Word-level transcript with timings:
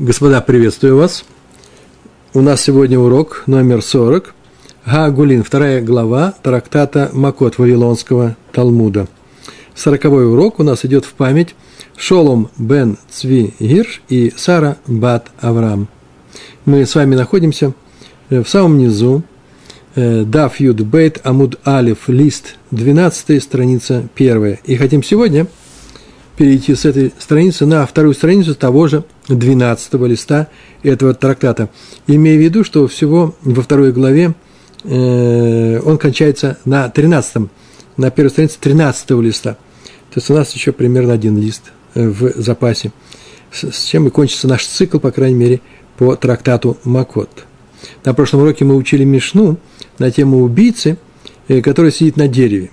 Господа, 0.00 0.40
приветствую 0.40 0.96
вас. 0.96 1.26
У 2.32 2.40
нас 2.40 2.62
сегодня 2.62 2.98
урок 2.98 3.42
номер 3.46 3.82
40. 3.82 4.34
Гагулин, 4.86 5.44
вторая 5.44 5.82
глава 5.82 6.32
трактата 6.42 7.10
Макот 7.12 7.58
Вавилонского 7.58 8.34
Талмуда. 8.50 9.08
Сороковой 9.74 10.26
урок 10.26 10.58
у 10.58 10.62
нас 10.62 10.86
идет 10.86 11.04
в 11.04 11.12
память 11.12 11.54
Шолом 11.98 12.48
бен 12.56 12.96
Цви 13.10 13.52
Гирш 13.60 14.00
и 14.08 14.32
Сара 14.34 14.78
бат 14.86 15.26
Авраам. 15.38 15.86
Мы 16.64 16.86
с 16.86 16.94
вами 16.94 17.14
находимся 17.14 17.74
в 18.30 18.46
самом 18.46 18.78
низу 18.78 19.22
э, 19.96 20.22
Даф 20.22 20.60
Юд 20.60 20.80
Бейт 20.80 21.20
Амуд 21.24 21.58
Алиф, 21.66 22.08
лист 22.08 22.56
12, 22.70 23.42
страница 23.42 24.08
1. 24.16 24.60
И 24.64 24.76
хотим 24.76 25.02
сегодня– 25.02 25.46
перейти 26.40 26.74
с 26.74 26.86
этой 26.86 27.12
страницы 27.18 27.66
на 27.66 27.84
вторую 27.84 28.14
страницу 28.14 28.54
того 28.54 28.88
же 28.88 29.04
12 29.36 29.94
листа 30.06 30.48
этого 30.82 31.14
трактата, 31.14 31.68
имея 32.06 32.36
в 32.36 32.40
виду, 32.40 32.64
что 32.64 32.86
всего 32.86 33.34
во 33.42 33.62
второй 33.62 33.92
главе 33.92 34.34
э, 34.84 35.80
он 35.80 35.98
кончается 35.98 36.58
на 36.64 36.88
13 36.88 37.48
на 37.96 38.10
первой 38.10 38.30
странице 38.30 38.58
13 38.60 39.10
листа. 39.10 39.54
То 40.10 40.16
есть 40.16 40.30
у 40.30 40.34
нас 40.34 40.52
еще 40.52 40.72
примерно 40.72 41.12
один 41.12 41.38
лист 41.38 41.72
э, 41.94 42.08
в 42.08 42.40
запасе, 42.40 42.92
с, 43.52 43.84
чем 43.84 44.06
и 44.06 44.10
кончится 44.10 44.48
наш 44.48 44.66
цикл, 44.66 44.98
по 44.98 45.10
крайней 45.10 45.36
мере, 45.36 45.60
по 45.98 46.16
трактату 46.16 46.78
Макот. 46.84 47.44
На 48.04 48.14
прошлом 48.14 48.42
уроке 48.42 48.64
мы 48.64 48.74
учили 48.76 49.04
Мишну 49.04 49.58
на 49.98 50.10
тему 50.10 50.42
убийцы, 50.42 50.98
э, 51.48 51.60
который 51.60 51.92
сидит 51.92 52.16
на 52.16 52.28
дереве. 52.28 52.70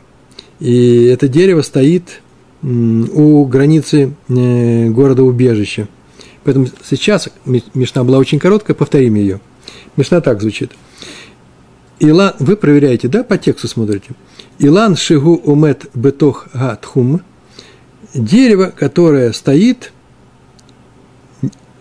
И 0.60 1.06
это 1.06 1.28
дерево 1.28 1.62
стоит 1.62 2.22
у 2.64 3.46
границы 3.46 4.14
города-убежища. 4.28 5.88
Поэтому 6.48 6.68
сейчас 6.90 7.28
Мишна 7.46 8.06
была 8.06 8.20
очень 8.20 8.40
короткая, 8.40 8.74
повторим 8.74 9.16
ее. 9.16 9.42
Мишна 9.98 10.22
так 10.22 10.40
звучит. 10.40 10.72
Илан, 12.00 12.36
вы 12.40 12.56
проверяете, 12.56 13.10
да, 13.10 13.26
по 13.26 13.38
тексту 13.38 13.68
смотрите. 13.68 14.12
Илан 14.58 14.96
шигу 14.96 15.36
умет 15.44 15.88
бетох 15.94 16.48
гатхум. 16.54 17.20
Дерево, 18.14 18.72
которое 18.74 19.34
стоит, 19.34 19.92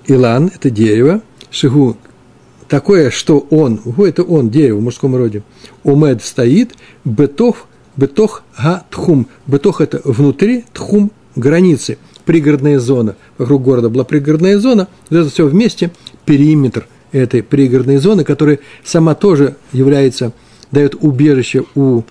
Илан– 0.08 0.50
это 0.56 0.68
дерево, 0.68 1.22
шигу– 1.52 1.96
такое, 2.68 3.12
что 3.12 3.46
он, 3.50 3.80
это 3.98 4.24
он, 4.24 4.50
дерево 4.50 4.78
в 4.78 4.82
мужском 4.82 5.14
роде, 5.14 5.44
умед 5.84 6.24
стоит, 6.24 6.74
бетох 7.04 7.68
Бетох 7.96 8.42
га 8.58 8.82
тхум. 8.90 9.28
Бетох– 9.46 9.80
это 9.80 10.00
внутри, 10.02 10.64
тхум– 10.72 11.12
границы, 11.36 11.98
пригородная 12.26 12.78
зона. 12.78 13.16
Вокруг 13.38 13.62
города 13.62 13.88
была 13.88 14.04
пригородная 14.04 14.58
зона. 14.58 14.88
Вот 15.08 15.20
это 15.20 15.30
все 15.30 15.46
вместе– 15.46 15.90
периметр 16.26 16.86
этой 17.12 17.42
пригородной 17.42 17.96
зоны, 17.96 18.24
которая 18.24 18.58
сама 18.84 19.14
тоже 19.14 19.56
является, 19.72 20.32
дает 20.70 20.96
убежище 20.96 21.64
у 21.74 22.02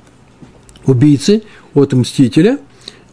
убийцы, 0.86 1.44
от 1.74 1.94
мстителя. 1.94 2.58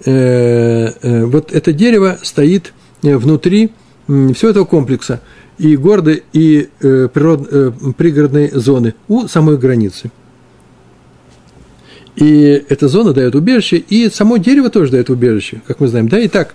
Э, 0.05 0.92
э, 1.03 1.25
вот 1.25 1.53
это 1.53 1.73
дерево 1.73 2.19
стоит 2.23 2.73
внутри 3.03 3.73
всего 4.06 4.50
этого 4.50 4.64
комплекса 4.64 5.20
и 5.58 5.77
города, 5.77 6.17
и 6.33 6.69
э, 6.80 7.08
природ, 7.12 7.97
пригородной 7.97 8.50
зоны 8.53 8.95
у 9.08 9.27
самой 9.27 9.58
границы– 9.58 10.11
и 12.14 12.64
эта 12.69 12.89
зона 12.89 13.12
дает 13.12 13.34
убежище, 13.34 13.78
и 13.78 14.11
само 14.11 14.36
дерево 14.36 14.69
тоже 14.69 14.92
дает 14.92 15.08
убежище, 15.08 15.62
как 15.67 15.80
мы 15.80 15.89
знаем. 15.89 16.08
Да, 16.08 16.25
итак, 16.27 16.55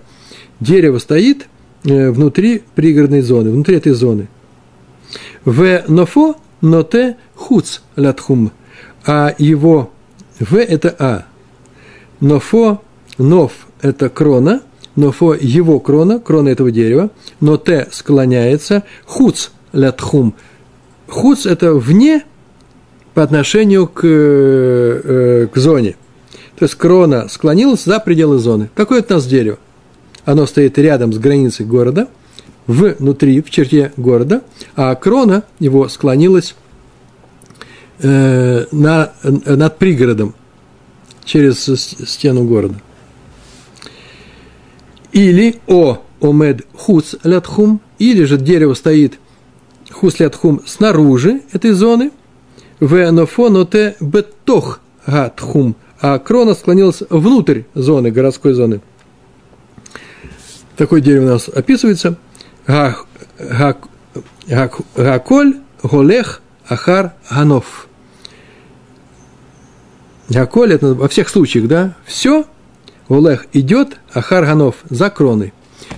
дерево 0.59 0.99
стоит 0.99 1.47
э, 1.83 2.09
внутри 2.11 2.63
пригородной 2.75 3.21
зоны, 3.21 3.51
внутри 3.51 3.75
этой 3.75 3.93
зоны. 3.93 4.27
В 5.45 5.83
нофо 5.87 6.35
ноте 6.61 7.17
хуц 7.35 7.79
латхум, 7.95 8.51
а 9.05 9.33
его 9.37 9.91
в 10.39 10.55
это 10.55 10.95
а. 10.99 11.25
Нофо, 12.19 12.81
нов– 13.17 13.51
это 13.81 14.09
крона, 14.09 14.61
нофо– 14.95 15.33
его 15.39 15.79
крона, 15.79 16.19
крона 16.19 16.49
этого 16.49 16.71
дерева, 16.71 17.11
но 17.39 17.57
т 17.57 17.87
склоняется, 17.91 18.83
хуц 19.05 19.49
латхум. 19.71 20.33
Хуц– 21.07 21.45
это 21.45 21.73
вне 21.73 22.23
по 23.13 23.23
отношению 23.23 23.87
к, 23.87 24.01
э, 24.03 25.47
к 25.51 25.57
зоне. 25.57 25.95
То 26.57 26.65
есть 26.65 26.75
крона 26.75 27.27
склонилась 27.29 27.83
за 27.83 27.99
пределы 27.99 28.39
зоны. 28.39 28.69
Какое 28.75 28.99
это 28.99 29.13
у 29.13 29.17
нас 29.17 29.27
дерево? 29.27 29.59
Оно 30.27 30.45
стоит 30.45 30.77
рядом 30.77 31.13
с 31.13 31.19
границей 31.19 31.65
города, 31.65 32.09
внутри, 32.67 33.41
в 33.41 33.49
черте 33.49 33.93
города, 33.95 34.41
а 34.75 34.93
крона 34.95 35.43
его 35.57 35.87
склонилась 35.87 36.53
э, 37.99 38.65
на, 38.73 39.13
над 39.23 39.77
пригородом 39.77 40.35
через 41.23 41.63
стену 41.63 42.43
города. 42.43 42.75
Или 45.13 45.61
о 45.65 46.01
омед 46.19 46.67
хуц 46.73 47.15
лятхум, 47.23 47.79
или 47.97 48.25
же 48.25 48.37
дерево 48.37 48.73
стоит 48.73 49.19
хус 49.89 50.19
лятхум 50.19 50.61
снаружи 50.65 51.39
этой 51.53 51.71
зоны– 51.71 52.11
Венофоноте 52.79 53.95
бетох 54.01 54.81
гатхум, 55.05 55.75
а 56.01 56.19
крона 56.19 56.53
склонилась 56.53 57.01
внутрь 57.09 57.61
зоны, 57.73 58.11
городской 58.11 58.53
зоны. 58.53 58.81
Такое 60.77 61.01
дерево 61.01 61.25
у 61.25 61.29
нас 61.29 61.49
описывается. 61.49 62.17
Гаколь, 64.47 65.57
голех, 65.81 66.41
ахар, 66.67 67.13
ганов. 67.29 67.87
Гаколь– 70.29 70.73
это 70.75 70.93
во 70.93 71.07
всех 71.07 71.29
случаях, 71.29 71.67
да? 71.67 71.95
Все, 72.05 72.45
голех 73.09 73.47
идет, 73.53 73.99
ахар, 74.13 74.45
ганов, 74.45 74.75
за 74.89 75.09
кроной. 75.09 75.53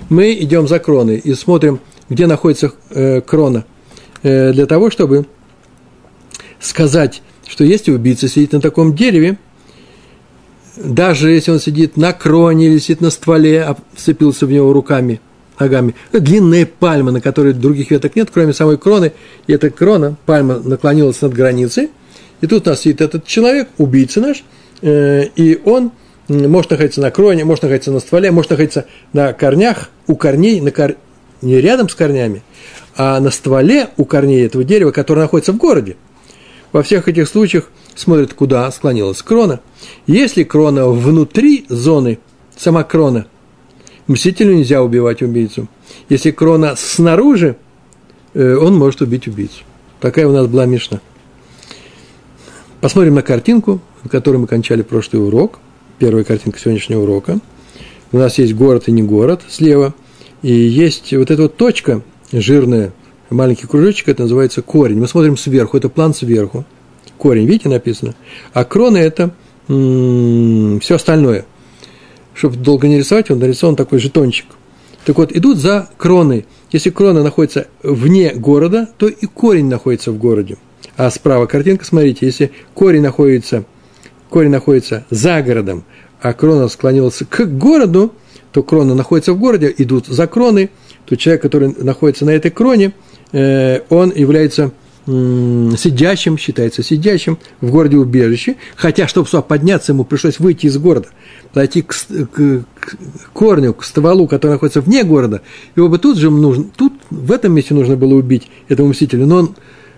Мы 0.07 0.33
идем 0.33 0.67
за 0.67 0.79
кроной 0.79 1.17
и 1.17 1.33
смотрим, 1.33 1.81
где 2.07 2.25
находится 2.25 2.71
э, 2.91 3.21
крона, 3.21 3.65
э, 4.23 4.53
для 4.53 4.65
того, 4.65 4.91
чтобы 4.91 5.25
сказать, 6.59 7.21
что 7.47 7.63
если 7.63 7.91
убийца 7.91 8.27
сидит 8.27 8.53
на 8.53 8.61
таком 8.61 8.95
дереве, 8.95 9.37
даже 10.79 11.31
если 11.31 11.51
он 11.51 11.59
сидит 11.59 11.97
на 11.97 12.13
кроне 12.13 12.67
или 12.67 12.77
сидит 12.79 13.01
на 13.01 13.09
стволе, 13.09 13.63
а 13.63 13.77
вцепился 13.93 14.45
в 14.45 14.51
него 14.51 14.73
руками, 14.73 15.21
ногами, 15.59 15.95
длинная 16.11 16.65
пальма, 16.65 17.11
на 17.11 17.21
которой 17.21 17.53
других 17.53 17.91
веток 17.91 18.15
нет, 18.15 18.29
кроме 18.33 18.53
самой 18.53 18.77
кроны, 18.77 19.11
и 19.47 19.53
эта 19.53 19.69
крона, 19.69 20.15
пальма 20.25 20.59
наклонилась 20.59 21.21
над 21.21 21.33
границей, 21.33 21.89
и 22.41 22.47
тут 22.47 22.67
у 22.67 22.69
нас 22.69 22.81
сидит 22.81 23.01
этот 23.01 23.25
человек, 23.25 23.69
убийца 23.77 24.21
наш, 24.21 24.43
э, 24.81 25.25
и 25.35 25.59
он 25.65 25.91
может 26.27 26.71
находиться 26.71 27.01
на 27.01 27.11
кроне, 27.11 27.43
может 27.43 27.63
находиться 27.63 27.91
на 27.91 27.99
стволе, 27.99 28.31
может 28.31 28.51
находиться 28.51 28.85
на 29.13 29.33
корнях, 29.33 29.89
у 30.07 30.15
корней, 30.15 30.61
на 30.61 30.71
кор... 30.71 30.95
не 31.41 31.59
рядом 31.59 31.89
с 31.89 31.95
корнями, 31.95 32.43
а 32.95 33.19
на 33.19 33.31
стволе 33.31 33.89
у 33.97 34.05
корней 34.05 34.45
этого 34.45 34.63
дерева, 34.63 34.91
которое 34.91 35.21
находится 35.21 35.51
в 35.51 35.57
городе– 35.57 35.97
во 36.71 36.83
всех 36.83 37.07
этих 37.07 37.27
случаях 37.27 37.69
смотрят, 37.99 38.33
куда 38.33 38.71
склонилась 38.71 39.21
крона. 39.21 39.59
Если 40.07 40.43
крона 40.43 40.87
внутри 40.87 41.65
зоны, 41.67 42.19
сама 42.55 42.83
крона, 42.83 43.27
мстителю 44.07 44.55
нельзя 44.55 44.81
убивать 44.81 45.21
убийцу. 45.21 45.67
Если 46.07 46.31
крона 46.31 46.75
снаружи, 46.77 47.57
э, 48.33 48.55
он 48.55 48.77
может 48.77 49.01
убить 49.01 49.27
убийцу. 49.27 49.63
Такая 49.99 50.27
у 50.27 50.31
нас 50.31 50.47
была 50.47 50.65
Мишна. 50.65 51.01
Посмотрим 52.79 53.15
на 53.15 53.21
картинку, 53.21 53.81
на 54.03 54.09
которой 54.09 54.37
мы 54.37 54.47
кончали 54.47 54.81
прошлый 54.81 55.21
урок. 55.21 55.59
Первая 55.97 56.23
картинка 56.23 56.57
сегодняшнего 56.59 57.01
урока. 57.01 57.39
У 58.13 58.17
нас 58.17 58.37
есть 58.37 58.53
город 58.53 58.87
и 58.87 58.91
не 58.93 59.03
город 59.03 59.41
слева. 59.49 59.93
И 60.41 60.53
есть 60.53 61.13
вот 61.13 61.29
эта 61.29 61.41
вот 61.41 61.57
точка 61.57 62.01
жирная, 62.31 62.93
маленький 63.29 63.67
кружочек, 63.67 64.07
это 64.07 64.23
называется 64.23 64.61
корень. 64.61 64.99
Мы 64.99 65.07
смотрим 65.07 65.35
сверху, 65.35 65.75
это 65.75 65.89
план 65.89 66.13
сверху. 66.13 66.65
Корень, 67.19 67.45
видите, 67.45 67.67
написано. 67.67 68.15
А 68.53 68.63
крона– 68.63 68.97
это 68.97 69.31
м- 69.67 70.79
все 70.79 70.95
остальное. 70.95 71.45
Чтобы 72.33 72.55
долго 72.55 72.87
не 72.87 72.97
рисовать, 72.97 73.29
он 73.29 73.39
нарисован 73.39 73.75
такой 73.75 73.99
жетончик. 73.99 74.45
Так 75.05 75.17
вот, 75.17 75.33
идут 75.33 75.57
за 75.57 75.89
кроной. 75.97 76.45
Если 76.71 76.89
крона 76.89 77.21
находится 77.21 77.67
вне 77.83 78.33
города, 78.33 78.87
то 78.97 79.07
и 79.09 79.25
корень 79.25 79.67
находится 79.67 80.11
в 80.11 80.17
городе. 80.17 80.57
А 80.95 81.11
справа 81.11 81.45
картинка, 81.45 81.83
смотрите, 81.83 82.25
если 82.25 82.51
корень 82.73 83.01
находится, 83.01 83.65
корень 84.29 84.51
находится 84.51 85.05
за 85.09 85.41
городом, 85.41 85.83
а 86.21 86.33
крона 86.33 86.69
склонилась 86.69 87.21
к 87.29 87.45
городу, 87.45 88.13
то 88.53 88.63
крона 88.63 88.95
находится 88.95 89.33
в 89.33 89.39
городе, 89.39 89.73
идут 89.77 90.07
за 90.07 90.25
кроной, 90.27 90.69
то 91.05 91.17
человек, 91.17 91.41
который 91.41 91.75
находится 91.77 92.23
на 92.25 92.31
этой 92.31 92.49
кроне– 92.49 92.93
Э, 93.31 93.81
он 93.89 94.11
является 94.15 94.71
сидящим, 95.77 96.37
считается 96.37 96.83
сидящим 96.83 97.37
в 97.61 97.71
городе 97.71 97.97
убежище, 97.97 98.55
хотя, 98.75 99.07
чтобы 99.07 99.27
сюда 99.27 99.41
подняться, 99.41 99.91
ему 99.91 100.03
пришлось 100.03 100.39
выйти 100.39 100.67
из 100.67 100.77
города, 100.77 101.07
подойти 101.53 101.81
к, 101.81 101.93
к, 101.93 102.63
к 102.79 103.31
корню, 103.33 103.73
к 103.73 103.83
стволу, 103.83 104.27
который 104.27 104.51
находится 104.51 104.81
вне 104.81 105.03
города, 105.03 105.41
его 105.75 105.89
бы 105.89 105.97
тут 105.97 106.17
же 106.17 106.29
нужно, 106.29 106.65
тут 106.75 106.93
в 107.09 107.31
этом 107.31 107.53
месте 107.53 107.73
нужно 107.73 107.95
было 107.95 108.13
убить 108.13 108.49
этого 108.67 108.87
мстителя, 108.87 109.25
но 109.25 109.37
он 109.37 109.55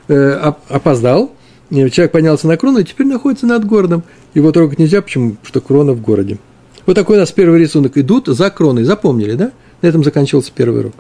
э, 0.08 0.54
опоздал, 0.70 1.34
человек 1.70 2.12
поднялся 2.12 2.48
на 2.48 2.58
крону 2.58 2.80
и 2.80 2.84
теперь 2.84 3.08
находится 3.08 3.46
над 3.46 3.66
городом. 3.66 4.04
Его 4.34 4.52
трогать 4.52 4.80
нельзя, 4.80 5.02
почему? 5.02 5.32
Потому 5.32 5.48
что 5.48 5.62
крона 5.62 5.94
в 5.94 6.02
городе. 6.02 6.38
Вот 6.86 6.96
такой 6.96 7.18
у 7.18 7.20
нас 7.20 7.32
первый 7.32 7.60
рисунок. 7.60 7.98
Идут 7.98 8.28
за 8.28 8.50
кроной. 8.50 8.84
Запомнили, 8.84 9.34
да? 9.34 9.52
На 9.82 9.88
этом 9.88 10.04
заканчивался 10.04 10.52
первый 10.54 10.82
урок. 10.82 10.94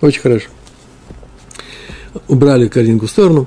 Очень 0.00 0.20
хорошо. 0.20 0.48
Убрали 2.28 2.68
картинку 2.68 3.06
в 3.06 3.10
сторону. 3.10 3.46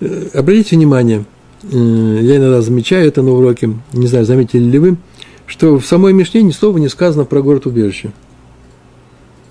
Э, 0.00 0.28
обратите 0.34 0.76
внимание, 0.76 1.24
э, 1.62 2.18
я 2.22 2.36
иногда 2.36 2.60
замечаю 2.60 3.08
это 3.08 3.22
на 3.22 3.32
уроке, 3.32 3.70
не 3.92 4.06
знаю, 4.06 4.24
заметили 4.24 4.64
ли 4.64 4.78
вы, 4.78 4.96
что 5.46 5.78
в 5.78 5.86
самой 5.86 6.12
Мишне 6.12 6.42
ни 6.42 6.50
слова 6.50 6.78
не 6.78 6.88
сказано 6.88 7.24
про 7.24 7.40
город-убежище. 7.40 8.12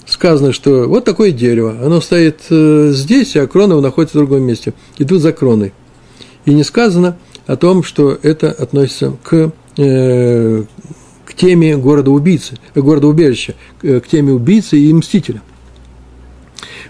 Сказано, 0.05 0.53
что 0.53 0.87
вот 0.87 1.03
такое 1.03 1.31
дерево, 1.31 1.77
оно 1.83 1.99
стоит 1.99 2.41
э, 2.49 2.91
здесь, 2.91 3.35
а 3.35 3.47
крона 3.47 3.79
находится 3.81 4.17
в 4.17 4.21
другом 4.21 4.43
месте. 4.43 4.73
Идут 4.99 5.21
за 5.21 5.31
кроной. 5.33 5.73
И 6.45 6.53
не 6.53 6.63
сказано 6.63 7.17
о 7.47 7.55
том, 7.55 7.81
что 7.81 8.17
это 8.21 8.51
относится 8.51 9.13
к, 9.23 9.51
э, 9.77 10.63
к 11.25 11.33
теме 11.33 11.75
города-убийцы, 11.75 12.57
города-убежища, 12.75 13.55
к 13.81 14.01
теме 14.01 14.31
убийцы 14.31 14.77
и 14.77 14.93
мстителя. 14.93 15.41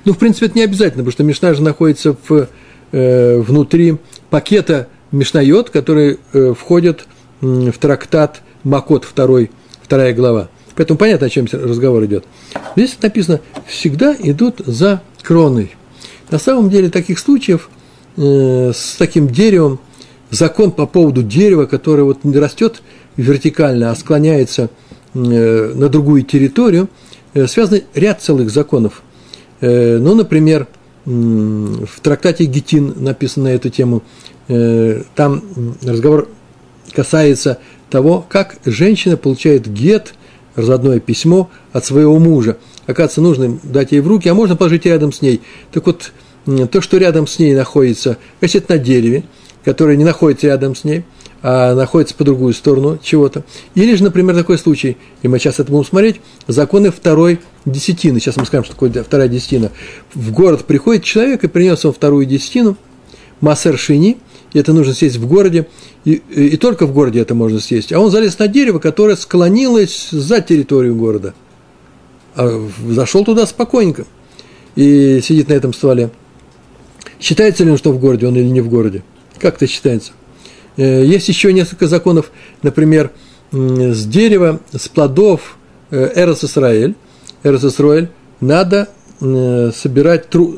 Ну, 0.03 0.13
в 0.13 0.17
принципе, 0.17 0.47
это 0.47 0.57
не 0.57 0.63
обязательно, 0.63 1.03
потому 1.03 1.11
что 1.11 1.23
Мишна 1.23 1.53
же 1.53 1.61
находится 1.61 2.15
в, 2.27 2.47
э, 2.91 3.39
внутри 3.39 3.97
пакета 4.29 4.87
Мишнайот, 5.11 5.69
который 5.69 6.19
э, 6.33 6.53
входит 6.57 7.07
в 7.41 7.73
трактат 7.73 8.41
Макот, 8.63 9.05
второй, 9.05 9.51
вторая 9.81 10.13
глава. 10.13 10.49
Поэтому 10.75 10.97
понятно, 10.97 11.27
о 11.27 11.29
чем 11.29 11.45
разговор 11.51 12.03
идет. 12.05 12.25
Здесь 12.75 12.97
написано, 13.01 13.39
всегда 13.67 14.15
идут 14.17 14.61
за 14.65 15.01
кроной. 15.21 15.75
На 16.29 16.39
самом 16.39 16.69
деле 16.69 16.89
таких 16.89 17.19
случаев 17.19 17.69
э, 18.17 18.71
с 18.73 18.95
таким 18.97 19.27
деревом, 19.27 19.79
закон 20.31 20.71
по 20.71 20.85
поводу 20.85 21.23
дерева, 21.23 21.65
которое 21.65 22.03
вот 22.03 22.23
не 22.23 22.37
растет 22.37 22.81
вертикально, 23.15 23.91
а 23.91 23.95
склоняется 23.95 24.69
э, 25.13 25.73
на 25.75 25.87
другую 25.87 26.23
территорию, 26.23 26.89
э, 27.33 27.47
связан 27.47 27.81
ряд 27.93 28.21
целых 28.21 28.49
законов. 28.49 29.03
Э, 29.61 29.97
ну, 29.97 30.15
например, 30.15 30.67
в 31.05 31.99
трактате 32.01 32.45
Гетин 32.45 32.95
написано 32.97 33.45
на 33.45 33.53
эту 33.53 33.69
тему, 33.69 34.01
э, 34.47 35.03
там 35.13 35.43
разговор 35.83 36.29
касается 36.93 37.59
того, 37.89 38.25
как 38.27 38.57
женщина 38.65 39.17
получает 39.17 39.67
гет, 39.67 40.15
разводное 40.55 40.99
письмо 40.99 41.49
от 41.73 41.85
своего 41.85 42.17
мужа. 42.17 42.57
Оказывается, 42.87 43.21
нужно 43.21 43.59
дать 43.63 43.91
ей 43.91 43.99
в 43.99 44.07
руки, 44.07 44.29
а 44.29 44.33
можно 44.33 44.55
положить 44.55 44.85
рядом 44.85 45.11
с 45.11 45.21
ней. 45.21 45.41
Так 45.71 45.85
вот, 45.85 46.11
то, 46.71 46.81
что 46.81 46.97
рядом 46.97 47.27
с 47.27 47.39
ней 47.39 47.53
находится, 47.55 48.17
значит, 48.39 48.63
это 48.63 48.73
на 48.73 48.79
дереве, 48.79 49.23
которое 49.63 49.97
не 49.97 50.03
находится 50.03 50.47
рядом 50.47 50.75
с 50.75 50.83
ней, 50.83 51.03
а 51.47 51.75
находится 51.75 52.15
по 52.15 52.23
другую 52.23 52.55
сторону 52.55 52.97
чего-то. 53.03 53.43
Или 53.75 53.93
же, 53.93 54.03
например, 54.03 54.35
такой 54.35 54.57
случай, 54.57 54.97
и 55.21 55.27
мы 55.27 55.37
сейчас 55.37 55.59
это 55.59 55.71
будем 55.71 55.85
смотреть, 55.85 56.19
законы 56.47 56.89
второй 56.89 57.39
десятины. 57.65 58.19
Сейчас 58.19 58.37
мы 58.37 58.47
скажем, 58.47 58.65
что 58.65 58.73
такое 58.73 58.89
вторая 59.03 59.27
десятина. 59.27 59.69
В 60.15 60.31
город 60.31 60.65
приходит 60.65 61.03
человек 61.03 61.43
и 61.43 61.47
принес 61.47 61.85
он 61.85 61.93
вторую 61.93 62.25
десятину, 62.25 62.77
массер 63.41 63.77
шини, 63.77 64.17
и 64.53 64.57
это 64.57 64.73
нужно 64.73 64.95
съесть 64.95 65.17
в 65.17 65.27
городе, 65.27 65.67
и, 66.03 66.13
и 66.13 66.57
только 66.57 66.87
в 66.87 66.93
городе 66.93 67.19
это 67.19 67.35
можно 67.35 67.59
съесть. 67.59 67.93
А 67.93 67.99
он 67.99 68.09
залез 68.09 68.39
на 68.39 68.47
дерево, 68.47 68.79
которое 68.79 69.15
склонилось 69.15 70.07
за 70.09 70.41
территорию 70.41 70.95
города. 70.95 71.35
А 72.33 72.67
зашел 72.89 73.23
туда 73.23 73.45
спокойненько 73.45 74.05
и 74.75 75.21
сидит 75.21 75.49
на 75.49 75.53
этом 75.53 75.75
стволе. 75.75 76.09
Считается 77.19 77.63
ли 77.63 77.69
он, 77.69 77.77
что 77.77 77.91
в 77.91 77.99
городе 77.99 78.25
он 78.25 78.35
или 78.35 78.47
не 78.47 78.61
в 78.61 78.67
городе? 78.67 79.03
Как 79.37 79.57
это 79.57 79.67
считается? 79.67 80.13
Э, 80.77 81.03
есть 81.05 81.27
еще 81.27 81.53
несколько 81.53 81.87
законов, 81.87 82.31
например, 82.61 83.11
с 83.51 84.05
дерева, 84.05 84.59
с 84.73 84.87
плодов 84.89 85.57
э, 85.91 86.11
Эрос 86.15 86.43
Исраэль, 86.43 86.95
Эрос 87.43 87.63
Исраэль, 87.63 88.09
надо 88.41 88.89
собирать, 89.19 90.29
тру, 90.29 90.57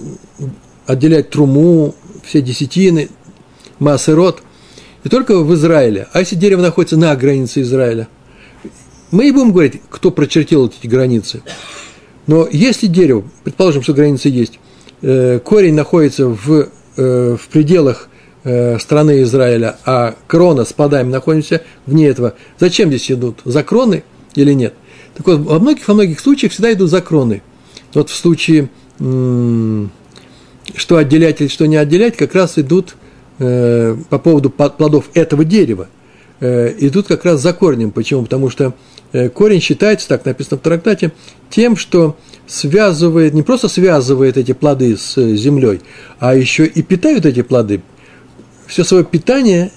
отделять 0.88 1.30
труму, 1.30 1.94
все 2.26 2.42
десятины, 2.42 3.10
Маасерот, 3.78 4.42
и 5.04 5.10
только 5.10 5.38
в 5.38 5.54
Израиле. 5.54 6.08
А 6.12 6.20
если 6.20 6.36
дерево 6.36 6.64
находится 6.64 6.98
на 6.98 7.16
границе 7.16 7.62
Израиля, 7.62 8.08
мы 9.12 9.26
не 9.26 9.32
будем 9.32 9.52
говорить, 9.52 9.80
кто 9.92 10.10
прочертил 10.10 10.66
эти 10.66 10.88
границы. 10.88 11.44
Но 12.26 12.48
если 12.52 12.88
дерево, 12.88 13.26
предположим, 13.44 13.84
что 13.84 13.94
границы 13.94 14.30
есть, 14.30 14.60
э, 15.04 15.40
корень 15.44 15.76
находится 15.76 16.28
в, 16.28 16.70
в 16.96 17.40
пределах 17.52 18.10
э, 18.48 18.80
страны 18.80 19.22
Израиля, 19.24 19.78
а 19.86 20.16
крона 20.28 20.66
с 20.66 20.74
плодами 20.74 21.12
находимся 21.12 21.62
вне 21.86 22.08
этого, 22.08 22.34
зачем 22.60 22.90
здесь 22.90 23.12
идут? 23.12 23.42
За 23.46 23.64
кроны 23.64 24.04
или 24.36 24.54
нет? 24.54 24.74
Так 25.16 25.28
вот, 25.28 25.40
во 25.40 25.60
многих, 25.60 25.88
во 25.88 25.94
многих 25.94 26.20
случаях 26.20 26.52
всегда 26.52 26.74
идут 26.74 26.90
за 26.90 27.02
кроны. 27.02 27.42
Вот 27.94 28.10
в 28.10 28.16
случае, 28.16 28.70
что 28.98 29.90
отделять 30.98 31.42
или 31.42 31.48
что 31.48 31.66
не 31.68 31.78
отделять, 31.78 32.18
как 32.18 32.34
раз 32.34 32.58
идут– 32.58 32.96
Э, 33.40 33.96
по 34.10 34.18
поводу 34.18 34.50
плодов 34.50 35.12
этого 35.14 35.46
дерева 35.46 35.90
э, 36.40 36.74
идут 36.80 37.06
как 37.08 37.24
раз 37.24 37.40
за 37.40 37.54
корнем. 37.54 37.92
Почему? 37.92 38.24
Потому 38.24 38.50
что 38.50 38.74
корень 39.36 39.62
считается, 39.62 40.08
так 40.10 40.26
написано 40.26 40.58
в 40.58 40.62
трактате, 40.62 41.12
тем, 41.50 41.78
что 41.78 42.18
связывает, 42.46 43.34
не 43.34 43.44
просто 43.44 43.70
связывает 43.70 44.38
эти 44.38 44.52
плоды 44.54 44.98
с 44.98 45.16
землей, 45.36 45.82
а 46.20 46.36
еще 46.36 46.66
и 46.66 46.82
питают 46.82 47.26
эти 47.26 47.42
плоды. 47.42 47.82
Все 48.68 48.84
свое 48.84 49.04
питание 49.04 49.72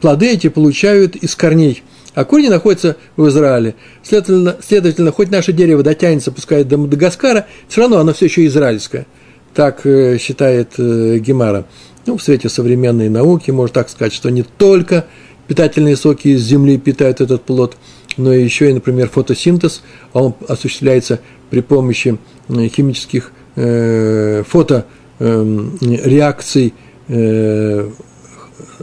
плоды 0.00 0.30
эти 0.30 0.48
получают 0.48 1.16
из 1.16 1.34
корней. 1.34 1.82
А 2.14 2.24
корни 2.24 2.48
находятся 2.48 2.96
в 3.16 3.28
Израиле. 3.28 3.74
Следовательно, 4.02 4.56
следовательно, 4.66 5.12
хоть 5.12 5.30
наше 5.30 5.52
дерево 5.52 5.82
дотянется, 5.82 6.32
пускай 6.32 6.64
до 6.64 6.78
Мадагаскара, 6.78 7.46
все 7.68 7.82
равно 7.82 7.98
оно 7.98 8.14
все 8.14 8.26
еще 8.26 8.46
израильское. 8.46 9.06
Так 9.52 9.82
считает 9.82 10.74
Гемара. 10.78 11.66
Ну, 12.06 12.16
в 12.16 12.22
свете 12.22 12.48
современной 12.48 13.08
науки 13.08 13.50
можно 13.50 13.74
так 13.74 13.90
сказать, 13.90 14.14
что 14.14 14.30
не 14.30 14.44
только 14.44 15.06
питательные 15.48 15.96
соки 15.96 16.28
из 16.28 16.42
земли 16.42 16.78
питают 16.78 17.20
этот 17.20 17.42
плод, 17.42 17.76
но 18.16 18.32
еще 18.32 18.70
и, 18.70 18.72
например, 18.72 19.08
фотосинтез, 19.08 19.82
а 20.12 20.22
он 20.22 20.34
осуществляется 20.48 21.18
при 21.50 21.60
помощи 21.60 22.16
химических 22.48 23.32
э, 23.56 24.44
фотореакций, 24.46 26.74
э, 27.08 27.90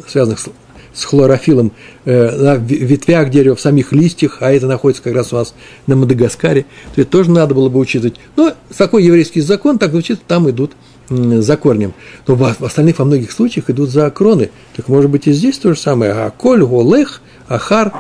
связанных 0.08 0.40
с, 0.40 0.50
с 0.94 1.06
хлорофилом 1.06 1.72
э, 2.06 2.32
на 2.36 2.56
ветвях 2.56 3.30
дерева, 3.30 3.56
в 3.56 3.62
самих 3.62 3.92
листьях, 3.92 4.38
а 4.42 4.52
это 4.52 4.68
находится 4.68 5.04
как 5.04 5.16
раз 5.16 5.34
у 5.34 5.38
нас 5.38 5.54
на 5.88 5.96
Мадагаскаре, 5.96 6.66
то 6.96 7.02
это 7.02 7.10
тоже 7.10 7.32
надо 7.32 7.54
было 7.56 7.70
бы 7.70 7.80
учитывать. 7.80 8.16
Но 8.36 8.54
такой 8.78 9.04
еврейский 9.04 9.42
закон, 9.42 9.78
так 9.78 9.92
звучит, 9.92 10.20
там 10.28 10.50
идут 10.50 10.72
за 11.10 11.58
корнем. 11.58 11.94
Но 12.28 12.36
в 12.36 12.64
остальных, 12.64 13.00
во 13.00 13.06
многих 13.06 13.32
случаях 13.32 13.70
идут 13.70 13.90
за 13.90 14.10
кроны. 14.10 14.50
Так 14.76 14.88
может 14.88 15.10
быть 15.10 15.28
и 15.28 15.34
здесь 15.34 15.58
то 15.58 15.74
же 15.74 15.80
самое. 15.80 16.12
А 16.12 16.32
коль, 16.32 16.66
голех, 16.66 17.22
ахар, 17.48 17.94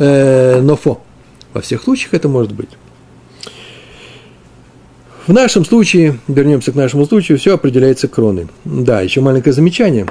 э, 0.00 0.60
нофо. 0.60 1.00
Во 1.52 1.60
всех 1.60 1.82
случаях 1.82 2.14
это 2.14 2.28
может 2.28 2.52
быть. 2.52 2.68
В 5.26 5.32
нашем 5.32 5.64
случае, 5.64 6.18
вернемся 6.26 6.72
к 6.72 6.74
нашему 6.74 7.04
случаю, 7.04 7.38
все 7.38 7.54
определяется 7.54 8.08
кроной. 8.08 8.48
Да, 8.64 9.02
еще 9.02 9.20
маленькое 9.20 9.52
замечание. 9.52 10.06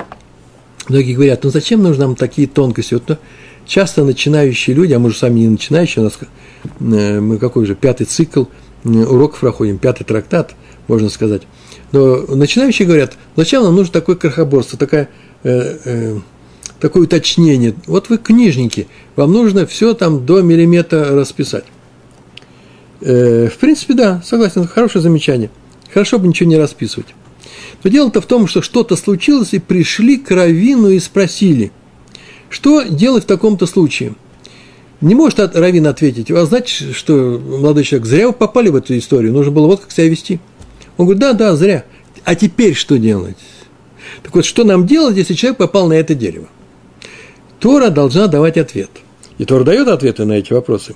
Многие 0.89 1.13
говорят, 1.13 1.43
ну 1.43 1.49
зачем 1.49 1.83
нужны 1.83 2.05
нам 2.05 2.15
такие 2.15 2.47
тонкости? 2.47 2.93
Вот, 2.93 3.03
ну, 3.07 3.17
часто 3.65 4.03
начинающие 4.03 4.75
люди, 4.75 4.93
а 4.93 4.99
мы 4.99 5.09
же 5.09 5.17
сами 5.17 5.41
не 5.41 5.47
начинающие, 5.47 6.01
у 6.01 6.05
нас 6.05 6.17
э, 6.79 7.19
мы 7.19 7.37
какой 7.37 7.65
же 7.65 7.75
пятый 7.75 8.05
цикл 8.05 8.45
э, 8.83 8.89
уроков 8.89 9.39
проходим, 9.39 9.77
пятый 9.77 10.03
трактат, 10.05 10.55
можно 10.87 11.09
сказать. 11.09 11.43
Но 11.91 12.17
начинающие 12.35 12.87
говорят, 12.87 13.17
зачем 13.35 13.63
нам 13.63 13.75
нужно 13.75 13.93
такое 13.93 14.15
крохоборство, 14.15 14.77
такое, 14.77 15.09
э, 15.43 15.77
э, 15.85 16.19
такое 16.79 17.03
уточнение. 17.03 17.75
Вот 17.85 18.09
вы 18.09 18.17
книжники, 18.17 18.87
вам 19.15 19.33
нужно 19.33 19.65
все 19.65 19.93
там 19.93 20.25
до 20.25 20.41
миллиметра 20.41 21.11
расписать. 21.11 21.65
Э, 23.01 23.47
в 23.47 23.57
принципе, 23.57 23.93
да, 23.93 24.21
согласен, 24.25 24.67
хорошее 24.67 25.01
замечание. 25.01 25.49
Хорошо 25.93 26.19
бы 26.19 26.27
ничего 26.27 26.49
не 26.49 26.57
расписывать. 26.57 27.07
Но 27.83 27.89
дело-то 27.89 28.21
в 28.21 28.25
том, 28.25 28.47
что 28.47 28.61
что-то 28.61 28.95
случилось, 28.95 29.53
и 29.53 29.59
пришли 29.59 30.17
к 30.17 30.31
Равину 30.31 30.89
и 30.89 30.99
спросили, 30.99 31.71
что 32.49 32.83
делать 32.83 33.23
в 33.23 33.27
таком-то 33.27 33.65
случае– 33.65 34.15
не 34.99 35.13
может 35.13 35.37
Равин 35.55 35.85
ответить, 35.85 36.31
а 36.31 36.43
значит, 36.47 36.95
что, 36.95 37.39
молодой 37.39 37.83
человек, 37.83 38.07
зря 38.07 38.27
вы 38.27 38.33
попали 38.33 38.69
в 38.69 38.75
эту 38.75 38.97
историю, 38.97 39.31
нужно 39.31 39.51
было 39.51 39.67
вот 39.67 39.81
как 39.81 39.91
себя 39.91 40.09
вести– 40.09 40.39
он 40.97 41.05
говорит, 41.05 41.21
да, 41.21 41.33
да, 41.33 41.55
зря. 41.55 41.85
А 42.23 42.35
теперь 42.35 42.73
что 42.73 42.97
делать? 42.97 43.37
Так 44.23 44.35
вот, 44.35 44.45
что 44.45 44.63
нам 44.63 44.85
делать, 44.85 45.15
если 45.15 45.35
человек 45.35 45.57
попал 45.57 45.87
на 45.87 45.93
это 45.93 46.15
дерево? 46.15 46.47
Тора 47.59 47.89
должна 47.89 48.27
давать 48.27 48.57
ответ. 48.57 48.89
И 49.37 49.45
Тора 49.45 49.63
дает 49.63 49.87
ответы 49.87 50.25
на 50.25 50.33
эти 50.33 50.53
вопросы. 50.53 50.95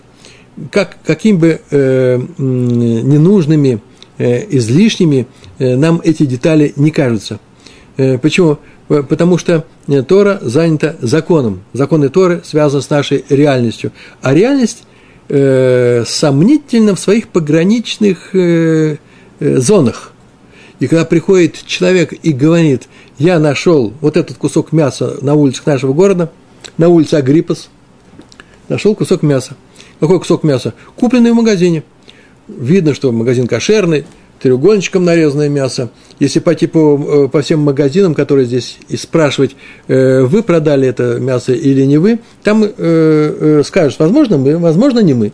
Как, 0.71 0.97
каким 1.05 1.37
бы 1.37 1.61
э, 1.69 2.19
ненужными 2.37 3.79
излишними 4.21 5.27
нам 5.59 6.01
эти 6.03 6.25
детали 6.25 6.73
не 6.75 6.91
кажутся. 6.91 7.39
Почему? 8.21 8.57
Потому 8.87 9.37
что 9.37 9.65
Тора 10.07 10.39
занята 10.41 10.95
законом. 11.01 11.61
Законы 11.73 12.09
Торы 12.09 12.41
связаны 12.43 12.81
с 12.81 12.89
нашей 12.89 13.23
реальностью. 13.29 13.91
А 14.21 14.33
реальность 14.33 14.83
э, 15.29 16.03
сомнительна 16.05 16.95
в 16.95 16.99
своих 16.99 17.29
пограничных 17.29 18.35
э, 18.35 18.97
э, 19.39 19.57
зонах. 19.57 20.11
И 20.79 20.87
когда 20.87 21.05
приходит 21.05 21.63
человек 21.65 22.11
и 22.11 22.33
говорит, 22.33 22.89
я 23.17 23.39
нашел 23.39 23.93
вот 24.01 24.17
этот 24.17 24.37
кусок 24.37 24.73
мяса 24.73 25.17
на 25.21 25.35
улицах 25.35 25.67
нашего 25.67 25.93
города, 25.93 26.31
на 26.77 26.89
улице 26.89 27.15
Агриппас, 27.15 27.69
нашел 28.67 28.93
кусок 28.95 29.23
мяса. 29.23 29.55
Какой 29.99 30.19
кусок 30.19 30.43
мяса? 30.43 30.73
Купленный 30.97 31.31
в 31.31 31.35
магазине. 31.35 31.83
Видно, 32.47 32.93
что 32.93 33.11
магазин 33.11 33.47
кошерный, 33.47 34.05
треугольничком 34.41 35.05
нарезанное 35.05 35.49
мясо. 35.49 35.89
Если 36.19 36.39
пойти 36.39 36.67
по, 36.67 37.25
э, 37.25 37.27
по 37.27 37.41
всем 37.41 37.59
магазинам, 37.59 38.13
которые 38.13 38.45
здесь, 38.45 38.77
и 38.89 38.97
спрашивать, 38.97 39.55
э, 39.87 40.21
вы 40.21 40.43
продали 40.43 40.87
это 40.87 41.19
мясо 41.19 41.53
или 41.53 41.83
не 41.83 41.97
вы, 41.97 42.19
там 42.43 42.63
э, 42.65 43.61
скажут, 43.65 43.99
возможно, 43.99 44.37
мы, 44.37 44.57
возможно, 44.57 44.99
не 44.99 45.13
мы. 45.13 45.31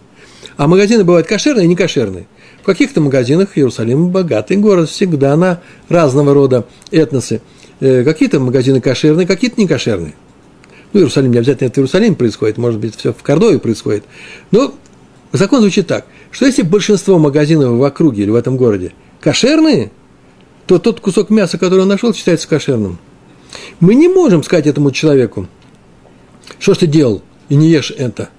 А 0.57 0.67
магазины 0.67 1.03
бывают 1.03 1.27
кошерные 1.27 1.65
и 1.65 1.67
не 1.67 1.75
кошерные. 1.75 2.27
В 2.61 2.65
каких-то 2.65 2.99
магазинах 2.99 3.49
Иерусалим 3.55 4.09
богатый 4.09 4.57
город, 4.57 4.89
всегда 4.89 5.35
на 5.37 5.61
разного 5.87 6.33
рода 6.33 6.65
этносы. 6.91 7.41
Какие-то 7.79 8.39
магазины 8.39 8.81
кошерные, 8.81 9.27
какие-то 9.27 9.61
не 9.61 9.67
кошерные. 9.67 10.15
Ну, 10.91 10.99
Иерусалим 10.99 11.31
не 11.31 11.37
обязательно 11.37 11.67
это 11.67 11.75
в 11.75 11.77
Иерусалиме 11.79 12.15
происходит, 12.15 12.57
может 12.57 12.79
быть, 12.79 12.95
все 12.95 13.13
в 13.13 13.21
Кордове 13.21 13.59
происходит. 13.59 14.03
Но 14.51 14.73
закон 15.31 15.61
звучит 15.61 15.87
так, 15.87 16.05
что 16.31 16.45
если 16.45 16.61
большинство 16.61 17.17
магазинов 17.17 17.71
в 17.71 17.83
округе 17.83 18.23
или 18.23 18.29
в 18.29 18.35
этом 18.35 18.57
городе 18.57 18.93
кошерные, 19.19 19.91
то 20.65 20.79
тот 20.79 20.99
кусок 20.99 21.29
мяса, 21.29 21.57
который 21.57 21.81
он 21.81 21.87
нашел, 21.87 22.13
считается 22.13 22.47
кошерным. 22.47 22.99
Мы 23.79 23.95
не 23.95 24.07
можем 24.07 24.43
сказать 24.43 24.67
этому 24.67 24.91
человеку, 24.91 25.47
что 26.59 26.73
ж 26.73 26.79
ты 26.79 26.87
делал, 26.87 27.21
и 27.49 27.55
не 27.55 27.69
ешь 27.69 27.91
это. 27.91 28.29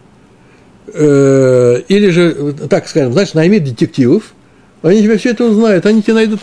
Э, 0.93 1.81
или 1.89 2.09
же, 2.11 2.55
так 2.69 2.89
скажем, 2.89 3.13
знаешь, 3.13 3.35
найми 3.35 3.59
детективов, 3.59 4.35
они 4.83 5.03
тебе 5.03 5.19
все 5.19 5.31
это 5.31 5.45
узнают, 5.45 5.87
они 5.87 6.03
тебе 6.03 6.15
найдут 6.15 6.41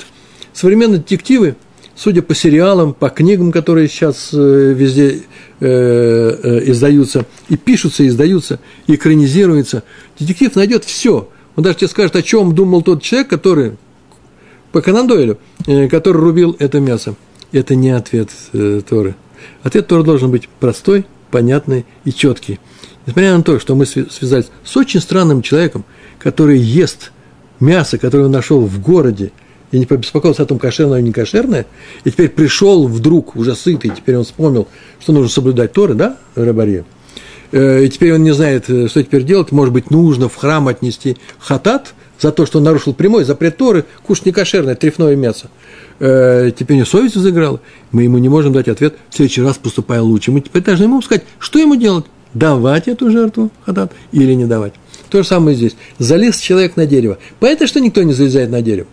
современные 0.54 1.00
детективы, 1.00 1.56
судя 1.96 2.22
по 2.22 2.36
сериалам, 2.36 2.94
по 2.94 3.10
книгам, 3.10 3.52
которые 3.52 3.88
сейчас 3.88 4.30
э, 4.34 4.74
везде 4.74 5.24
э, 5.60 5.66
э, 5.68 6.70
издаются, 6.70 7.26
и 7.50 7.56
пишутся, 7.56 8.04
и 8.04 8.08
издаются, 8.08 8.60
и 8.88 8.96
экранизируются, 8.96 9.84
детектив 10.20 10.56
найдет 10.56 10.84
все. 10.84 11.30
Он 11.56 11.64
даже 11.64 11.78
тебе 11.78 11.88
скажет, 11.88 12.16
о 12.16 12.22
чем 12.22 12.54
думал 12.54 12.82
тот 12.82 13.02
человек, 13.02 13.30
который, 13.30 13.74
по 14.74 14.82
Конан 14.82 15.08
Дойлю, 15.08 15.38
который 15.90 16.18
рубил 16.18 16.56
это 16.60 16.82
мясо. 16.82 17.16
Это 17.54 17.76
не 17.76 17.92
ответ 17.92 18.30
Торы. 18.52 19.16
Ответ 19.64 19.88
Торы 19.88 20.04
должен 20.04 20.32
быть 20.32 20.50
простой, 20.60 21.06
понятный 21.32 21.86
и 22.04 22.12
четкий. 22.12 22.60
Несмотря 23.06 23.38
на 23.38 23.44
то, 23.44 23.58
что 23.60 23.76
мы 23.76 23.86
связались 23.86 24.50
с 24.66 24.76
очень 24.76 25.00
странным 25.00 25.42
человеком, 25.42 25.86
который 26.20 26.60
ест 26.60 27.14
мясо, 27.62 27.98
которое 27.98 28.24
он 28.26 28.32
нашел 28.32 28.60
в 28.60 28.82
городе– 28.82 29.32
и 29.76 29.80
не 29.80 29.86
побеспокоился 29.86 30.44
о 30.44 30.46
том, 30.46 30.58
кошерное 30.58 31.00
или 31.00 31.08
не 31.08 31.12
кошерное, 31.12 31.66
и 32.06 32.12
теперь 32.12 32.30
пришел 32.30 32.88
вдруг, 32.88 33.36
уже 33.36 33.56
сытый, 33.56 33.92
теперь 33.96 34.16
он 34.16 34.24
вспомнил, 34.24 34.68
что 35.02 35.12
нужно 35.12 35.30
соблюдать 35.30 35.74
Торы, 35.74 35.96
да, 35.96 36.18
Рабарье? 36.36 36.86
Э, 37.52 37.84
и 37.84 37.90
теперь 37.90 38.14
он 38.14 38.24
не 38.24 38.32
знает, 38.32 38.70
э, 38.70 38.88
что 38.88 39.04
теперь 39.04 39.24
делать, 39.24 39.52
может 39.52 39.74
быть, 39.74 39.92
нужно 39.92 40.30
в 40.30 40.36
храм 40.36 40.70
отнести 40.70 41.18
хатат 41.40 41.94
за 42.20 42.32
то, 42.32 42.46
что 42.46 42.60
он 42.60 42.64
нарушил 42.64 42.94
прямой 42.94 43.26
запрет 43.26 43.58
Торы, 43.58 43.84
кушать 44.04 44.28
не 44.28 44.32
кошерное, 44.32 44.76
трефное 44.76 45.18
мясо. 45.18 45.50
Э, 46.00 46.52
теперь 46.58 46.76
у 46.76 46.78
него 46.78 46.88
совесть 46.88 47.18
взыграла, 47.18 47.60
мы 47.92 48.04
ему 48.04 48.18
не 48.18 48.30
можем 48.30 48.54
дать 48.54 48.70
ответ, 48.70 48.96
в 49.10 49.16
следующий 49.16 49.42
раз 49.42 49.58
поступая 49.58 50.02
лучше. 50.02 50.32
Мы 50.32 50.40
теперь 50.40 50.64
должны 50.64 50.86
ему 50.86 51.02
сказать, 51.02 51.26
что 51.38 51.60
ему 51.60 51.76
делать, 51.76 52.06
давать 52.34 52.88
эту 52.88 53.12
жертву 53.12 53.52
хатат 53.66 53.92
или 54.14 54.34
не 54.34 54.46
давать. 54.46 54.74
То 55.10 55.22
же 55.22 55.28
самое 55.28 55.58
здесь. 55.58 55.76
Залез 56.00 56.38
человек 56.38 56.78
на 56.78 56.86
дерево. 56.86 57.18
Понятно, 57.40 57.68
что 57.68 57.82
никто 57.82 58.04
не 58.04 58.14
залезает 58.14 58.50
на 58.50 58.62
дерево 58.62 58.88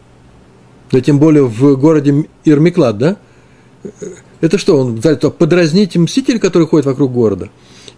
да 0.92 1.00
тем 1.00 1.18
более 1.18 1.44
в 1.44 1.76
городе 1.76 2.26
Ирмиклад, 2.44 2.98
да? 2.98 3.16
Это 4.40 4.58
что, 4.58 4.78
он 4.78 5.00
подразнить 5.00 5.96
мститель, 5.96 6.38
который 6.38 6.66
ходит 6.66 6.86
вокруг 6.86 7.12
города? 7.12 7.48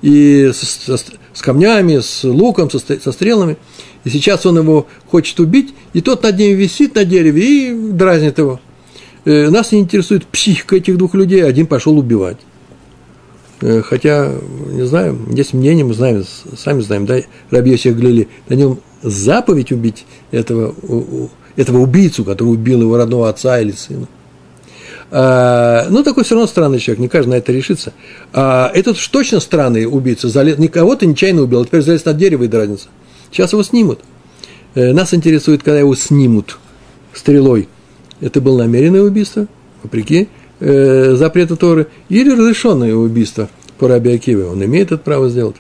И 0.01 0.51
с, 0.53 0.61
с, 0.61 1.07
с 1.33 1.43
камнями, 1.43 1.99
с 2.01 2.25
луком, 2.25 2.71
со, 2.71 2.79
со 2.79 3.13
стрелами. 3.13 3.57
И 4.05 4.11
сейчас 4.11 4.47
он 4.47 4.59
его 4.59 4.87
хочет 5.11 5.41
убить, 5.41 5.75
и 5.93 6.01
тот 6.01 6.23
над 6.23 6.39
ним 6.39 6.57
висит 6.57 6.95
на 6.95 7.05
дереве 7.05 7.43
и 7.43 7.75
дразнит 7.93 8.39
его. 8.39 8.61
Э, 9.25 9.49
нас 9.49 9.73
не 9.73 9.81
интересует 9.81 10.27
психика 10.27 10.77
этих 10.77 10.99
двух 10.99 11.15
людей, 11.15 11.43
один 11.43 11.67
пошел 11.67 11.99
убивать. 11.99 12.37
Э, 13.63 13.81
хотя, 13.83 14.33
не 14.71 14.87
знаю, 14.87 15.19
есть 15.31 15.55
мнение, 15.55 15.85
мы 15.85 15.95
знаем, 15.95 16.23
сами 16.57 16.83
знаем, 16.83 17.07
да, 17.07 17.21
Рабьеси 17.51 17.89
Глили, 17.89 18.29
на 18.49 18.55
нем 18.55 18.79
заповедь 19.03 19.73
убить 19.73 20.05
этого 20.31 20.75
этого 21.57 21.79
убийцу, 21.79 22.25
который 22.25 22.49
убил 22.49 22.81
его 22.83 22.97
родного 22.97 23.29
отца 23.29 23.61
или 23.61 23.73
сына. 23.73 24.07
А, 25.11 25.87
ну, 25.91 26.03
такой 26.03 26.25
все 26.25 26.35
равно 26.35 26.49
странный 26.49 26.79
человек, 26.79 27.01
не 27.01 27.09
каждый 27.09 27.31
на 27.31 27.35
это 27.35 27.53
решится. 27.53 27.93
А 28.33 28.71
этот 28.75 28.97
уж 28.97 29.07
точно 29.09 29.41
странный 29.41 29.87
убийца, 29.87 30.29
залез, 30.29 30.59
никого-то 30.59 31.07
нечаянно 31.07 31.43
убил, 31.43 31.61
а 31.63 31.65
теперь 31.65 31.83
залез 31.83 32.05
на 32.05 32.15
дерево 32.15 32.45
и 32.45 32.49
дразнится. 32.49 32.89
Сейчас 33.31 33.53
его 33.53 33.63
снимут. 33.63 34.01
Э, 34.75 34.93
нас 34.93 35.15
интересует, 35.15 35.63
когда 35.63 35.79
его 35.79 35.95
снимут 35.95 36.59
стрелой. 37.13 37.69
Это 38.21 38.41
было 38.41 38.59
намеренное 38.59 39.03
убийство, 39.03 39.47
вопреки 39.83 40.29
э, 40.61 41.15
запрету 41.17 41.57
Торы, 41.57 41.89
или 42.09 42.31
разрешенное 42.31 42.95
убийство 42.95 43.49
по 43.79 43.89
Раби 43.89 44.13
Акиве. 44.13 44.47
Он 44.47 44.65
имеет 44.65 44.93
это 44.93 44.99
право 44.99 45.29
сделать. 45.29 45.57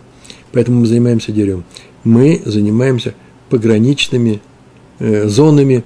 Поэтому 0.53 0.81
мы 0.81 0.87
занимаемся 0.87 1.33
деревом. 1.33 1.65
Мы 2.05 2.43
занимаемся 2.45 3.15
пограничными 3.51 4.41
зонами, 4.99 5.85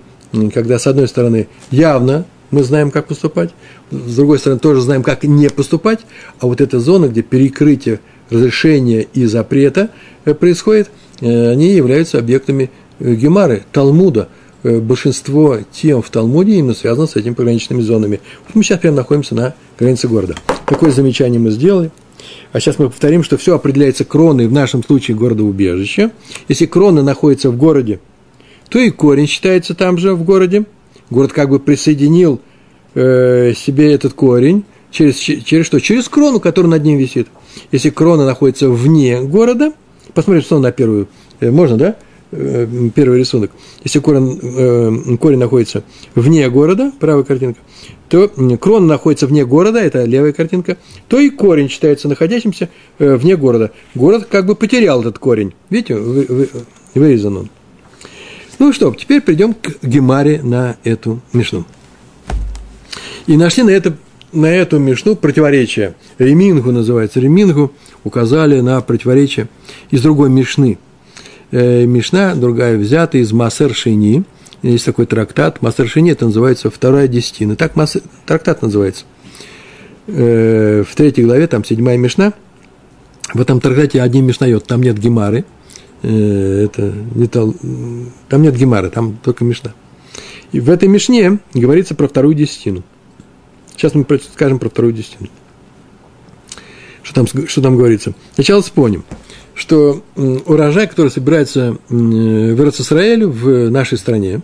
когда, 0.53 0.79
с 0.79 0.87
одной 0.87 1.09
стороны, 1.09 1.49
явно 1.71 2.27
мы 2.50 2.62
знаем, 2.62 2.91
как 2.91 3.07
поступать, 3.07 3.50
с 3.91 4.17
другой 4.17 4.38
стороны, 4.38 4.61
тоже 4.61 4.81
знаем, 4.81 5.03
как 5.03 5.23
не 5.25 5.49
поступать, 5.49 6.00
а 6.41 6.47
вот 6.47 6.61
эта 6.61 6.81
зона, 6.81 7.07
где 7.07 7.23
перекрытие 7.23 8.00
разрешения 8.31 9.07
и 9.12 9.27
запрета 9.27 9.91
э, 10.25 10.35
происходит, 10.35 10.91
э, 11.21 11.50
они 11.50 11.69
являются 11.75 12.19
объектами 12.19 12.71
Гемары, 13.00 13.65
Талмуда. 13.73 14.29
Большинство 14.65 15.59
тем 15.73 16.03
в 16.03 16.11
Талмуде 16.11 16.57
именно 16.57 16.75
связано 16.75 17.07
с 17.07 17.15
этими 17.15 17.33
пограничными 17.33 17.81
зонами. 17.81 18.21
Вот 18.45 18.57
мы 18.57 18.65
сейчас 18.65 18.81
прямо 18.81 18.97
находимся 18.97 19.37
на 19.37 19.55
границе 19.79 20.09
города. 20.09 20.35
Такое 20.67 20.91
замечание 20.91 21.38
мы 21.38 21.50
сделали. 21.53 21.93
А 22.53 22.59
сейчас 22.59 22.81
мы 22.81 22.91
повторим, 22.91 23.23
что 23.23 23.37
все 23.37 23.55
определяется 23.55 24.05
кроной, 24.05 24.49
в 24.49 24.53
нашем 24.53 24.83
случае 24.83 25.17
города 25.17 25.45
убежища. 25.45 26.11
Если 26.49 26.67
крона 26.67 27.03
находится 27.03 27.50
в 27.50 27.57
городе, 27.57 28.00
то 28.68 28.78
и 28.78 28.90
корень 28.90 29.26
считается 29.26 29.75
там 29.75 29.98
же, 29.98 30.14
в 30.14 30.25
городе. 30.25 30.64
Город 31.10 31.32
как 31.32 31.48
бы 31.48 31.58
присоединил 31.58 32.40
э, 32.94 33.52
себе 33.56 33.92
этот 33.92 34.12
корень 34.12 34.64
через, 34.90 35.16
через 35.16 35.66
что? 35.66 35.80
Через 35.80 36.08
крону, 36.08 36.40
которая 36.40 36.70
над 36.70 36.84
ним 36.84 36.98
висит. 36.98 37.28
Если 37.72 37.90
крона 37.90 38.26
находится 38.26 38.68
вне 38.68 39.22
города, 39.22 39.72
посмотрим 40.14 40.44
снова 40.44 40.62
на 40.62 40.72
первую, 40.72 41.08
э, 41.40 41.50
можно, 41.50 41.76
да? 41.76 41.96
Э, 42.30 42.66
первый 42.94 43.18
рисунок. 43.18 43.50
Если 43.84 44.00
корень, 44.00 44.38
э, 44.42 45.16
корень 45.16 45.38
находится 45.38 45.82
вне 46.14 46.48
города, 46.50 46.92
правая 47.00 47.25
картинка, 47.25 47.60
то 48.10 48.28
крона 48.60 48.87
находится 48.87 49.26
вне 49.26 49.46
города, 49.46 49.78
это 49.78 50.04
левая 50.04 50.32
картинка, 50.32 50.76
то 51.08 51.18
и 51.18 51.30
корень 51.30 51.70
считается 51.70 52.06
находящимся 52.06 52.68
э, 52.98 53.16
вне 53.16 53.37
города. 53.37 53.70
Город 53.94 54.26
как 54.30 54.44
бы 54.44 54.54
потерял 54.54 55.00
этот 55.00 55.18
корень. 55.18 55.54
Видите, 55.70 55.94
вы, 55.94 56.26
вы, 56.28 56.48
вырезан 56.94 57.37
он. 57.38 57.50
Ну 58.59 58.73
что, 58.73 58.93
теперь 58.93 59.21
придем 59.21 59.55
к 59.55 59.79
Гемаре 59.83 60.43
на 60.43 60.77
эту 60.83 61.21
мишну. 61.33 61.65
И 63.27 63.37
нашли 63.37 63.62
на, 63.62 63.71
это, 63.71 63.97
на 64.33 64.47
эту 64.47 64.79
мишну 64.79 65.15
противоречие. 65.15 65.95
Ремингу 66.19 66.73
называется. 66.73 67.21
Ремингу 67.21 67.73
указали 68.03 68.61
на 68.61 68.81
противоречие 68.81 69.49
из 69.91 70.03
другой 70.03 70.29
мишны. 70.29 70.79
Э, 71.53 71.85
мишна 71.85 72.35
другая 72.35 72.77
взята 72.77 73.19
из 73.19 73.33
Масер. 73.33 73.77
Есть 74.62 74.85
такой 74.85 75.07
трактат. 75.07 75.62
Масер 75.62 75.87
это 76.07 76.27
называется 76.27 76.69
вторая 76.69 77.07
десятина. 77.07 77.55
Так 77.55 77.77
Масер, 77.77 78.03
трактат 78.27 78.62
называется. 78.62 79.05
Э, 80.09 80.83
в 80.88 80.97
третьей 80.97 81.25
главе, 81.25 81.47
там 81.47 81.65
седьмая 81.65 81.97
мишна. 81.97 82.33
В 83.33 83.41
этом 83.41 83.61
трактате 83.61 84.03
один 84.03 84.27
мишнает, 84.27 84.65
там 84.65 84.83
нет 84.83 84.99
гемары– 84.99 85.45
это 86.02 86.93
не 87.14 87.26
тол... 87.26 87.55
там 88.28 88.43
нет 88.43 88.57
гемара, 88.57 88.90
там 88.90 89.19
только 89.23 89.45
Мишна. 89.45 89.75
И 90.52 90.61
в 90.61 90.71
этой 90.71 90.88
Мишне 90.88 91.38
говорится 91.55 91.95
про 91.95 92.09
вторую 92.09 92.35
десятину. 92.35 92.83
Сейчас 93.73 93.95
мы 93.95 94.07
скажем 94.33 94.59
про 94.59 94.69
вторую 94.69 94.93
десятину. 94.93 95.28
Что 97.02 97.14
там, 97.14 97.47
что 97.47 97.62
там 97.62 97.76
говорится? 97.76 98.12
Сначала 98.35 98.62
вспомним, 98.62 99.05
что 99.55 100.02
урожай, 100.17 100.87
который 100.87 101.11
собирается 101.11 101.78
в 101.88 101.93
Израиле, 102.81 103.26
в 103.26 103.71
нашей 103.71 103.99
стране, 103.99 104.40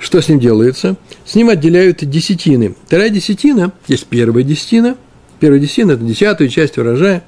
что 0.00 0.20
с 0.20 0.28
ним 0.28 0.40
делается? 0.40 0.96
С 1.24 1.34
ним 1.34 1.50
отделяют 1.50 1.98
десятины. 1.98 2.74
Вторая 2.86 3.10
десятина, 3.10 3.72
есть 3.86 4.06
первая 4.06 4.42
десятина. 4.42 4.96
Первая 5.38 5.60
десятина– 5.60 5.92
это 5.92 6.02
десятую 6.02 6.48
часть 6.48 6.78
урожая. 6.78 7.22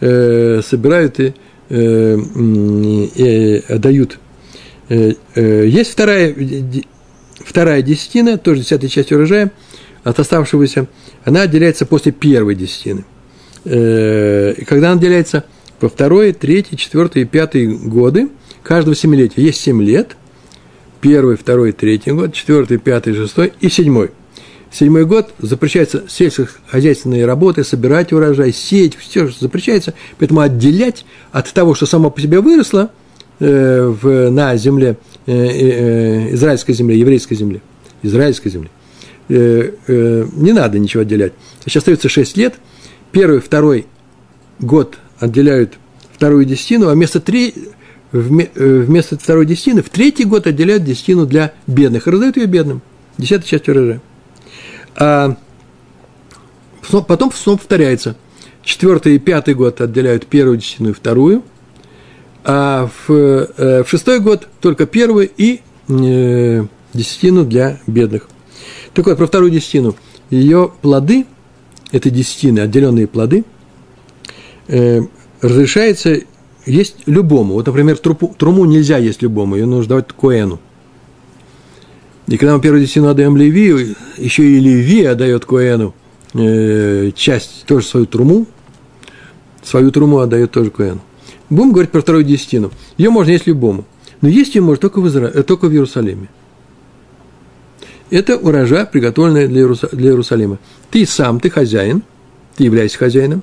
Э, 0.00 0.60
собирают 0.62 1.18
и, 1.18 1.34
э, 1.70 2.18
и 2.18 3.64
отдают. 3.68 4.18
Э, 4.88 5.14
э, 5.34 5.66
есть 5.66 5.92
вторая, 5.92 6.34
вторая 7.38 7.82
десятина, 7.82 8.36
тоже 8.36 8.60
десятая 8.60 8.88
часть 8.88 9.12
урожая, 9.12 9.52
от 10.04 10.18
оставшегося. 10.18 10.86
Она 11.24 11.42
отделяется 11.42 11.86
после 11.86 12.12
первой 12.12 12.54
десятины. 12.54 13.04
Э, 13.64 14.52
и 14.56 14.64
когда 14.64 14.90
она 14.90 14.98
отделяется 14.98 15.44
во 15.80 15.88
второй, 15.88 16.32
третий, 16.32 16.76
четвертый 16.76 17.22
и 17.22 17.24
пятый 17.24 17.66
годы 17.66 18.28
каждого 18.62 18.94
семилетия. 18.94 19.42
Есть 19.42 19.60
семь 19.60 19.82
лет– 19.82 20.16
первый, 21.00 21.36
второй, 21.36 21.72
третий 21.72 22.12
год, 22.12 22.34
четвертый, 22.34 22.78
пятый, 22.78 23.14
шестой 23.14 23.52
и 23.60 23.68
седьмой. 23.68 24.10
Седьмой 24.72 25.04
год 25.04 25.34
запрещается 25.38 26.04
сельскохозяйственные 26.08 27.26
работы, 27.26 27.64
собирать 27.64 28.12
урожай, 28.12 28.52
сеять, 28.52 28.96
все 28.96 29.28
запрещается, 29.28 29.94
поэтому 30.18 30.40
отделять 30.40 31.04
от 31.32 31.52
того, 31.52 31.74
что 31.74 31.86
само 31.86 32.10
по 32.10 32.20
себе 32.20 32.40
выросло 32.40 32.90
э, 33.40 33.86
в, 33.86 34.30
на 34.30 34.56
земле, 34.56 34.96
э, 35.26 35.32
э, 35.32 36.34
израильской 36.34 36.74
земле, 36.74 36.98
еврейской 36.98 37.34
земле, 37.34 37.62
израильской 38.02 38.50
земле, 38.50 38.70
э, 39.28 39.72
э, 39.88 40.26
не 40.34 40.52
надо 40.52 40.78
ничего 40.78 41.02
отделять. 41.02 41.32
Сейчас 41.64 41.82
остается 41.82 42.08
6 42.08 42.36
лет, 42.36 42.54
первый, 43.10 43.40
второй 43.40 43.86
год 44.60 44.98
отделяют 45.18 45.74
вторую 46.12 46.44
десятину, 46.44 46.88
а 46.88 46.94
вместо 46.94 47.20
три, 47.20 47.54
Э, 48.12 48.18
вместо 48.18 49.16
второй 49.16 49.46
десятины 49.46 49.82
в 49.82 49.88
третий 49.88 50.24
год 50.24 50.46
отделяют 50.46 50.84
десятину 50.84 51.26
для 51.26 51.52
бедных 51.66 52.06
и 52.06 52.10
раздают 52.10 52.36
ее 52.36 52.46
бедным. 52.46 52.82
Десятая 53.18 53.46
часть 53.46 53.68
урожая. 53.68 54.00
А 54.96 55.36
потом 57.06 57.32
снова 57.32 57.58
повторяется. 57.58 58.16
Четвертый 58.62 59.16
и 59.16 59.18
пятый 59.18 59.54
год 59.54 59.80
отделяют 59.80 60.26
первую 60.26 60.58
десятину 60.58 60.90
и 60.90 60.92
вторую, 60.92 61.42
а 62.44 62.88
в, 63.06 63.10
э, 63.10 63.82
в 63.84 63.88
шестой 63.88 64.20
год 64.20 64.48
только 64.60 64.86
первую 64.86 65.30
и 65.34 65.60
э, 65.88 66.64
десятину 66.92 67.44
для 67.44 67.80
бедных. 67.86 68.28
Так 68.92 69.06
вот, 69.06 69.16
про 69.16 69.26
вторую 69.26 69.50
десятину. 69.50 69.96
Ее 70.30 70.70
плоды, 70.82 71.26
это 71.90 72.10
десятины, 72.10 72.60
отделенные 72.60 73.06
плоды, 73.06 73.44
э, 74.68 75.00
разрешается 75.40 76.20
есть 76.66 76.96
любому. 77.06 77.54
Вот, 77.54 77.66
например, 77.66 77.96
трупу, 77.98 78.34
труму 78.36 78.64
нельзя 78.64 78.98
есть 78.98 79.22
любому, 79.22 79.56
ее 79.56 79.66
нужно 79.66 79.90
давать 79.90 80.08
коэну. 80.08 80.60
И 82.30 82.36
когда 82.36 82.54
мы 82.54 82.62
первую 82.62 82.80
десятину 82.80 83.08
отдаем 83.08 83.36
Леви, 83.36 83.96
еще 84.16 84.44
и 84.44 84.60
Леви 84.60 85.04
отдает 85.04 85.44
коэну 85.44 85.94
э, 86.32 87.10
часть, 87.16 87.64
тоже 87.66 87.84
свою 87.84 88.06
труму, 88.06 88.46
свою 89.64 89.90
труму 89.90 90.20
отдает 90.20 90.52
тоже 90.52 90.70
коэну. 90.70 91.00
Будем 91.50 91.72
говорить 91.72 91.90
про 91.90 92.00
вторую 92.00 92.22
десятину. 92.22 92.70
Ее 92.96 93.10
можно 93.10 93.32
есть 93.32 93.48
любому. 93.48 93.84
Но 94.20 94.28
есть 94.28 94.54
ее 94.54 94.62
можно 94.62 94.80
только 94.80 95.00
в, 95.00 95.08
Изра... 95.08 95.26
Э, 95.26 95.42
только 95.42 95.66
в 95.66 95.72
Иерусалиме. 95.72 96.28
Это 98.10 98.36
урожай, 98.36 98.86
приготовленный 98.86 99.48
для, 99.48 99.62
Иерус... 99.62 99.80
для 99.90 100.10
Иерусалима. 100.10 100.60
Ты 100.92 101.06
сам, 101.06 101.40
ты 101.40 101.50
хозяин, 101.50 102.04
ты 102.56 102.62
являешься 102.62 102.98
хозяином, 102.98 103.42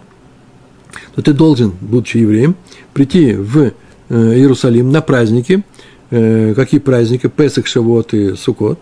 но 1.17 1.23
ты 1.23 1.33
должен, 1.33 1.73
будучи 1.81 2.19
евреем, 2.19 2.55
прийти 2.93 3.33
в 3.33 3.57
э, 3.57 3.71
Иерусалим 4.09 4.93
на 4.93 5.01
праздники. 5.01 5.65
Э, 6.09 6.53
какие 6.55 6.79
праздники? 6.79 7.27
Песах, 7.27 7.67
Шавот 7.67 8.13
и 8.13 8.35
Сукот. 8.35 8.79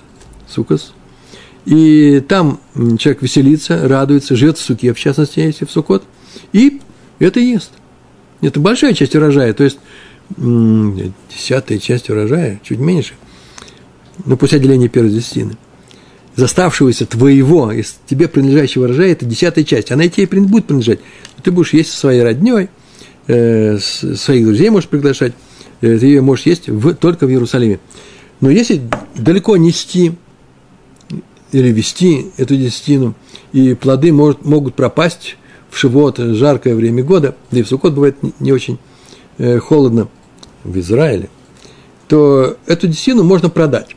Сукас. 0.47 0.93
И 1.65 2.23
там 2.27 2.59
человек 2.99 3.23
веселится, 3.23 3.87
радуется, 3.87 4.35
живет 4.35 4.57
в 4.57 4.61
суке, 4.61 4.93
в 4.93 4.99
частности, 4.99 5.39
если 5.39 5.65
в 5.65 5.71
Сукот, 5.71 6.03
и 6.53 6.79
это 7.17 7.39
ест. 7.39 7.71
Это 8.41 8.59
большая 8.59 8.93
часть 8.93 9.15
урожая, 9.15 9.53
то 9.53 9.63
есть 9.63 9.79
десятая 10.37 11.79
часть 11.79 12.09
урожая, 12.09 12.59
чуть 12.63 12.77
меньше, 12.77 13.13
ну, 14.25 14.37
после 14.37 14.59
отделения 14.59 14.89
первой 14.89 15.09
десятины. 15.09 15.57
Из 16.35 16.43
оставшегося 16.43 17.07
твоего, 17.07 17.71
из 17.71 17.97
тебе 18.05 18.27
принадлежащего 18.27 18.83
урожая, 18.83 19.13
это 19.13 19.25
десятая 19.25 19.63
часть. 19.63 19.91
Она 19.91 20.03
и 20.03 20.09
тебе 20.09 20.27
будет 20.41 20.65
принадлежать. 20.65 20.99
Ты 21.41 21.51
будешь 21.51 21.73
есть 21.73 21.91
со 21.91 21.97
своей 21.97 22.21
родней, 22.21 22.69
э, 23.27 23.79
своих 23.79 24.45
друзей 24.45 24.69
можешь 24.69 24.89
приглашать, 24.89 25.33
ты 25.81 25.87
ее 25.87 26.21
можешь 26.21 26.45
есть 26.45 26.69
в, 26.69 26.93
только 26.95 27.27
в 27.27 27.29
Иерусалиме. 27.29 27.79
Но 28.41 28.49
если 28.49 28.81
далеко 29.15 29.57
нести 29.57 30.13
или 31.51 31.69
вести 31.69 32.27
эту 32.37 32.55
десятину, 32.57 33.15
и 33.53 33.73
плоды 33.73 34.11
может, 34.11 34.43
могут 34.43 34.75
пропасть 34.75 35.37
в 35.69 35.77
Шивот, 35.77 36.17
жаркое 36.17 36.75
время 36.75 37.03
года, 37.03 37.35
да 37.51 37.59
и 37.59 37.63
в 37.63 37.67
Сукот 37.67 37.93
бывает 37.93 38.17
не 38.39 38.51
очень 38.51 38.77
э, 39.37 39.59
холодно 39.59 40.09
в 40.63 40.77
Израиле, 40.79 41.29
то 42.07 42.57
эту 42.65 42.87
десятину 42.87 43.23
можно 43.23 43.49
продать. 43.49 43.95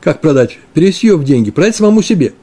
Как 0.00 0.20
продать? 0.20 0.58
Перевести 0.74 1.06
ее 1.06 1.16
в 1.16 1.24
деньги, 1.24 1.50
продать 1.50 1.76
самому 1.76 2.02
себе. 2.02 2.34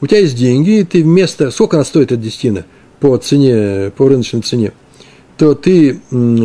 У 0.00 0.06
тебя 0.06 0.20
есть 0.20 0.36
деньги, 0.36 0.80
и 0.80 0.84
ты 0.84 1.02
вместо... 1.02 1.50
Сколько 1.50 1.76
она 1.76 1.84
стоит, 1.84 2.10
эта 2.10 2.16
десятина, 2.20 2.64
по 2.98 3.16
цене, 3.18 3.92
по 3.96 4.08
рыночной 4.08 4.40
цене? 4.40 4.72
То 5.36 5.54
ты 5.54 6.00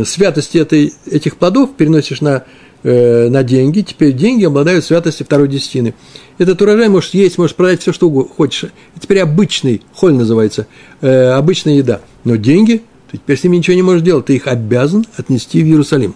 святости 0.06 0.58
этой, 0.58 0.94
этих 1.06 1.38
плодов 1.38 1.76
переносишь 1.76 2.22
на, 2.22 2.44
э, 2.84 3.30
на 3.30 3.44
деньги, 3.44 3.82
теперь 3.82 4.14
деньги 4.14 4.46
обладают 4.46 4.86
святостью 4.86 5.26
второй 5.26 5.48
десятины. 5.48 5.94
Этот 6.38 6.62
урожай 6.62 6.90
можешь 6.90 7.12
есть, 7.12 7.38
можешь 7.38 7.56
продать 7.56 7.82
все, 7.82 7.94
что 7.94 8.10
хочешь. 8.10 8.72
Это 8.96 9.02
теперь 9.02 9.20
обычный, 9.20 9.82
холь 9.94 10.14
называется, 10.14 10.68
э, 11.02 11.30
обычная 11.30 11.76
еда. 11.76 12.02
Но 12.24 12.36
деньги, 12.36 12.84
ты 13.12 13.18
теперь 13.18 13.38
с 13.38 13.44
ними 13.44 13.58
ничего 13.58 13.76
не 13.76 13.82
можешь 13.82 14.02
делать, 14.02 14.26
ты 14.26 14.36
их 14.36 14.48
обязан 14.48 15.06
отнести 15.16 15.62
в 15.62 15.66
Иерусалим. 15.66 16.16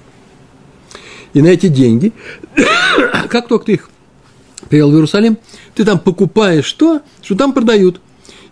И 1.34 1.42
на 1.42 1.48
эти 1.48 1.68
деньги, 1.68 2.14
как 3.30 3.48
только 3.48 3.66
ты 3.66 3.74
их 3.74 3.90
привел 4.70 4.92
в 4.92 4.94
Иерусалим, 4.94 5.38
ты 5.76 5.84
там 5.86 6.00
покупаешь 6.00 6.72
то, 6.74 7.02
что 7.22 7.36
там 7.36 7.54
продают. 7.54 8.00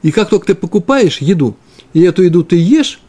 И 0.02 0.12
как 0.12 0.30
только 0.30 0.48
ты 0.48 0.56
покупаешь 0.56 1.20
еду, 1.20 1.56
и 1.94 2.02
эту 2.02 2.24
еду 2.24 2.44
ты 2.44 2.56
ешь, 2.56 3.00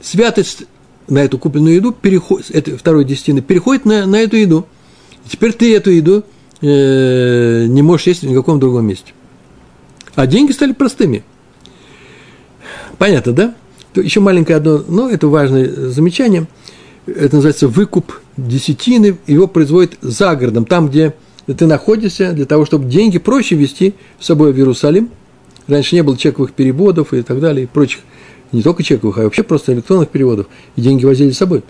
святость 0.00 0.64
на 1.08 1.20
эту 1.20 1.38
купленную 1.38 1.76
еду, 1.76 1.92
переход, 1.92 2.44
это 2.50 2.76
второй 2.76 3.04
десятины, 3.04 3.40
переходит 3.40 3.84
на, 3.84 4.06
на 4.06 4.16
эту 4.16 4.36
еду. 4.36 4.66
И 5.24 5.28
теперь 5.28 5.52
ты 5.52 5.74
эту 5.74 5.90
еду 5.90 6.24
э, 6.60 7.66
не 7.66 7.82
можешь 7.82 8.06
есть 8.06 8.22
в 8.22 8.26
никаком 8.26 8.58
другом 8.58 8.86
месте. 8.86 9.12
А 10.14 10.26
деньги 10.26 10.52
стали 10.52 10.72
простыми. 10.72 11.22
Понятно, 12.98 13.32
да? 13.32 13.54
Еще 13.94 14.20
маленькое 14.20 14.56
одно, 14.56 14.82
но 14.88 15.08
это 15.08 15.28
важное 15.28 15.66
замечание. 15.90 16.46
Это 17.06 17.36
называется 17.36 17.68
выкуп 17.68 18.20
десятины. 18.36 19.18
Его 19.26 19.46
производят 19.46 19.96
за 20.00 20.34
городом, 20.34 20.64
там, 20.64 20.88
где 20.88 21.14
ты 21.46 21.66
находишься, 21.66 22.32
для 22.32 22.46
того, 22.46 22.66
чтобы 22.66 22.86
деньги 22.86 23.18
проще 23.18 23.54
вести 23.54 23.94
с 24.18 24.26
собой 24.26 24.52
в 24.52 24.56
Иерусалим. 24.56 25.10
Раньше 25.68 25.94
не 25.94 26.02
было 26.02 26.16
чековых 26.16 26.52
переводов 26.52 27.12
и 27.12 27.22
так 27.22 27.40
далее, 27.40 27.64
и 27.64 27.66
прочих 27.66 28.00
не 28.52 28.62
только 28.62 28.82
чековых, 28.82 29.18
а 29.18 29.22
вообще 29.22 29.42
просто 29.42 29.72
электронных 29.72 30.08
переводов, 30.08 30.46
и 30.76 30.80
деньги 30.80 31.04
возили 31.04 31.30
с 31.30 31.38
собой. 31.38 31.62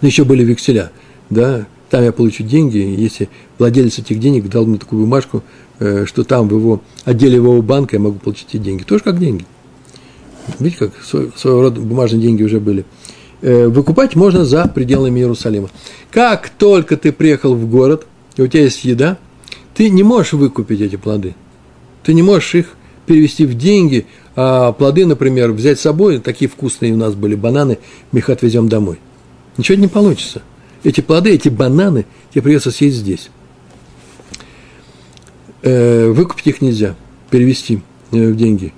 Но 0.00 0.08
еще 0.08 0.24
были 0.24 0.44
векселя, 0.44 0.90
да, 1.30 1.66
там 1.90 2.02
я 2.02 2.12
получу 2.12 2.42
деньги, 2.42 2.78
если 2.78 3.28
владелец 3.58 3.98
этих 3.98 4.18
денег 4.18 4.48
дал 4.48 4.66
мне 4.66 4.78
такую 4.78 5.02
бумажку, 5.02 5.42
э, 5.78 6.04
что 6.06 6.24
там 6.24 6.48
в 6.48 6.54
его 6.54 6.82
отделе 7.04 7.36
его 7.36 7.62
банка 7.62 7.96
я 7.96 8.00
могу 8.00 8.18
получить 8.18 8.48
эти 8.50 8.58
деньги. 8.58 8.82
Тоже 8.82 9.04
как 9.04 9.18
деньги. 9.18 9.44
Видите, 10.58 10.86
как 10.86 11.04
своего 11.04 11.62
рода 11.62 11.80
бумажные 11.80 12.22
деньги 12.22 12.42
уже 12.42 12.60
были. 12.60 12.84
Э, 13.42 13.68
выкупать 13.68 14.16
можно 14.16 14.44
за 14.44 14.66
пределами 14.66 15.20
Иерусалима. 15.20 15.70
Как 16.10 16.48
только 16.48 16.96
ты 16.96 17.12
приехал 17.12 17.54
в 17.54 17.70
город, 17.70 18.06
и 18.36 18.42
у 18.42 18.46
тебя 18.46 18.64
есть 18.64 18.84
еда, 18.84 19.18
ты 19.74 19.90
не 19.90 20.02
можешь 20.02 20.32
выкупить 20.32 20.80
эти 20.80 20.96
плоды. 20.96 21.34
Ты 22.02 22.14
не 22.14 22.22
можешь 22.22 22.54
их 22.54 22.76
перевести 23.06 23.46
в 23.46 23.54
деньги, 23.54 24.06
а 24.36 24.72
плоды, 24.72 25.06
например, 25.06 25.52
взять 25.52 25.78
с 25.78 25.82
собой, 25.82 26.20
такие 26.20 26.48
вкусные 26.48 26.92
у 26.92 26.96
нас 26.96 27.14
были 27.14 27.34
бананы, 27.34 27.78
мы 28.12 28.18
их 28.18 28.28
отвезем 28.28 28.68
домой. 28.68 29.00
Ничего 29.56 29.78
не 29.78 29.88
получится. 29.88 30.42
Эти 30.84 31.00
плоды, 31.00 31.30
эти 31.30 31.48
бананы 31.48 32.04
тебе 32.30 32.42
придется 32.42 32.70
съесть 32.70 32.98
здесь. 32.98 33.30
Э, 35.62 36.10
выкупить 36.10 36.46
их 36.46 36.60
нельзя, 36.60 36.94
перевести 37.30 37.80
э, 38.12 38.30
в 38.30 38.36
деньги. 38.36 38.74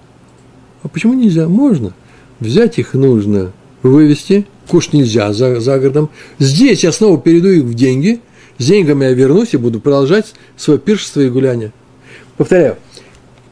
А 0.84 0.88
почему 0.88 1.14
нельзя? 1.14 1.48
Можно. 1.48 1.92
Взять 2.38 2.78
их 2.78 2.94
нужно, 2.94 3.50
вывести, 3.82 4.46
кушать 4.68 4.92
нельзя 4.92 5.32
за, 5.32 5.58
за 5.58 5.80
городом. 5.80 6.08
Здесь 6.38 6.84
я 6.84 6.92
снова 6.92 7.20
перейду 7.20 7.48
их 7.48 7.64
в 7.64 7.74
деньги, 7.74 8.20
с 8.58 8.64
деньгами 8.64 9.06
я 9.06 9.12
вернусь 9.12 9.54
и 9.54 9.56
буду 9.56 9.80
продолжать 9.80 10.34
свое 10.56 10.78
пиршество 10.78 11.20
и 11.20 11.28
гуляние. 11.28 11.72
Повторяю, 12.36 12.76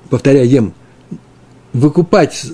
повторяем, 0.08 0.72
выкупать 1.76 2.46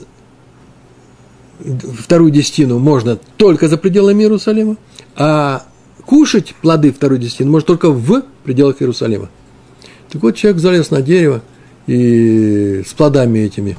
вторую 1.99 2.31
десятину 2.31 2.79
можно 2.79 3.19
только 3.37 3.69
за 3.69 3.79
пределами 3.79 4.23
Иерусалима, 4.23 4.77
а 5.17 5.65
кушать 6.05 6.55
плоды 6.61 6.93
второй 6.93 7.19
десятины 7.19 7.51
можно 7.51 7.67
только 7.67 7.91
в 7.91 8.25
пределах 8.45 8.83
Иерусалима. 8.83 9.31
Так 10.11 10.23
вот, 10.23 10.37
человек 10.37 10.61
залез 10.61 10.91
на 10.91 11.01
дерево, 11.01 11.43
и 11.87 12.83
с 12.87 12.93
плодами 12.93 13.41
этими. 13.41 13.77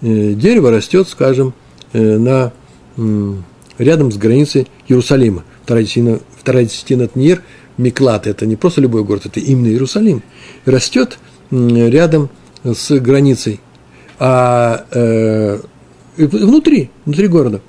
Э, 0.00 0.32
дерево 0.34 0.70
растет, 0.70 1.08
скажем, 1.08 1.54
э, 1.92 2.18
на, 2.18 2.52
рядом 3.78 4.12
с 4.12 4.16
границей 4.16 4.68
Иерусалима. 4.88 5.44
Вторая 5.64 5.84
десятина, 5.84 6.20
вторая 6.36 6.64
десятина 6.64 7.08
Тнир, 7.08 7.42
Миклат, 7.78 8.26
это 8.26 8.46
не 8.46 8.56
просто 8.56 8.80
любой 8.80 9.04
город, 9.04 9.26
это 9.26 9.40
именно 9.40 9.68
Иерусалим. 9.68 10.22
Растет 10.66 11.18
рядом 11.50 12.28
с 12.64 12.90
границей, 13.00 13.60
а 14.24 14.86
э, 14.92 15.58
внутри, 16.16 16.90
внутри 17.04 17.26
города. 17.26 17.60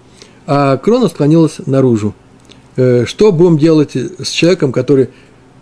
А 0.46 0.78
крона 0.78 1.08
склонилась 1.08 1.56
наружу. 1.66 2.14
Э, 2.76 3.06
что 3.08 3.32
будем 3.32 3.58
делать 3.58 3.96
с 3.96 4.30
человеком, 4.30 4.72
который 4.72 5.10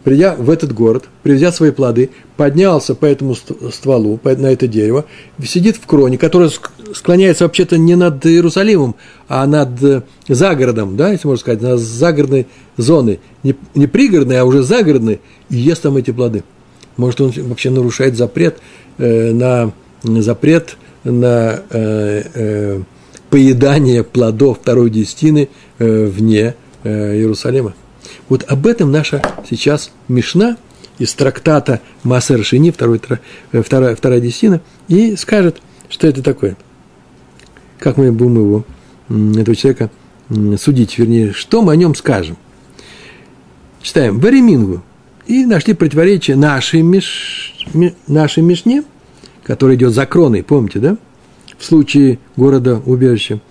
придя 0.03 0.35
в 0.35 0.49
этот 0.49 0.73
город, 0.73 1.05
привезя 1.23 1.53
свои 1.53 1.71
плоды, 1.71 2.09
поднялся 2.35 2.93
по 2.93 3.05
этому 3.05 3.35
стволу, 3.35 4.19
на 4.21 4.47
это 4.47 4.67
дерево, 4.67 5.05
сидит 5.41 5.77
в 5.77 5.85
кроне, 5.85 6.17
которая 6.17 6.51
склоняется 6.93 7.45
вообще-то 7.45 7.77
не 7.77 7.95
над 7.95 8.25
Иерусалимом, 8.25 8.95
а 9.29 9.47
над 9.47 9.81
э, 9.81 10.01
загородом, 10.27 10.97
да, 10.97 11.13
если 11.13 11.25
можно 11.25 11.39
сказать, 11.39 11.61
над 11.61 11.79
загородной 11.79 12.47
зоной, 12.75 13.21
не, 13.43 13.55
не 13.75 13.87
пригородной, 13.87 14.41
а 14.41 14.43
уже 14.43 14.61
загородной, 14.61 15.21
и 15.49 15.55
ест 15.55 15.83
там 15.83 15.95
эти 15.95 16.11
плоды. 16.11 16.43
Может, 16.97 17.21
он 17.21 17.31
вообще 17.31 17.69
нарушает 17.69 18.17
запрет 18.17 18.57
э, 18.97 19.31
на 19.31 19.71
запрет 20.03 20.77
на 21.03 21.61
э, 21.69 22.23
э, 22.33 22.81
поедание 23.29 24.03
плодов 24.03 24.59
второй 24.61 24.89
десятины 24.89 25.49
э, 25.79 26.05
вне 26.05 26.55
э, 26.83 27.15
Иерусалима. 27.15 27.73
Вот 28.29 28.43
об 28.47 28.67
этом 28.67 28.91
наша 28.91 29.21
сейчас 29.49 29.91
Мишна 30.07 30.57
из 30.99 31.13
трактата 31.13 31.81
Массер 32.03 32.43
Шини, 32.43 32.71
второй, 32.71 33.01
э, 33.51 33.61
вторая, 33.61 33.95
вторая 33.95 34.19
десятина, 34.19 34.61
и 34.87 35.15
скажет, 35.15 35.61
что 35.89 36.07
это 36.07 36.21
такое. 36.21 36.55
Как 37.79 37.97
мы 37.97 38.11
будем 38.11 38.35
его, 38.35 38.65
этого 39.09 39.55
человека, 39.55 39.89
судить, 40.57 40.97
вернее, 40.97 41.33
что 41.33 41.61
мы 41.61 41.73
о 41.73 41.75
нем 41.75 41.95
скажем. 41.95 42.37
Читаем. 43.81 44.19
Варемингу. 44.19 44.83
И 45.27 45.45
нашли 45.45 45.73
противоречие 45.73 46.35
нашей, 46.35 46.81
миш, 46.81 47.65
нашей 48.07 48.43
Мишне, 48.43 48.83
которая 49.51 49.75
идет 49.75 49.93
за 49.93 50.05
кроной, 50.05 50.43
помните, 50.43 50.79
да? 50.79 50.97
В 51.57 51.65
случае 51.65 52.19
города 52.37 52.81
убежища. 52.85 53.41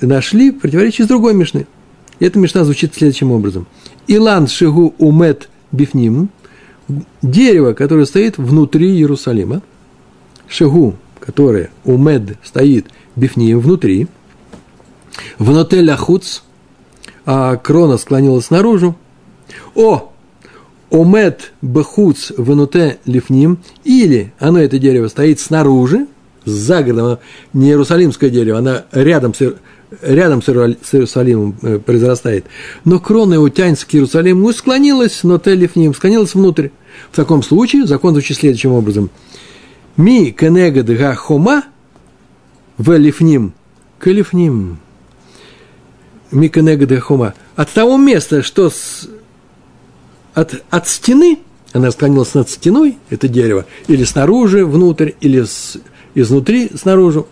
Нашли 0.00 0.50
противоречие 0.50 1.04
с 1.04 1.08
другой 1.08 1.34
Мишны. 1.34 1.66
И 2.18 2.24
эта 2.24 2.38
Мишна 2.38 2.64
звучит 2.64 2.94
следующим 2.94 3.32
образом. 3.32 3.66
Илан 4.06 4.46
Шигу 4.46 4.94
Умет 4.96 5.50
Бифним, 5.72 6.30
дерево, 7.20 7.74
которое 7.74 8.06
стоит 8.06 8.38
внутри 8.38 8.92
Иерусалима, 8.92 9.60
Шигу, 10.48 10.96
которое 11.20 11.68
Умед 11.84 12.38
стоит 12.42 12.86
Бифним 13.14 13.60
внутри, 13.60 14.08
Внотель 15.38 15.90
Ахуц, 15.90 16.44
а 17.26 17.56
крона 17.56 17.98
склонилась 17.98 18.48
наружу, 18.48 18.96
О, 19.74 20.14
Омет 20.90 21.52
Бахуц 21.62 22.32
Венуте 22.36 22.98
Лифним, 23.06 23.58
или 23.84 24.32
оно, 24.38 24.60
это 24.60 24.78
дерево, 24.78 25.08
стоит 25.08 25.40
снаружи, 25.40 26.06
за 26.44 26.82
городом, 26.82 27.18
не 27.52 27.68
иерусалимское 27.70 28.30
дерево, 28.30 28.58
оно 28.58 28.82
рядом 28.92 29.34
с, 29.34 29.54
рядом 30.00 30.42
с 30.42 30.48
Иерусалимом 30.48 31.56
э, 31.62 31.78
произрастает. 31.78 32.46
Но 32.84 33.00
крона 33.00 33.34
его 33.34 33.48
тянется 33.48 33.86
к 33.86 33.94
Иерусалиму 33.94 34.48
и 34.50 34.52
склонилась, 34.52 35.24
но 35.24 35.38
Телифним, 35.38 35.92
склонилась 35.92 36.34
внутрь. 36.34 36.68
В 37.10 37.16
таком 37.16 37.42
случае 37.42 37.86
закон 37.86 38.12
звучит 38.12 38.38
следующим 38.38 38.72
образом. 38.72 39.10
Ми 39.96 40.30
кенегад 40.30 40.86
га 40.86 41.14
хома 41.14 41.64
в 42.78 42.96
лифним 42.96 43.52
калифним. 43.98 44.78
Ми 46.30 46.48
кенегад 46.48 46.88
га 46.88 47.00
хома. 47.00 47.34
От 47.56 47.70
того 47.70 47.96
места, 47.96 48.42
что 48.42 48.70
с, 48.70 49.08
от, 50.36 50.62
от 50.68 50.86
стены, 50.86 51.38
она 51.72 51.90
склонилась 51.90 52.34
над 52.34 52.50
стеной, 52.50 52.98
это 53.08 53.26
дерево, 53.26 53.64
или 53.88 54.04
снаружи, 54.04 54.66
внутрь, 54.66 55.12
или 55.22 55.42
с, 55.42 55.78
изнутри, 56.14 56.70
снаружи. 56.74 57.24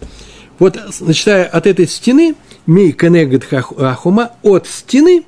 Вот, 0.59 0.81
начиная 1.01 1.45
от 1.45 1.67
этой 1.67 1.87
стены, 1.87 2.35
ми 2.67 2.93
кенегат 2.93 3.45
ахума, 3.79 4.31
от 4.43 4.67
стены 4.67 5.25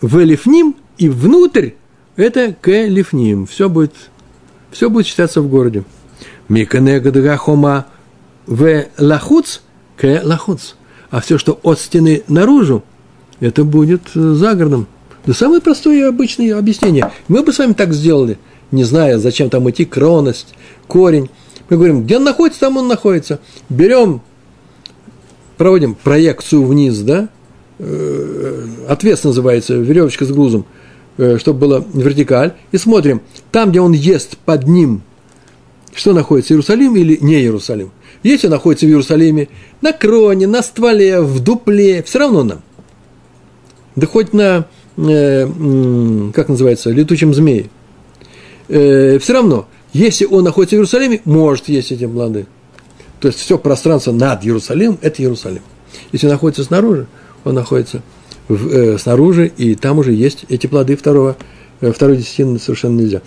в 0.00 0.18
лифним 0.18 0.76
и 0.96 1.10
внутрь, 1.10 1.72
это 2.16 2.56
к 2.58 2.70
лифним. 2.70 3.46
Все 3.46 3.68
будет, 3.68 3.92
все 4.70 4.88
будет 4.88 5.06
считаться 5.06 5.42
в 5.42 5.48
городе. 5.48 5.84
Ми 6.48 6.64
кенегат 6.64 7.16
ахума 7.16 7.86
в 8.46 8.86
лахуц, 8.96 9.60
к 9.98 10.22
лахуц. 10.24 10.72
А 11.10 11.20
все, 11.20 11.36
что 11.36 11.60
от 11.62 11.78
стены 11.78 12.22
наружу, 12.28 12.82
это 13.40 13.64
будет 13.64 14.08
за 14.14 14.54
городом. 14.54 14.86
Да 15.26 15.34
самое 15.34 15.60
простое 15.60 15.98
и 15.98 16.02
обычное 16.02 16.56
объяснение. 16.56 17.10
Мы 17.28 17.42
бы 17.42 17.52
с 17.52 17.58
вами 17.58 17.72
так 17.72 17.92
сделали, 17.92 18.38
не 18.70 18.84
зная, 18.84 19.18
зачем 19.18 19.50
там 19.50 19.68
идти, 19.70 19.84
кроность, 19.84 20.54
корень. 20.86 21.30
Мы 21.68 21.76
говорим, 21.76 22.04
где 22.04 22.16
он 22.16 22.24
находится, 22.24 22.60
там 22.60 22.76
он 22.76 22.88
находится. 22.88 23.40
Берем 23.68 24.22
проводим 25.58 25.94
проекцию 25.94 26.64
вниз, 26.64 26.98
да, 27.00 27.28
э, 27.78 28.66
отвес 28.88 29.24
называется, 29.24 29.74
веревочка 29.74 30.24
с 30.24 30.30
грузом, 30.30 30.64
э, 31.18 31.36
чтобы 31.38 31.58
было 31.58 31.84
вертикаль, 31.92 32.54
и 32.72 32.78
смотрим, 32.78 33.20
там, 33.50 33.70
где 33.70 33.80
он 33.80 33.92
ест 33.92 34.38
под 34.38 34.66
ним, 34.66 35.02
что 35.92 36.12
находится, 36.12 36.54
Иерусалим 36.54 36.96
или 36.96 37.18
не 37.20 37.40
Иерусалим. 37.40 37.90
Если 38.22 38.48
находится 38.48 38.86
в 38.86 38.88
Иерусалиме, 38.88 39.48
на 39.80 39.92
кроне, 39.92 40.46
на 40.46 40.62
стволе, 40.62 41.20
в 41.20 41.40
дупле, 41.40 42.02
все 42.02 42.20
равно 42.20 42.44
нам. 42.44 42.62
Да 43.96 44.06
хоть 44.06 44.32
на, 44.32 44.66
как 44.98 46.48
называется, 46.48 46.90
летучем 46.90 47.32
змее. 47.32 47.70
Э, 48.68 49.18
все 49.18 49.32
равно, 49.32 49.66
если 49.92 50.24
он 50.24 50.44
находится 50.44 50.74
в 50.74 50.78
Иерусалиме, 50.78 51.20
может 51.24 51.68
есть 51.68 51.92
эти 51.92 52.06
плоды. 52.06 52.46
То 53.20 53.28
есть 53.28 53.40
все 53.40 53.58
пространство 53.58 54.12
над 54.12 54.44
Иерусалимом– 54.44 54.98
это 55.02 55.22
Иерусалим. 55.22 55.62
Если 56.12 56.26
он 56.26 56.32
находится 56.32 56.64
снаружи, 56.64 57.06
он 57.44 57.54
находится 57.54 58.02
в, 58.48 58.68
э, 58.68 58.98
снаружи, 58.98 59.50
и 59.56 59.74
там 59.74 59.98
уже 59.98 60.12
есть 60.12 60.44
эти 60.48 60.66
плоды 60.66 60.96
второго, 60.96 61.36
э, 61.80 61.92
второй 61.92 62.16
десятины 62.16 62.58
совершенно 62.58 63.00
нельзя. 63.00 63.22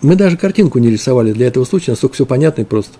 Мы 0.00 0.14
даже 0.14 0.36
картинку 0.36 0.78
не 0.78 0.88
рисовали 0.88 1.32
для 1.32 1.48
этого 1.48 1.64
случая, 1.64 1.92
настолько 1.92 2.14
все 2.14 2.26
понятно 2.26 2.62
и 2.62 2.64
просто. 2.64 2.92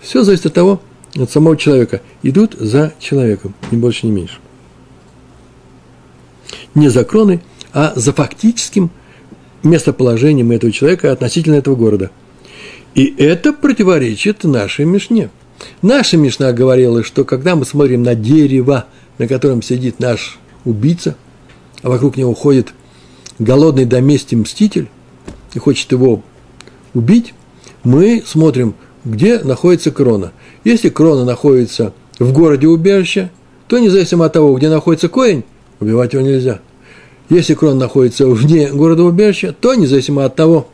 Все 0.00 0.22
зависит 0.22 0.46
от 0.46 0.54
того, 0.54 0.80
от 1.16 1.30
самого 1.30 1.56
человека. 1.56 2.00
Идут 2.22 2.56
за 2.58 2.92
человеком, 2.98 3.54
ни 3.70 3.76
больше, 3.76 4.06
ни 4.06 4.10
меньше. 4.10 4.38
Не 6.74 6.88
за 6.88 7.04
кроной, 7.04 7.40
а 7.72 7.92
за 7.96 8.12
фактическим 8.12 8.90
местоположением 9.62 10.50
этого 10.52 10.72
человека 10.72 11.12
относительно 11.12 11.54
этого 11.54 11.76
города– 11.76 12.10
и 12.94 13.12
это 13.18 13.52
противоречит 13.52 14.44
нашей 14.44 14.84
Мишне. 14.84 15.30
Наша 15.82 16.16
Мишна 16.16 16.52
говорила, 16.52 17.02
что 17.02 17.24
когда 17.24 17.56
мы 17.56 17.64
смотрим 17.64 18.02
на 18.02 18.14
дерево, 18.14 18.86
на 19.18 19.26
котором 19.26 19.62
сидит 19.62 19.98
наш 19.98 20.38
убийца, 20.64 21.16
а 21.82 21.88
вокруг 21.88 22.16
него 22.16 22.34
ходит 22.34 22.72
голодный 23.38 23.84
до 23.84 24.00
мести 24.00 24.36
мститель 24.36 24.88
и 25.54 25.58
хочет 25.58 25.90
его 25.90 26.22
убить, 26.94 27.34
мы 27.82 28.22
смотрим, 28.24 28.74
где 29.04 29.40
находится 29.40 29.90
крона. 29.90 30.32
Если 30.62 30.88
крона 30.88 31.24
находится 31.24 31.92
в 32.20 32.32
городе 32.32 32.68
убежища, 32.68 33.30
то 33.66 33.78
независимо 33.78 34.26
от 34.26 34.34
того, 34.34 34.54
где 34.54 34.68
находится 34.68 35.08
корень, 35.08 35.44
убивать 35.84 36.12
его 36.12 36.22
нельзя. 36.22 36.60
Если 37.30 37.54
крона 37.54 37.76
находится 37.76 38.26
вне 38.26 38.70
города 38.70 39.02
убежища, 39.02 39.54
то 39.58 39.74
независимо 39.74 40.24
от 40.24 40.36
того, 40.36 40.68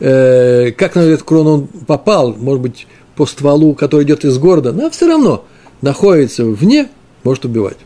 э, 0.00 0.72
как 0.72 0.96
на 0.96 1.00
эту 1.00 1.24
крону 1.24 1.50
он 1.50 1.66
попал, 1.86 2.34
может 2.34 2.62
быть, 2.62 2.86
по 3.14 3.26
стволу, 3.26 3.74
который 3.74 4.04
идет 4.04 4.24
из 4.24 4.38
города, 4.38 4.72
но 4.72 4.90
все 4.90 5.06
равно 5.06 5.44
находится 5.80 6.44
вне, 6.44 6.88
может 7.22 7.44
убивать. 7.44 7.76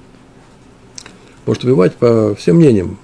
Может 1.45 1.65
убивать 1.65 1.95
по 1.95 2.35
всем 2.35 2.57
мнениям. 2.57 2.99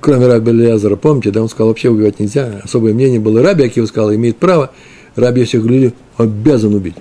Кроме 0.00 0.26
Раби 0.26 0.50
Лязара, 0.50 0.96
помните, 0.96 1.30
да, 1.30 1.42
он 1.42 1.48
сказал, 1.48 1.68
вообще 1.68 1.88
убивать 1.88 2.18
нельзя. 2.18 2.60
Особое 2.64 2.92
мнение 2.92 3.20
было. 3.20 3.42
Раби 3.42 3.64
Акива 3.64 3.86
сказал, 3.86 4.12
имеет 4.12 4.38
право. 4.38 4.72
Раби 5.14 5.42
Йосиф 5.42 5.62
Глили 5.62 5.94
обязан 6.16 6.74
убить. 6.74 6.96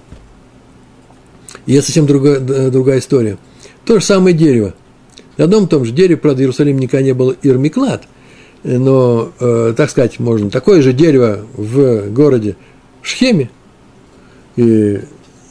И 1.65 1.73
это 1.73 1.85
совсем 1.85 2.05
другая, 2.05 2.39
другая 2.39 2.99
история. 2.99 3.37
То 3.85 3.99
же 3.99 4.05
самое 4.05 4.35
дерево. 4.35 4.73
На 5.37 5.45
одном 5.45 5.65
и 5.65 5.67
том 5.67 5.85
же 5.85 5.91
дереве, 5.91 6.17
правда, 6.17 6.41
Иерусалим 6.41 6.77
никогда 6.77 7.03
не 7.03 7.13
был 7.13 7.35
Ирмиклад, 7.41 8.03
но, 8.63 9.31
э, 9.39 9.73
так 9.75 9.89
сказать, 9.89 10.19
можно, 10.19 10.49
такое 10.49 10.81
же 10.81 10.93
дерево 10.93 11.39
в 11.55 12.09
городе 12.11 12.55
Шхеме 13.01 13.49
и, 14.55 14.99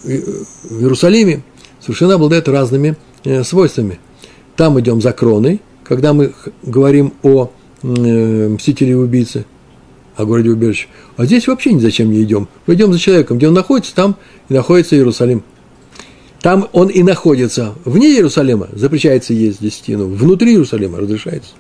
и 0.05 0.25
в 0.65 0.81
Иерусалиме 0.81 1.43
совершенно 1.81 2.15
обладает 2.15 2.49
разными 2.49 2.97
э, 3.25 3.43
свойствами. 3.45 3.99
Там 4.57 4.79
идем 4.81 5.01
за 5.01 5.13
кроной, 5.13 5.61
когда 5.85 6.13
мы 6.13 6.33
говорим 6.63 7.15
о 7.23 7.51
э, 7.83 8.49
мстителе 8.49 8.93
и 8.93 8.95
убийце. 8.95 9.45
о 10.17 10.25
городе 10.25 10.51
убежище. 10.51 10.89
А 11.17 11.25
здесь 11.25 11.47
вообще 11.49 11.73
ни 11.73 11.81
зачем 11.81 12.11
не 12.11 12.23
идем. 12.23 12.49
Мы 12.67 12.75
идем 12.75 12.93
за 12.93 12.99
человеком, 12.99 13.39
где 13.39 13.49
он 13.49 13.55
находится, 13.55 13.95
там 13.95 14.17
и 14.49 14.55
находится 14.55 14.95
Иерусалим. 14.95 15.43
Там 16.43 16.69
он 16.73 16.89
и 16.89 17.03
находится. 17.03 17.75
Вне 17.85 18.09
Иерусалима 18.09 18.69
запрещается 18.73 19.33
есть 19.33 19.63
десятину. 19.63 20.09
Внутри 20.09 20.53
Иерусалима 20.53 20.99
разрешается. 20.99 21.53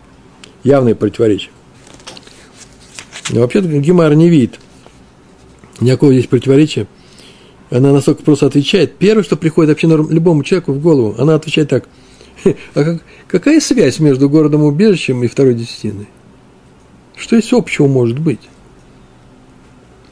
Явное 0.64 0.94
противоречие. 0.94 1.50
Но 3.30 3.40
вообще-то 3.40 3.68
Гимар 3.68 4.14
не 4.14 4.28
видит 4.28 4.58
никакого 5.82 6.12
здесь 6.12 6.26
противоречия. 6.26 6.86
Она 7.70 7.92
настолько 7.92 8.22
просто 8.22 8.46
отвечает. 8.46 8.96
Первое, 8.96 9.24
что 9.24 9.36
приходит 9.36 9.70
вообще 9.70 9.86
любому 9.86 10.44
человеку 10.44 10.72
в 10.72 10.80
голову, 10.80 11.14
она 11.18 11.34
отвечает 11.34 11.68
так. 11.68 11.88
А 12.74 12.84
как, 12.84 13.02
какая 13.28 13.60
связь 13.60 14.00
между 14.00 14.28
городом-убежищем 14.28 15.22
и 15.22 15.28
второй 15.28 15.54
десятиной? 15.54 16.08
Что 17.16 17.36
из 17.36 17.52
общего 17.52 17.86
может 17.86 18.18
быть? 18.18 18.40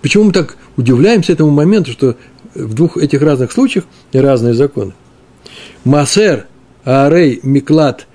Почему 0.01 0.25
мы 0.25 0.33
так 0.33 0.57
удивляемся 0.77 1.33
этому 1.33 1.51
моменту, 1.51 1.91
что 1.91 2.17
в 2.55 2.75
двух 2.75 2.97
этих 2.97 3.23
разных 3.23 3.53
случаях 3.53 3.85
разные 4.13 4.55
законы? 4.55 4.93
Масер 5.85 6.47
Арей 6.85 7.41
Миклат 7.43 8.07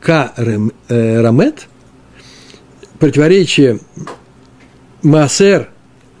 Ка 0.00 0.32
э, 0.36 1.52
противоречие 2.98 3.80
Масер 5.02 5.70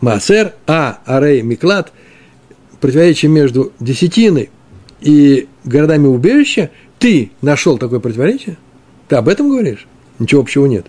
Масер 0.00 0.54
А 0.66 1.00
Арей 1.04 1.42
Миклат 1.42 1.92
противоречие 2.80 3.30
между 3.30 3.72
десятиной 3.80 4.50
и 5.00 5.48
городами 5.64 6.06
убежища, 6.06 6.70
ты 6.98 7.30
нашел 7.40 7.78
такое 7.78 8.00
противоречие? 8.00 8.58
Ты 9.08 9.16
об 9.16 9.28
этом 9.28 9.48
говоришь? 9.48 9.86
Ничего 10.18 10.42
общего 10.42 10.66
нет. 10.66 10.86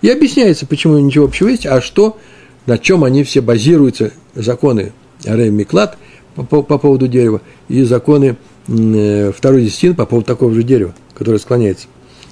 И 0.00 0.08
объясняется, 0.08 0.66
почему 0.66 0.98
ничего 0.98 1.24
общего 1.24 1.48
есть, 1.48 1.66
а 1.66 1.80
что, 1.80 2.18
на 2.66 2.78
чем 2.78 3.02
они 3.02 3.24
все 3.24 3.40
базируются, 3.40 4.12
законы 4.34 4.92
Арей 5.24 5.50
Миклад 5.50 5.98
по, 6.34 6.42
по, 6.42 6.62
по 6.62 6.78
поводу 6.78 7.08
дерева 7.08 7.40
и 7.68 7.82
законы 7.82 8.36
э, 8.68 9.32
второй 9.36 9.62
десятины 9.62 9.94
по 9.94 10.06
поводу 10.06 10.26
такого 10.26 10.52
же 10.54 10.62
дерева, 10.62 10.94
которое 11.14 11.38
склоняется. 11.38 11.86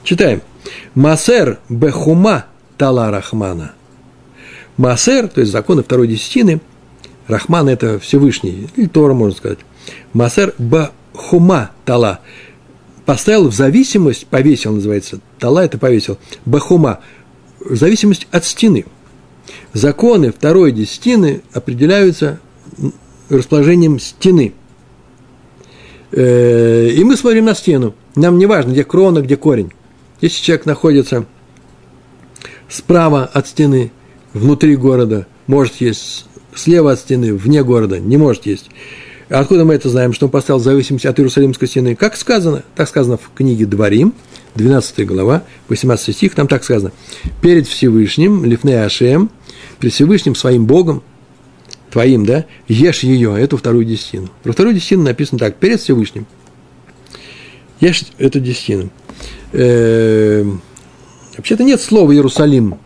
Читаем. 0.05 0.43
Масер 0.95 1.59
бехума 1.69 2.47
тала 2.79 3.11
рахмана. 3.11 3.73
Масер, 4.77 5.29
то 5.29 5.41
есть 5.41 5.53
законы 5.53 5.83
второй 5.83 6.09
десятины, 6.09 6.61
Рахман– 7.29 7.69
это 7.71 8.01
Всевышний, 8.01 8.69
или 8.75 8.87
Тора, 8.87 9.15
можно 9.15 9.37
сказать. 9.37 9.59
Масер 10.13 10.55
бахума 10.59 11.71
тала– 11.85 12.21
поставил 13.05 13.49
в 13.49 13.55
зависимость, 13.55 14.27
повесил, 14.27 14.73
называется, 14.73 15.21
тала 15.39 15.65
это 15.65 15.79
повесил, 15.79 16.19
бахума, 16.45 17.01
в 17.61 17.77
зависимости 17.77 18.27
от 18.31 18.45
стены. 18.45 18.85
Законы 19.73 20.33
второй 20.33 20.73
десятины 20.73 21.43
определяются 21.53 22.41
расположением 23.39 23.99
стены. 23.99 24.55
Э, 26.13 26.89
и 26.89 27.03
мы 27.05 27.17
смотрим 27.17 27.47
на 27.47 27.55
стену. 27.55 27.95
Нам 28.15 28.39
не 28.39 28.47
важно, 28.47 28.73
где 28.73 28.85
крона, 28.85 29.21
где 29.21 29.37
корень. 29.37 29.73
Если 30.21 30.43
человек 30.43 30.67
находится 30.67 31.27
справа 32.69 33.25
от 33.25 33.49
стены, 33.49 33.91
внутри 34.33 34.77
города, 34.77 35.27
может 35.47 35.77
есть 35.81 36.27
слева 36.55 36.93
от 36.93 37.01
стены, 37.01 37.35
вне 37.35 37.63
города, 37.65 37.99
не 37.99 38.17
может 38.17 38.47
есть. 38.47 38.71
Откуда 39.29 39.65
мы 39.65 39.75
это 39.75 39.89
знаем, 39.89 40.13
что 40.13 40.27
он 40.27 40.31
поставил 40.31 40.61
в 40.61 40.65
зависимости 40.65 41.07
от 41.07 41.19
Иерусалимской 41.19 41.67
стены? 41.67 41.97
Как 41.97 42.17
сказано? 42.17 42.65
Так 42.75 42.89
сказано 42.89 43.17
в 43.17 43.31
книге 43.35 43.65
Дворим, 43.65 44.13
12 44.57 45.07
глава, 45.07 45.45
18 45.69 46.15
стих, 46.15 46.35
там 46.35 46.49
так 46.49 46.65
сказано. 46.65 46.93
«Перед 47.41 47.67
Всевышним, 47.67 48.45
Лифне 48.45 48.85
Ашем, 48.85 49.31
перед 49.81 49.95
Всевышним 49.95 50.35
своим 50.35 50.67
Богом, 50.67 51.03
твоим, 51.93 52.25
да, 52.25 52.47
ешь 52.67 53.01
ее, 53.05 53.39
эту 53.39 53.57
вторую 53.57 53.85
десятину». 53.85 54.29
Про 54.43 54.53
вторую 54.53 54.75
десятину 54.75 55.05
написано 55.05 55.39
так, 55.39 55.57
перед 55.57 55.81
Всевышним. 55.81 56.27
Ешь 57.81 58.05
эту 58.19 58.41
десятину. 58.41 58.91
Э, 59.53 60.45
вообще-то 61.37 61.63
нет 61.63 61.81
слова 61.81 62.13
Иерусалим. 62.13 62.77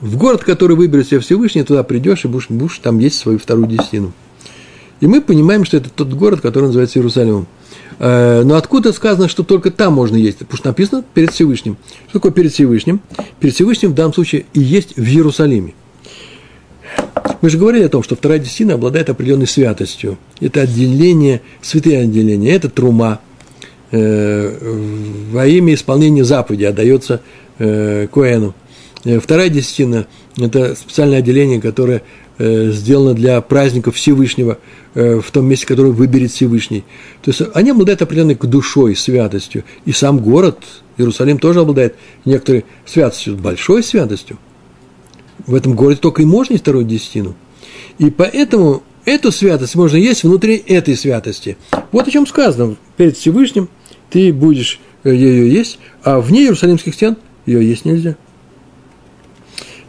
В 0.00 0.16
город, 0.18 0.44
который 0.44 0.76
выберет 0.76 1.08
себе 1.08 1.20
Всевышний, 1.20 1.62
туда 1.62 1.82
придешь 1.82 2.24
и 2.24 2.28
будешь, 2.28 2.50
будешь 2.50 2.78
там 2.78 2.98
есть 2.98 3.18
свою 3.18 3.38
вторую 3.38 3.66
десятину. 3.66 4.12
И 5.00 5.06
мы 5.06 5.20
понимаем, 5.20 5.64
что 5.64 5.78
это 5.78 5.88
тот 5.90 6.12
город, 6.12 6.40
который 6.40 6.66
называется 6.66 6.98
Иерусалимом. 6.98 7.46
Э, 7.98 8.42
но 8.44 8.56
откуда 8.56 8.92
сказано, 8.92 9.28
что 9.28 9.42
только 9.42 9.70
там 9.70 9.94
можно 9.94 10.16
есть? 10.16 10.38
Потому 10.38 10.56
что 10.58 10.68
написано 10.68 11.04
перед 11.14 11.32
Всевышним. 11.32 11.78
Что 12.08 12.18
такое 12.18 12.32
перед 12.32 12.52
Всевышним? 12.52 13.00
Перед 13.40 13.54
Всевышним 13.54 13.92
в 13.92 13.94
данном 13.94 14.12
случае 14.12 14.44
и 14.52 14.60
есть 14.60 14.96
в 14.96 15.04
Иерусалиме. 15.04 15.74
Мы 17.42 17.50
же 17.50 17.58
говорили 17.58 17.84
о 17.84 17.88
том, 17.88 18.02
что 18.02 18.16
вторая 18.16 18.38
десятина 18.38 18.74
обладает 18.74 19.10
определенной 19.10 19.46
святостью. 19.46 20.18
Это 20.40 20.62
отделение, 20.62 21.42
святые 21.62 22.00
отделения, 22.00 22.52
это 22.52 22.68
трума. 22.68 23.20
Э, 23.90 25.30
во 25.32 25.46
имя 25.46 25.74
исполнения 25.74 26.24
заповеди 26.24 26.64
отдается 26.64 27.20
э, 27.58 28.08
Коэну. 28.12 28.54
Вторая 29.04 29.48
десятина– 29.48 30.06
это 30.36 30.74
специальное 30.74 31.18
отделение, 31.18 31.60
которое 31.60 32.02
сделано 32.38 33.14
для 33.14 33.40
праздников 33.40 33.94
Всевышнего– 33.94 34.58
Э, 34.96 35.20
в 35.20 35.30
том 35.30 35.44
месте, 35.44 35.66
которое 35.66 35.90
выберет 35.90 36.30
Всевышний. 36.30 36.82
То 37.20 37.30
есть 37.30 37.42
они 37.52 37.72
обладают 37.72 38.00
определенной 38.00 38.34
душой, 38.34 38.96
святостью. 38.96 39.62
И 39.84 39.92
сам 39.92 40.20
город, 40.20 40.60
Иерусалим, 40.96 41.38
тоже 41.38 41.60
обладает 41.60 41.96
некоторой 42.24 42.64
святостью, 42.86 43.36
большой 43.36 43.82
святостью. 43.82 44.38
В 45.46 45.54
этом 45.54 45.74
городе 45.74 46.00
только 46.00 46.22
и 46.22 46.24
можно 46.24 46.54
есть 46.54 46.62
вторую 46.62 46.84
десятину. 46.84 47.34
И 47.98 48.10
поэтому 48.10 48.82
эту 49.04 49.32
святость 49.32 49.74
можно 49.74 49.96
есть 49.96 50.24
внутри 50.24 50.56
этой 50.56 50.96
святости. 50.96 51.56
Вот 51.92 52.08
о 52.08 52.10
чем 52.10 52.26
сказано. 52.26 52.76
Перед 52.96 53.16
Всевышним 53.16 53.68
ты 54.10 54.32
будешь 54.32 54.80
э, 55.04 55.14
ее 55.14 55.50
есть, 55.52 55.78
а 56.02 56.20
вне 56.20 56.42
Иерусалимских 56.42 56.94
стен 56.94 57.16
ее 57.46 57.66
есть 57.66 57.84
нельзя. 57.84 58.16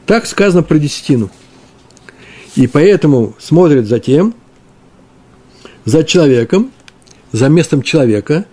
Так 0.05 0.25
сказано 0.25 0.63
про 0.63 0.79
десятину. 0.79 1.29
И 2.55 2.65
поэтому 2.67 3.35
смотрят 3.39 3.85
за 3.85 3.99
тем, 3.99 4.33
за 5.85 6.03
человеком, 6.03 6.71
за 7.31 7.49
местом 7.49 7.81
человека, 7.81 8.45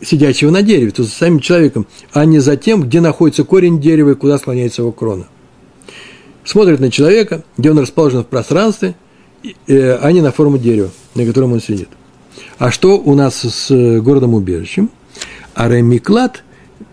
сидящего 0.00 0.50
на 0.50 0.62
дереве, 0.62 0.90
то 0.90 1.02
за 1.02 1.10
самим 1.10 1.40
человеком, 1.40 1.86
а 2.12 2.24
не 2.24 2.38
за 2.38 2.56
тем, 2.56 2.82
где 2.82 3.00
находится 3.00 3.44
корень 3.44 3.80
дерева 3.80 4.10
и 4.10 4.14
куда 4.14 4.38
склоняется 4.38 4.82
его 4.82 4.92
крона. 4.92 5.26
Смотрит 6.46 6.78
на 6.78 6.92
человека, 6.92 7.42
где 7.58 7.72
он 7.72 7.78
расположен 7.80 8.22
в 8.22 8.26
пространстве, 8.26 8.94
э, 9.66 9.96
а 9.96 10.12
не 10.12 10.22
на 10.22 10.30
форму 10.30 10.58
дерева, 10.58 10.90
на 11.16 11.26
котором 11.26 11.52
он 11.52 11.60
сидит. 11.60 11.88
А 12.58 12.70
что 12.70 12.98
у 12.98 13.14
нас 13.16 13.40
с 13.40 13.70
э, 13.70 14.00
городом-убежищем? 14.00 14.90
Аремиклад 15.54 16.44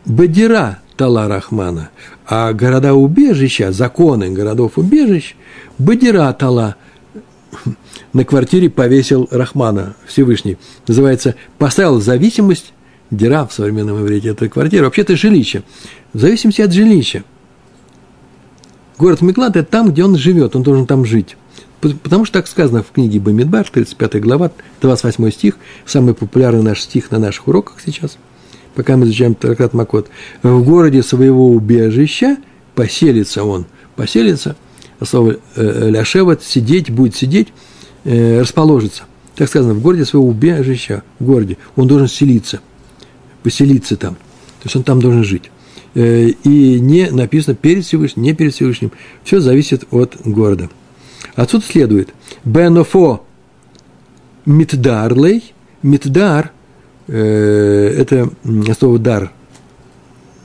Бадира 0.05 0.79
Тала 0.97 1.27
Рахмана, 1.27 1.91
а 2.25 2.51
города-убежища, 2.51 3.71
законы 3.71 4.31
городов-убежищ, 4.31 5.35
Бадира 5.77 6.33
Тала 6.33 6.75
на 8.11 8.25
квартире 8.25 8.71
повесил 8.71 9.27
Рахмана 9.29 9.95
Всевышний. 10.07 10.57
Называется 10.87 11.35
«Поставил 11.59 12.01
зависимость 12.01 12.73
Дира 13.11 13.45
в 13.45 13.53
современном 13.53 14.01
иврите, 14.01 14.29
это 14.29 14.49
квартира, 14.49 14.85
вообще-то 14.85 15.15
жилище. 15.15 15.61
В 16.13 16.19
зависимости 16.19 16.63
от 16.63 16.73
жилища. 16.73 17.23
Город 18.97 19.21
Миклад– 19.21 19.56
это 19.58 19.69
там, 19.69 19.91
где 19.91 20.03
он 20.03 20.17
живет, 20.17 20.56
он 20.56 20.63
должен 20.63 20.86
там 20.86 21.06
жить. 21.06 21.36
Потому 21.82 22.25
что 22.25 22.39
так 22.39 22.47
сказано 22.47 22.82
в 22.82 22.91
книге 22.91 23.19
Бамидбар, 23.19 23.69
35 23.69 24.21
глава, 24.21 24.51
28 24.82 25.32
стих, 25.32 25.58
самый 25.86 26.13
популярный 26.13 26.63
наш 26.63 26.82
стих 26.82 27.12
на 27.12 27.19
наших 27.19 27.47
уроках 27.47 27.77
сейчас, 27.84 28.17
пока 28.73 28.95
мы 28.95 29.06
изучаем 29.06 29.36
трактат 29.36 29.73
Макот. 29.73 30.08
В 30.43 30.63
городе 30.63 31.03
своего 31.03 31.49
убежища 31.49 32.38
поселится 32.75 33.43
он. 33.43 33.65
Поселится, 33.97 34.56
слово 35.03 35.38
э, 35.56 35.89
ляшеват, 35.89 36.41
сидеть, 36.43 36.89
будет 36.89 37.15
сидеть– 37.15 37.49
э, 38.03 38.41
расположится. 38.41 39.03
Так 39.36 39.49
сказано, 39.49 39.73
в 39.73 39.82
городе 39.82 40.06
своего 40.06 40.27
убежища, 40.27 41.03
в 41.19 41.25
городе, 41.25 41.58
он 41.75 41.88
должен 41.88 42.08
селиться, 42.08 42.62
поселиться 43.41 43.97
там. 43.97 44.15
То 44.15 44.65
есть 44.65 44.75
он 44.75 44.84
там 44.84 45.01
должен 45.01 45.23
жить. 45.23 45.49
Э, 45.95 46.27
и 46.27 46.79
не 46.79 47.12
написано 47.12 47.56
перед 47.56 47.86
Всевышним, 47.86 48.23
не 48.23 48.34
перед 48.34 48.53
Всевышним. 48.53 48.91
Все 49.23 49.39
зависит 49.39 49.86
от 49.91 50.17
города. 50.25 50.69
Отсюда 51.36 51.65
следует 51.65 52.13
Бенофо 52.43 53.25
Митдарлей. 54.45 55.53
Митдар 55.84 56.51
э,– 57.08 57.95
это 57.97 58.29
слово 58.79 58.97
дар, 58.97 59.32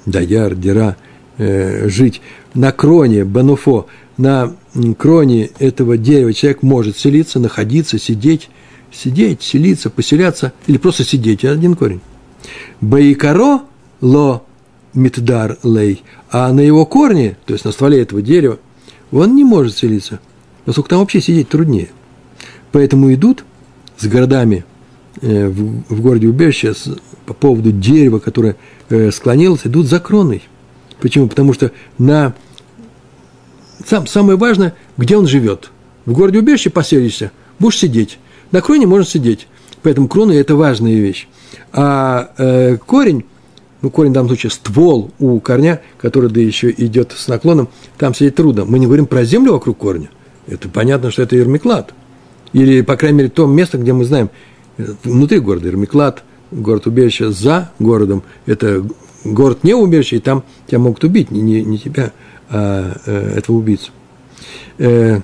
даяр, 0.05 0.55
дира, 0.57 0.97
э, 1.39 1.89
жить. 1.89 2.21
На 2.55 2.73
кроне 2.73 3.23
Бенофо, 3.23 3.87
на 4.17 4.57
кроне 4.99 5.51
этого 5.61 5.97
дерева 5.97 6.35
человек 6.35 6.63
может 6.63 6.99
селиться, 6.99 7.39
находиться, 7.39 7.99
сидеть, 7.99 8.51
сидеть, 8.93 9.43
селиться, 9.43 9.91
поселяться, 9.91 10.53
или 10.67 10.77
просто 10.77 11.05
сидеть, 11.05 11.45
один 11.45 11.77
корень. 11.77 12.01
Баикаро 12.81 13.63
ло 14.01 14.43
митдар 14.99 15.59
лей, 15.63 16.03
а 16.31 16.53
на 16.53 16.61
его 16.61 16.85
корне, 16.85 17.37
то 17.47 17.53
есть 17.53 17.65
на 17.65 17.73
стволе 17.73 18.03
этого 18.03 18.21
дерева, 18.23 18.59
он 19.13 19.35
не 19.35 19.45
может 19.45 19.77
селиться, 19.77 20.21
поскольку 20.65 20.91
там 20.91 20.99
вообще 21.01 21.21
сидеть 21.21 21.49
труднее. 21.49 21.89
Поэтому 22.73 23.13
идут 23.15 23.45
с 23.97 24.07
городами 24.07 24.65
э, 25.23 25.49
в, 25.49 25.85
в 25.89 26.01
городе 26.01 26.29
убежище 26.29 26.75
по 27.25 27.33
поводу 27.33 27.73
дерева, 27.73 28.19
которое 28.19 28.57
э, 28.91 29.11
склонилось, 29.11 29.63
идут 29.65 29.87
за 29.87 30.01
кроной. 30.01 30.43
Почему? 31.01 31.29
Потому 31.29 31.55
что 31.55 31.73
на 31.97 32.35
сам, 33.87 34.07
самое 34.07 34.37
важное, 34.37 34.75
где 34.97 35.17
он 35.17 35.27
живет. 35.27 35.71
В 36.05 36.13
городе 36.13 36.39
убежище 36.39 36.71
поселишься, 36.71 37.33
будешь 37.59 37.79
сидеть. 37.79 38.19
На 38.51 38.61
кроне 38.61 38.87
можно 38.87 39.07
сидеть. 39.07 39.47
Поэтому 39.83 40.09
крона– 40.09 40.33
это 40.35 40.57
важная 40.57 40.95
вещь. 40.95 41.29
А 41.73 42.33
э, 42.37 42.77
корень, 42.79 43.25
ну, 43.81 43.91
корень 43.91 44.11
в 44.11 44.15
данном 44.15 44.29
случае 44.29 44.51
ствол 44.51 45.11
у 45.19 45.39
корня, 45.41 45.81
который 45.99 46.31
да 46.31 46.41
еще 46.41 46.71
идет 46.71 47.13
с 47.17 47.29
наклоном, 47.29 47.69
там 47.97 48.15
сидеть 48.15 48.35
трудно. 48.35 48.65
Мы 48.65 48.79
не 48.79 48.87
говорим 48.87 49.07
про 49.07 49.25
землю 49.25 49.53
вокруг 49.53 49.79
корня. 49.79 50.11
Это 50.47 50.69
понятно, 50.69 51.11
что 51.11 51.23
это 51.23 51.37
ермиклад. 51.37 51.95
Или, 52.53 52.81
по 52.81 52.97
крайней 52.97 53.19
мере, 53.19 53.29
то 53.31 53.47
место, 53.47 53.79
где 53.79 53.93
мы 53.93 54.05
знаем, 54.05 54.31
внутри 55.05 55.39
города, 55.39 55.69
ермиклад, 55.69 56.25
город 56.51 56.87
убежище 56.87 57.31
за 57.31 57.73
городом, 57.79 58.23
это 58.47 58.85
город 59.25 59.65
не 59.65 59.75
убежище, 59.75 60.17
и 60.17 60.21
там 60.21 60.45
тебя 60.67 60.79
могут 60.79 61.05
убить, 61.05 61.31
не, 61.31 61.41
не, 61.41 61.63
не 61.63 61.79
тебя, 61.79 62.13
а, 62.49 62.97
а 63.07 63.37
этого 63.37 63.57
убийцу. 63.57 63.93
Э, 64.79 65.21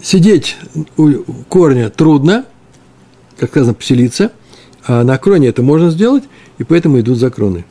сидеть 0.00 0.56
у 0.96 1.10
корня 1.48 1.90
трудно, 1.90 2.46
как 3.38 3.50
сказано, 3.50 3.74
поселиться, 3.74 4.32
а 4.92 5.04
на 5.04 5.18
кроне 5.18 5.48
это 5.48 5.62
можно 5.62 5.90
сделать, 5.90 6.24
и 6.58 6.64
поэтому 6.64 6.98
идут 6.98 7.18
за 7.18 7.30
кроны. 7.30 7.64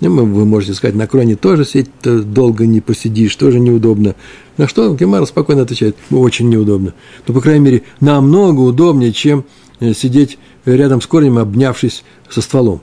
Ну, 0.00 0.24
вы 0.24 0.44
можете 0.46 0.72
сказать, 0.72 0.96
на 0.96 1.06
кроне 1.06 1.36
тоже 1.36 1.64
сидеть 1.64 1.90
долго 2.02 2.66
не 2.66 2.80
посидишь, 2.80 3.36
тоже 3.36 3.60
неудобно. 3.60 4.14
На 4.56 4.66
что 4.66 4.94
Гемара 4.94 5.26
спокойно 5.26 5.62
отвечает, 5.62 5.96
очень 6.10 6.48
неудобно. 6.48 6.94
Но, 7.28 7.34
по 7.34 7.40
крайней 7.40 7.64
мере, 7.64 7.82
намного 8.00 8.60
удобнее, 8.60 9.12
чем 9.12 9.44
э, 9.80 9.92
сидеть 9.92 10.38
рядом 10.64 11.02
с 11.02 11.06
корнем, 11.06 11.38
обнявшись 11.38 12.04
со 12.30 12.40
стволом. 12.40 12.80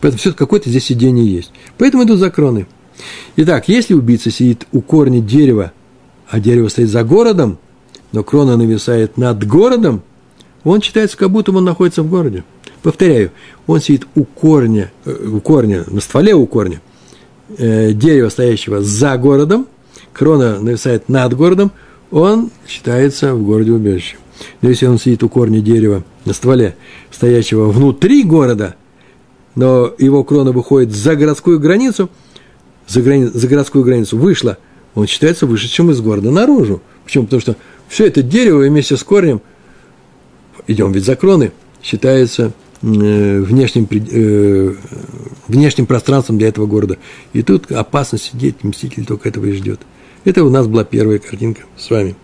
Поэтому 0.00 0.18
все 0.18 0.32
какое-то 0.32 0.68
здесь 0.68 0.84
сидение 0.84 1.24
есть. 1.24 1.52
Поэтому 1.78 2.02
идут 2.02 2.18
за 2.18 2.30
кроны. 2.30 2.66
Итак, 3.36 3.68
если 3.68 3.94
убийца 3.94 4.30
сидит 4.30 4.66
у 4.72 4.80
корня 4.80 5.20
дерева, 5.20 5.72
а 6.28 6.40
дерево 6.40 6.68
стоит 6.68 6.90
за 6.90 7.04
городом– 7.04 7.58
но 8.12 8.24
крона 8.24 8.56
нависает 8.56 9.16
над 9.16 9.46
городом, 9.46 10.02
он 10.64 10.82
считается, 10.82 11.16
как 11.16 11.30
будто 11.30 11.52
он 11.52 11.64
находится 11.64 12.02
в 12.02 12.10
городе. 12.10 12.44
Повторяю, 12.82 13.30
он 13.66 13.80
сидит 13.80 14.06
у 14.14 14.24
корня, 14.24 14.90
э, 15.04 15.12
у 15.12 15.40
корня, 15.40 15.84
на 15.88 16.00
стволе 16.00 16.34
у 16.34 16.46
корня, 16.46 16.80
э, 17.58 17.92
дерева, 17.92 18.28
стоящего 18.30 18.82
за 18.82 19.16
городом, 19.18 19.66
крона 20.12 20.60
нависает 20.60 21.08
над 21.08 21.36
городом, 21.36 21.72
он 22.10 22.50
считается 22.66 23.34
в 23.34 23.44
городе 23.44 23.72
убежище. 23.72 24.16
Но 24.62 24.70
если 24.70 24.86
он 24.86 24.98
сидит 24.98 25.22
у 25.22 25.28
корня 25.28 25.60
дерева 25.60 26.02
на 26.24 26.32
стволе, 26.32 26.76
стоящего 27.10 27.70
внутри 27.70 28.24
города, 28.24 28.76
но 29.54 29.92
его 29.98 30.24
крона 30.24 30.52
выходит 30.52 30.94
за 30.94 31.16
городскую 31.16 31.60
границу, 31.60 32.08
за, 32.88 33.02
грани, 33.02 33.26
за 33.26 33.46
городскую 33.46 33.84
границу 33.84 34.16
вышла, 34.16 34.56
он 34.94 35.06
считается 35.06 35.46
вышедшим 35.46 35.90
из 35.90 36.00
города 36.00 36.30
наружу. 36.30 36.80
Почему? 37.04 37.24
Потому 37.24 37.40
что 37.40 37.56
все 37.88 38.06
это 38.06 38.22
дерево 38.22 38.60
вместе 38.60 38.96
с 38.96 39.04
корнем, 39.04 39.42
идем 40.66 40.92
ведь 40.92 41.04
за 41.04 41.16
кроны, 41.16 41.52
считается 41.82 42.52
внешним, 42.82 43.86
э, 43.90 44.74
внешним 45.48 45.86
пространством 45.86 46.38
для 46.38 46.48
этого 46.48 46.66
города. 46.66 46.96
И 47.32 47.42
тут 47.42 47.70
опасно 47.72 48.18
сидеть, 48.18 48.62
мститель 48.64 49.04
только 49.04 49.28
этого 49.28 49.46
и 49.46 49.52
ждет. 49.52 49.80
Это 50.24 50.44
у 50.44 50.50
нас 50.50 50.66
была 50.66 50.84
первая 50.84 51.18
картинка 51.18 51.62
с 51.76 51.90
вами. 51.90 52.14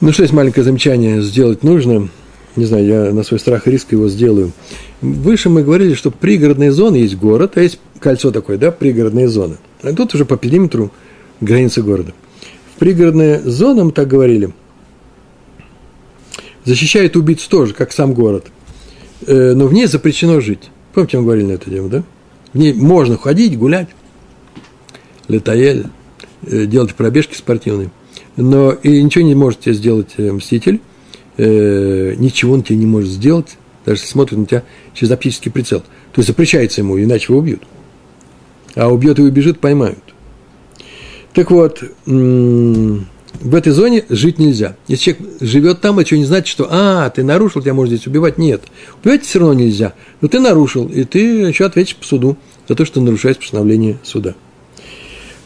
Ну, 0.00 0.12
что 0.12 0.22
есть 0.22 0.34
маленькое 0.34 0.64
замечание 0.64 1.22
сделать 1.22 1.62
нужно. 1.62 2.08
Не 2.56 2.66
знаю, 2.66 2.86
я 2.86 3.12
на 3.12 3.22
свой 3.22 3.40
страх 3.40 3.66
и 3.66 3.70
риск 3.70 3.92
его 3.92 4.08
сделаю. 4.08 4.52
Выше 5.00 5.48
мы 5.48 5.62
говорили, 5.62 5.94
что 5.94 6.10
пригородные 6.10 6.72
зоны 6.72 6.96
есть 6.96 7.16
город, 7.16 7.52
а 7.56 7.62
есть 7.62 7.80
кольцо 7.98 8.30
такое, 8.30 8.58
да, 8.58 8.70
пригородные 8.70 9.28
зоны. 9.28 9.56
А 9.82 9.92
тут 9.92 10.14
уже 10.14 10.24
по 10.24 10.36
периметру 10.36 10.92
границы 11.40 11.82
города 11.82 12.14
пригородная 12.78 13.40
зона, 13.40 13.84
мы 13.84 13.92
так 13.92 14.08
говорили, 14.08 14.50
защищает 16.64 17.16
убийц 17.16 17.42
тоже, 17.44 17.74
как 17.74 17.92
сам 17.92 18.14
город. 18.14 18.46
Э, 19.26 19.52
но 19.54 19.66
в 19.66 19.72
ней 19.72 19.86
запрещено 19.86 20.40
жить. 20.40 20.70
Помните, 20.92 21.18
мы 21.18 21.24
говорили 21.24 21.46
на 21.46 21.52
эту 21.52 21.70
тему, 21.70 21.88
да? 21.88 22.04
В 22.52 22.58
ней 22.58 22.72
можно 22.72 23.16
ходить, 23.16 23.58
гулять, 23.58 23.88
летаэль, 25.28 25.86
э, 26.42 26.66
делать 26.66 26.94
пробежки 26.94 27.34
спортивные. 27.34 27.90
Но 28.36 28.72
и 28.72 29.02
ничего 29.02 29.24
не 29.24 29.34
может 29.34 29.60
тебе 29.60 29.74
сделать 29.74 30.14
э, 30.16 30.32
мститель, 30.32 30.80
ничего 31.36 32.54
он 32.54 32.62
тебе 32.62 32.78
не 32.78 32.86
может 32.86 33.10
сделать, 33.10 33.56
даже 33.84 34.00
если 34.00 34.12
смотрит 34.12 34.38
на 34.38 34.46
тебя 34.46 34.62
через 34.92 35.10
оптический 35.10 35.50
прицел. 35.50 35.80
То 36.12 36.20
есть 36.20 36.28
запрещается 36.28 36.80
ему, 36.80 36.96
иначе 37.02 37.26
его 37.28 37.40
убьют. 37.40 37.62
А 38.76 38.88
убьет 38.88 39.18
и 39.18 39.22
убежит, 39.22 39.58
поймают. 39.58 39.98
Так 41.32 41.50
вот, 41.50 41.82
в 43.40 43.54
этой 43.54 43.72
зоне 43.72 44.04
жить 44.08 44.38
нельзя. 44.38 44.76
Если 44.88 45.12
человек 45.12 45.26
живет 45.40 45.80
там, 45.80 45.98
это 45.98 46.06
что 46.06 46.16
не 46.16 46.24
значит, 46.24 46.48
что 46.48 46.68
«а, 46.70 47.10
ты 47.10 47.22
нарушил, 47.24 47.62
тебя 47.62 47.74
можно 47.74 47.96
здесь 47.96 48.06
убивать». 48.06 48.38
Нет, 48.38 48.62
убивать 49.02 49.24
все 49.24 49.38
равно 49.38 49.54
нельзя. 49.54 49.94
Но 50.20 50.28
ты 50.28 50.40
нарушил, 50.40 50.86
и 50.86 51.04
ты 51.04 51.18
еще 51.18 51.66
ответишь 51.66 51.96
по 51.96 52.04
суду 52.04 52.36
за 52.68 52.74
то, 52.74 52.84
что 52.84 53.00
нарушаешь 53.00 53.36
постановление 53.36 53.98
суда. 54.02 54.34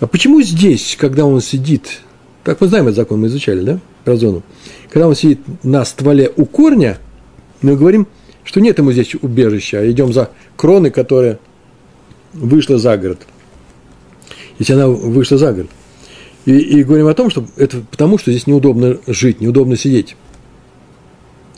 А 0.00 0.06
почему 0.06 0.42
здесь, 0.42 0.96
когда 0.98 1.24
он 1.24 1.40
сидит, 1.40 2.00
так 2.44 2.60
мы 2.60 2.68
знаем 2.68 2.86
этот 2.86 2.96
закон, 2.96 3.20
мы 3.20 3.26
изучали, 3.26 3.60
да, 3.60 3.80
про 4.04 4.16
зону, 4.16 4.42
когда 4.90 5.08
он 5.08 5.16
сидит 5.16 5.40
на 5.64 5.84
стволе 5.84 6.32
у 6.36 6.44
корня, 6.44 6.98
мы 7.62 7.76
говорим, 7.76 8.06
что 8.44 8.60
нет 8.60 8.78
ему 8.78 8.92
здесь 8.92 9.14
убежища, 9.20 9.80
а 9.80 9.90
идем 9.90 10.12
за 10.12 10.30
кроны, 10.56 10.90
которая 10.90 11.38
вышла 12.32 12.78
за 12.78 12.96
город. 12.96 13.26
Если 14.58 14.72
она 14.72 14.88
вышла 14.88 15.36
за 15.36 15.52
город. 15.52 15.70
И, 16.48 16.60
и 16.60 16.82
говорим 16.82 17.08
о 17.08 17.12
том, 17.12 17.28
что 17.28 17.44
это 17.58 17.82
потому, 17.90 18.16
что 18.16 18.30
здесь 18.30 18.46
неудобно 18.46 18.96
жить, 19.06 19.42
неудобно 19.42 19.76
сидеть. 19.76 20.16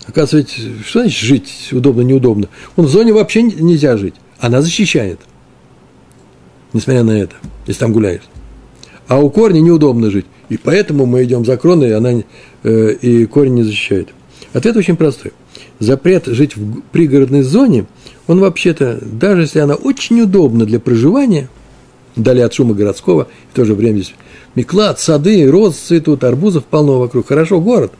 Оказывается, 0.08 0.60
что 0.84 1.02
значит 1.02 1.20
жить 1.20 1.68
удобно, 1.70 2.00
неудобно? 2.00 2.48
Он 2.74 2.86
в 2.86 2.88
зоне 2.88 3.12
вообще 3.12 3.42
нельзя 3.42 3.96
жить. 3.96 4.14
Она 4.40 4.62
защищает. 4.62 5.20
Несмотря 6.72 7.04
на 7.04 7.12
это, 7.12 7.36
если 7.68 7.78
там 7.78 7.92
гуляешь. 7.92 8.24
А 9.06 9.20
у 9.20 9.30
корня 9.30 9.60
неудобно 9.60 10.10
жить. 10.10 10.26
И 10.48 10.56
поэтому 10.56 11.06
мы 11.06 11.22
идем 11.22 11.44
за 11.44 11.56
кроной, 11.56 11.90
и, 11.90 11.92
она, 11.92 12.10
э, 12.64 12.92
и 13.00 13.26
корень 13.26 13.54
не 13.54 13.62
защищает. 13.62 14.08
Ответ 14.54 14.76
очень 14.76 14.96
простой. 14.96 15.30
Запрет 15.78 16.26
жить 16.26 16.56
в 16.56 16.80
пригородной 16.90 17.42
зоне, 17.42 17.86
он 18.26 18.40
вообще-то, 18.40 18.98
даже 19.00 19.42
если 19.42 19.60
она 19.60 19.76
очень 19.76 20.20
удобна 20.20 20.66
для 20.66 20.80
проживания, 20.80 21.48
дали 22.16 22.40
от 22.40 22.52
шума 22.52 22.74
городского, 22.74 23.28
в 23.52 23.54
то 23.54 23.64
же 23.64 23.74
время 23.74 23.98
здесь 23.98 24.14
Миклад, 24.54 24.98
сады, 24.98 25.48
роз 25.50 25.76
цветут, 25.76 26.24
арбузов 26.24 26.64
полно 26.64 26.98
вокруг. 26.98 27.28
Хорошо, 27.28 27.60
город. 27.60 27.92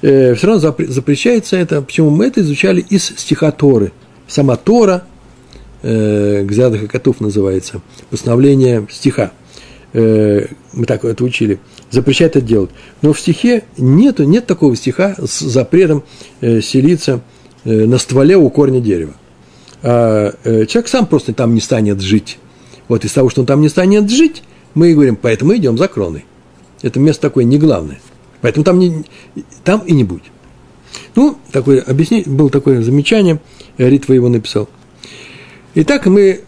Э, 0.00 0.34
все 0.34 0.46
равно 0.46 0.74
запрещается 0.88 1.56
это. 1.56 1.82
Почему 1.82 2.10
мы 2.10 2.26
это 2.26 2.40
изучали 2.40 2.80
из 2.80 3.04
стихоторы. 3.04 3.92
Сама 4.26 4.56
Тора, 4.56 5.04
э, 5.82 6.42
Гзядах 6.44 6.84
и 6.84 6.86
Котов 6.86 7.20
называется, 7.20 7.82
постановление 8.10 8.86
стиха. 8.90 9.32
Э, 9.92 10.46
мы 10.72 10.86
так 10.86 11.04
это 11.04 11.22
учили. 11.22 11.58
Запрещает 11.90 12.36
это 12.36 12.46
делать. 12.46 12.70
Но 13.02 13.12
в 13.12 13.20
стихе 13.20 13.64
нету, 13.76 14.24
нет 14.24 14.46
такого 14.46 14.74
стиха 14.74 15.14
с 15.22 15.40
запретом 15.40 16.02
э, 16.40 16.62
селиться 16.62 17.20
э, 17.64 17.84
на 17.84 17.98
стволе 17.98 18.36
у 18.36 18.48
корня 18.48 18.80
дерева. 18.80 19.14
А, 19.82 20.32
э, 20.44 20.66
человек 20.66 20.88
сам 20.88 21.06
просто 21.06 21.34
там 21.34 21.54
не 21.54 21.60
станет 21.60 22.00
жить. 22.00 22.38
Вот 22.88 23.04
из 23.04 23.12
того, 23.12 23.28
что 23.28 23.42
он 23.42 23.46
там 23.46 23.60
не 23.60 23.68
станет 23.68 24.10
жить, 24.10 24.42
мы 24.74 24.94
говорим, 24.94 25.16
поэтому 25.16 25.56
идем 25.56 25.78
за 25.78 25.88
кроной. 25.88 26.24
Это 26.82 26.98
место 26.98 27.22
такое 27.22 27.44
не 27.44 27.58
главное. 27.58 28.00
Поэтому 28.40 28.64
там, 28.64 28.78
не, 28.78 29.04
там 29.64 29.80
и 29.80 29.92
не 29.92 30.04
будет. 30.04 30.24
Ну, 31.14 31.38
такое 31.52 31.80
объяснение, 31.80 32.28
было 32.28 32.50
такое 32.50 32.82
замечание, 32.82 33.40
Ритва 33.78 34.14
его 34.14 34.28
написал. 34.28 34.68
Итак, 35.74 36.06
мы 36.06 36.40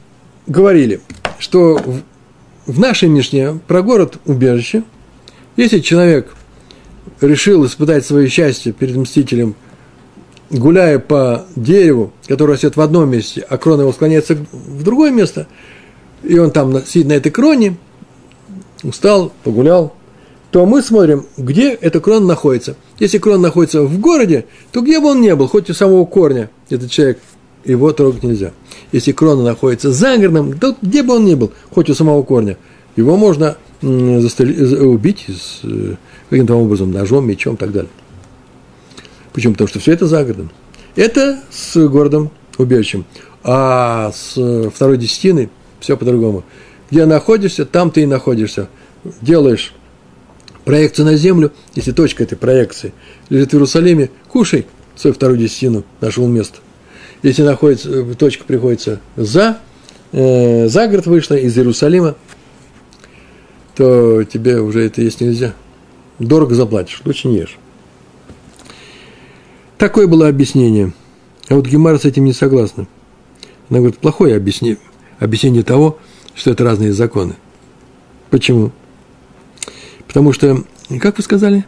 говорили, 0.47 1.01
что 1.39 1.77
в, 1.77 2.03
в 2.73 2.79
нашей 2.79 3.09
Мишне 3.09 3.59
про 3.67 3.83
город 3.83 4.19
убежище, 4.27 4.83
если 5.57 5.79
человек 5.79 6.35
решил 7.21 7.65
испытать 7.65 8.05
свое 8.05 8.29
счастье 8.29 8.73
перед 8.73 8.97
мстителем, 8.97 9.55
гуляя 10.51 10.99
по 10.99 11.47
дереву, 11.57 12.13
которое 12.27 12.55
растет 12.55 12.77
в 12.77 12.81
одном 12.81 13.11
месте, 13.11 13.45
а 13.49 13.57
крона 13.57 13.83
его 13.83 13.93
склоняется 13.93 14.37
в 14.53 14.83
другое 14.83 15.11
место, 15.11 15.47
и 16.23 16.39
он 16.39 16.51
там 16.51 16.85
сидит 16.85 17.07
на 17.07 17.13
этой 17.15 17.31
кроне, 17.31 17.77
устал, 18.85 19.33
погулял, 19.43 19.93
то 20.51 20.65
мы 20.67 20.83
смотрим, 20.83 21.27
где 21.37 21.71
эта 21.73 21.99
крона 21.99 22.27
находится. 22.27 22.77
Если 23.01 23.19
крона 23.19 23.39
находится 23.39 23.83
в 23.83 23.99
городе, 23.99 24.47
то 24.71 24.83
где 24.83 25.01
бы 25.01 25.09
он 25.09 25.21
ни 25.21 25.33
был, 25.33 25.49
хоть 25.49 25.69
у 25.69 25.75
самого 25.75 26.05
корня 26.05 26.49
этот 26.71 26.91
человек 26.93 27.19
его 27.65 27.91
трогать 27.93 28.23
нельзя. 28.23 28.53
Если 28.93 29.11
крона 29.11 29.43
находится 29.43 29.91
за 29.91 30.17
городом, 30.17 30.57
то 30.59 30.77
где 30.81 31.03
бы 31.03 31.15
он 31.15 31.25
ни 31.25 31.35
был, 31.35 31.51
хоть 31.71 31.91
у 31.91 31.95
самого 31.95 32.23
корня, 32.23 32.57
его 32.95 33.17
можно 33.17 33.57
застали, 33.83 34.85
убить 34.85 35.27
э, 35.65 35.95
каким-то 36.31 36.55
образом, 36.55 36.93
ножом, 36.93 37.27
мечом 37.27 37.55
и 37.55 37.59
так 37.59 37.73
далее. 37.73 37.91
Почему? 39.33 39.55
Потому 39.55 39.69
что 39.69 39.81
все 39.81 39.93
это 39.93 40.07
за 40.07 40.23
городом. 40.23 40.51
Это 40.95 41.41
с 41.51 41.89
городом 41.89 42.31
убежищем. 42.57 43.05
А 43.43 44.13
с 44.13 44.71
второй 44.73 44.97
десятины 44.97 45.51
все 45.81 45.97
по-другому. 45.97 46.45
Где 46.95 47.07
находишься, 47.07 47.67
там 47.67 47.91
ты 47.91 48.03
и 48.03 48.07
находишься. 48.07 48.69
Делаешь 49.21 49.75
проекцию 50.65 51.07
на 51.07 51.17
землю, 51.17 51.53
если 51.75 51.91
точка 51.91 52.23
этой 52.23 52.39
проекции 52.39 52.95
лежит 53.31 53.51
в 53.51 53.55
Иерусалиме, 53.55 54.11
кушай 54.29 54.65
свою 54.95 55.13
вторую 55.13 55.37
десятину, 55.41 55.83
нашел 56.01 56.29
место. 56.29 56.59
Если 57.25 57.43
находится, 57.43 57.91
э, 57.91 58.15
точка 58.15 58.45
приходится 58.45 59.01
за, 59.17 59.59
э, 60.13 60.69
за 60.69 60.87
город 60.87 61.07
вышла 61.07 61.35
из 61.35 61.59
Иерусалима, 61.59 62.15
то 63.75 64.23
тебе 64.23 64.61
уже 64.61 64.87
это 64.87 65.03
есть 65.03 65.21
нельзя. 65.21 65.53
Дорого 66.21 66.55
заплатишь, 66.55 67.03
лучше 67.05 67.27
не 67.27 67.39
ешь. 67.39 67.59
Такое 69.79 70.07
было 70.07 70.29
объяснение. 70.29 70.93
А 71.49 71.57
вот 71.57 71.67
Гемара 71.67 71.99
с 71.99 72.05
этим 72.05 72.25
не 72.25 72.33
согласна. 72.33 72.87
Она 73.69 73.81
говорит, 73.81 73.99
плохое 73.99 74.37
объяснение, 74.37 74.79
объяснение 75.19 75.65
того, 75.65 75.99
что 76.35 76.51
это 76.51 76.65
разные 76.65 76.93
законы. 76.93 77.35
Почему? 78.31 78.73
Потому 80.07 80.33
что, 80.33 80.65
как 81.01 81.17
вы 81.17 81.23
сказали, 81.23 81.65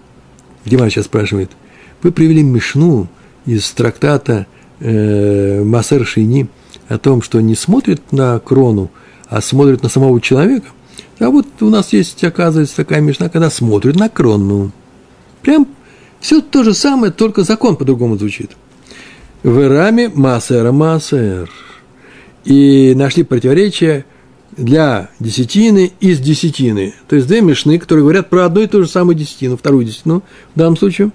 Гемар 0.64 0.90
сейчас 0.90 1.06
спрашивает, 1.06 1.50
вы 2.02 2.12
привели 2.12 2.42
Мишну 2.42 3.08
из 3.44 3.70
трактата 3.70 4.46
э, 4.80 5.62
Масер 5.62 6.04
Шини 6.06 6.48
о 6.88 6.98
том, 6.98 7.22
что 7.22 7.40
не 7.40 7.54
смотрит 7.54 8.12
на 8.12 8.38
крону, 8.38 8.90
а 9.28 9.40
смотрит 9.40 9.82
на 9.82 9.88
самого 9.88 10.20
человека. 10.20 10.66
А 11.18 11.30
вот 11.30 11.46
у 11.60 11.70
нас 11.70 11.92
есть, 11.92 12.22
оказывается, 12.24 12.76
такая 12.76 13.00
Мишна, 13.00 13.28
когда 13.28 13.50
смотрит 13.50 13.96
на 13.96 14.08
крону. 14.08 14.72
Прям 15.42 15.66
все 16.20 16.40
то 16.40 16.64
же 16.64 16.74
самое, 16.74 17.12
только 17.12 17.42
закон 17.42 17.76
по-другому 17.76 18.16
звучит. 18.16 18.50
В 19.42 19.68
раме 19.68 20.08
Масера 20.08 20.72
Масер. 20.72 21.50
И 22.44 22.94
нашли 22.96 23.22
противоречие 23.24 24.04
для 24.56 25.10
десятины 25.20 25.92
из 26.00 26.18
десятины. 26.18 26.94
То 27.08 27.16
есть 27.16 27.28
две 27.28 27.40
мишны, 27.40 27.78
которые 27.78 28.02
говорят 28.02 28.30
про 28.30 28.46
одну 28.46 28.62
и 28.62 28.66
ту 28.66 28.82
же 28.82 28.88
самую 28.88 29.14
десятину, 29.14 29.56
вторую 29.56 29.84
десятину 29.84 30.22
в 30.54 30.58
данном 30.58 30.76
случае. 30.76 31.10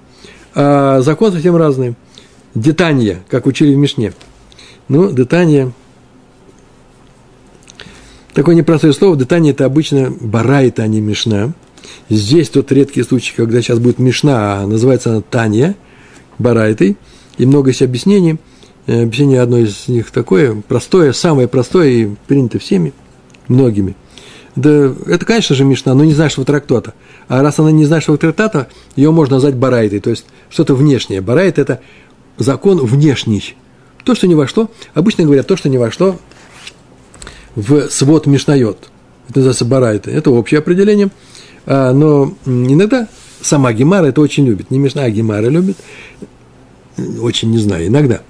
А 0.54 1.02
закон 1.02 1.32
совсем 1.32 1.56
разный. 1.56 1.96
Детания, 2.54 3.24
как 3.30 3.46
учили 3.46 3.74
в 3.74 3.78
Мишне. 3.78 4.14
Ну, 4.90 5.12
детания 5.12 5.72
Такое 8.34 8.56
непростое 8.56 8.94
слово. 8.94 9.18
Детания– 9.18 9.50
это 9.52 9.66
обычно 9.66 10.10
барайта, 10.10 10.84
а 10.84 10.88
не 10.88 11.02
мишна. 11.02 11.54
Здесь 12.10 12.50
тот 12.50 12.72
редкий 12.72 13.04
случай, 13.04 13.34
когда 13.36 13.62
сейчас 13.62 13.80
будет 13.80 14.00
мишна, 14.00 14.62
а 14.62 14.68
называется 14.68 15.12
она 15.12 15.22
Таня, 15.22 15.76
барайтой. 16.40 16.96
И 17.38 17.46
много 17.46 17.72
есть 17.72 17.82
объяснений. 17.82 18.38
Э, 18.88 19.04
объяснение 19.04 19.42
одно 19.42 19.58
из 19.58 19.88
них 19.88 20.12
такое, 20.12 20.62
простое, 20.66 21.12
самое 21.12 21.48
простое 21.48 21.90
и 21.90 22.10
принято 22.28 22.58
всеми, 22.58 22.94
многими. 23.52 23.96
Да, 24.56 24.94
это, 25.06 25.26
конечно 25.26 25.56
же, 25.56 25.64
Мишна, 25.64 25.94
но 25.94 26.04
не 26.04 26.14
знаешь 26.14 26.34
что 26.34 26.44
трактата. 26.44 26.94
А 27.28 27.42
раз 27.42 27.60
она 27.60 27.72
не 27.72 27.86
знает 27.86 28.04
что 28.04 28.18
трактата, 28.18 28.68
ее 28.96 29.12
можно 29.12 29.36
назвать 29.36 29.56
барайтой, 29.56 30.00
то 30.00 30.10
есть 30.10 30.26
что-то 30.50 30.76
внешнее. 30.76 31.22
Барайт– 31.22 31.58
это 31.60 31.80
закон 32.38 32.78
внешний. 32.86 33.56
То, 34.04 34.16
что 34.16 34.28
не 34.28 34.36
вошло, 34.36 34.70
обычно 34.94 35.24
говорят, 35.24 35.48
то, 35.48 35.56
что 35.56 35.70
не 35.70 35.78
вошло 35.78 36.20
в 37.56 37.90
свод 37.90 38.26
Мишнайот. 38.26 38.90
Это 39.30 39.40
называется 39.40 39.66
барайта. 39.66 40.12
Это 40.12 40.32
общее 40.32 40.60
определение. 40.60 41.10
А, 41.66 41.94
но 41.94 42.34
иногда 42.46 43.08
сама 43.42 43.72
Гемара 43.72 44.08
это 44.08 44.22
очень 44.22 44.46
любит. 44.46 44.72
Не 44.72 44.80
Мишна, 44.80 45.04
а 45.04 45.10
Гемара 45.10 45.48
любит. 45.48 45.78
Очень 47.22 47.52
не 47.52 47.60
знаю, 47.60 47.88
иногда. 47.88 48.22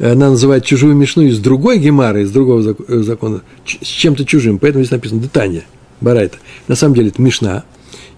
Она 0.00 0.30
называет 0.30 0.64
чужую 0.64 0.96
Мишну 0.96 1.24
из 1.24 1.38
другой 1.38 1.78
Гемары, 1.78 2.22
из 2.22 2.30
другого 2.30 2.74
э, 2.88 2.98
закона, 3.00 3.42
с 3.66 3.86
чем-то 3.86 4.24
чужим. 4.24 4.58
Поэтому 4.58 4.82
здесь 4.82 4.92
написано 4.92 5.20
Детания, 5.20 5.64
Барайта. 6.00 6.38
На 6.68 6.74
самом 6.74 6.94
деле 6.94 7.08
это 7.08 7.20
Мишна. 7.20 7.64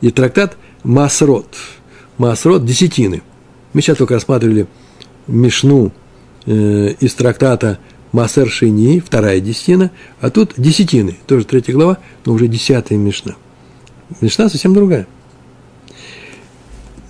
И 0.00 0.10
трактат 0.10 0.56
Масрот. 0.84 1.56
Масрот– 2.18 2.64
десятины. 2.66 3.22
Мы 3.72 3.82
сейчас 3.82 3.98
только 3.98 4.14
рассматривали 4.14 4.68
Мишну 5.26 5.92
э, 6.46 6.94
из 7.00 7.14
трактата 7.14 7.78
Масер 8.12 8.48
Шини, 8.48 9.00
вторая 9.00 9.40
десятина, 9.40 9.90
а 10.20 10.30
тут 10.30 10.52
десятины, 10.56 11.16
тоже 11.26 11.46
третья 11.46 11.72
глава, 11.72 11.98
но 12.26 12.34
уже 12.34 12.46
десятая 12.46 12.96
Мишна. 12.96 13.34
Мишна 14.20 14.48
совсем 14.48 14.74
другая. 14.74 15.06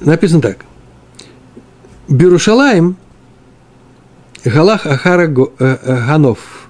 Написано 0.01 0.41
так. 0.41 0.65
Берушалаем 2.09 2.97
Галах 4.45 4.87
Ахара 4.87 5.29
э, 5.29 5.47
э, 5.59 6.07
Ганов. 6.07 6.69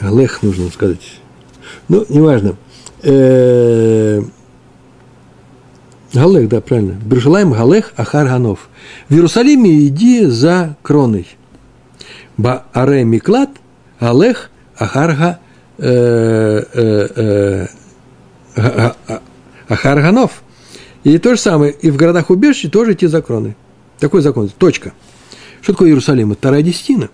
Галех 0.00 0.42
нужно 0.42 0.68
сказать. 0.70 1.20
Ну, 1.88 2.04
неважно. 2.08 2.56
Э, 3.02 4.20
Галех, 6.12 6.48
да, 6.48 6.60
правильно. 6.60 6.98
Берушалаем 7.04 7.52
Галех 7.52 7.92
Ахар 7.96 8.26
Ганов. 8.26 8.68
В 9.08 9.14
Иерусалиме 9.14 9.86
иди 9.86 10.26
за 10.26 10.76
кроной. 10.82 11.28
Бааре 12.36 13.04
Миклад, 13.04 13.50
Алех, 14.00 14.50
Ахарга, 14.76 15.38
Ахарганов. 19.68 20.42
И 21.04 21.18
то 21.18 21.36
же 21.36 21.40
самое, 21.40 21.72
и 21.72 21.90
в 21.90 21.96
городах 21.96 22.30
убежища 22.30 22.68
тоже 22.68 22.92
эти 22.92 23.04
законы. 23.06 23.54
Такой 23.98 24.20
закон, 24.20 24.50
точка. 24.56 24.92
Что 25.62 25.72
такое 25.72 25.88
Иерусалим? 25.88 26.32
Это 26.32 26.38
вторая 26.40 26.62
десятина. 26.62 27.08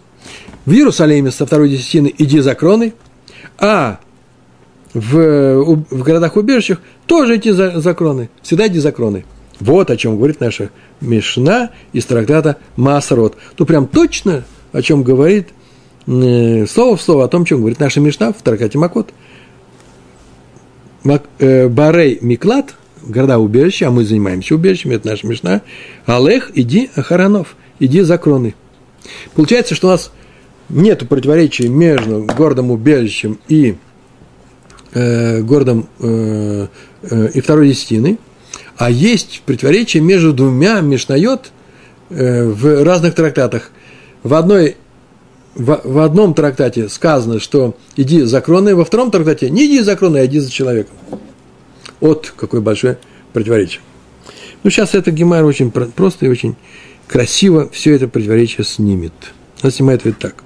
В 0.66 0.72
Иерусалиме 0.72 1.30
со 1.30 1.46
второй 1.46 1.68
десятины 1.68 2.12
иди 2.18 2.40
за 2.40 2.54
кроной, 2.54 2.94
а 3.58 3.98
в, 4.94 5.80
в 5.90 6.02
городах 6.02 6.36
убежищах 6.36 6.80
тоже 7.06 7.36
эти 7.36 7.50
за, 7.50 7.80
за 7.80 7.94
кроны. 7.94 8.30
Всегда 8.42 8.68
иди 8.68 8.78
за 8.78 8.92
кроной. 8.92 9.24
Вот 9.58 9.90
о 9.90 9.96
чем 9.96 10.16
говорит 10.16 10.40
наша 10.40 10.70
Мишна 11.00 11.70
из 11.92 12.04
трактата 12.04 12.58
Масрот. 12.76 13.36
Тут 13.56 13.68
прям 13.68 13.86
точно 13.86 14.44
о 14.72 14.82
чем 14.82 15.02
говорит 15.02 15.48
э, 16.06 16.66
слово 16.66 16.96
в 16.96 17.02
слово 17.02 17.24
о 17.24 17.28
том, 17.28 17.44
чем 17.44 17.58
говорит 17.58 17.80
наша 17.80 18.00
Мишна 18.00 18.32
в 18.32 18.42
Таркате 18.42 18.78
Макот. 18.78 19.12
Мак, 21.04 21.24
э, 21.38 21.68
Барей 21.68 22.18
Миклад, 22.20 22.74
города 23.06 23.38
убежища, 23.38 23.88
а 23.88 23.90
мы 23.90 24.04
занимаемся 24.04 24.54
убежищами, 24.54 24.94
это 24.94 25.08
наша 25.08 25.26
Мишна. 25.26 25.62
Алех, 26.06 26.50
иди, 26.54 26.90
Ахаранов, 26.96 27.56
иди 27.78 28.00
за 28.00 28.18
кроны. 28.18 28.54
Получается, 29.34 29.74
что 29.74 29.88
у 29.88 29.90
нас 29.90 30.12
нет 30.68 31.08
противоречия 31.08 31.68
между 31.68 32.22
городом 32.22 32.70
убежищем 32.70 33.38
и 33.48 33.76
э, 34.92 35.42
городом 35.42 35.88
э, 36.00 36.68
э, 37.02 37.28
и 37.34 37.40
второй 37.40 37.68
десятиной, 37.68 38.18
а 38.76 38.90
есть 38.90 39.42
противоречие 39.44 40.02
между 40.02 40.32
двумя 40.32 40.80
Мишнайот 40.80 41.50
э, 42.10 42.44
в 42.46 42.84
разных 42.84 43.14
трактатах– 43.14 43.70
в, 44.22 44.34
одной, 44.34 44.76
в, 45.54 45.80
в 45.84 45.98
одном 45.98 46.34
трактате 46.34 46.88
сказано, 46.88 47.40
что 47.40 47.76
иди 47.96 48.22
за 48.22 48.40
кроной, 48.40 48.74
во 48.74 48.84
втором 48.84 49.10
трактате 49.10 49.50
не 49.50 49.66
иди 49.66 49.80
за 49.80 49.96
кроной, 49.96 50.22
а 50.22 50.26
иди 50.26 50.38
за 50.38 50.50
человеком. 50.50 50.94
Вот 52.02 52.34
какое 52.36 52.60
большое 52.60 52.98
противоречие. 53.32 53.80
Ну, 54.62 54.68
сейчас 54.68 54.94
это 54.94 55.10
Гемар 55.10 55.44
очень 55.44 55.70
просто 55.70 56.26
и 56.26 56.28
очень 56.28 56.56
красиво 57.08 57.70
все 57.72 57.94
это 57.94 58.08
противоречие 58.08 58.64
снимет. 58.64 59.14
Он 59.62 59.70
снимает 59.70 60.04
вот 60.04 60.18
так. 60.18 60.44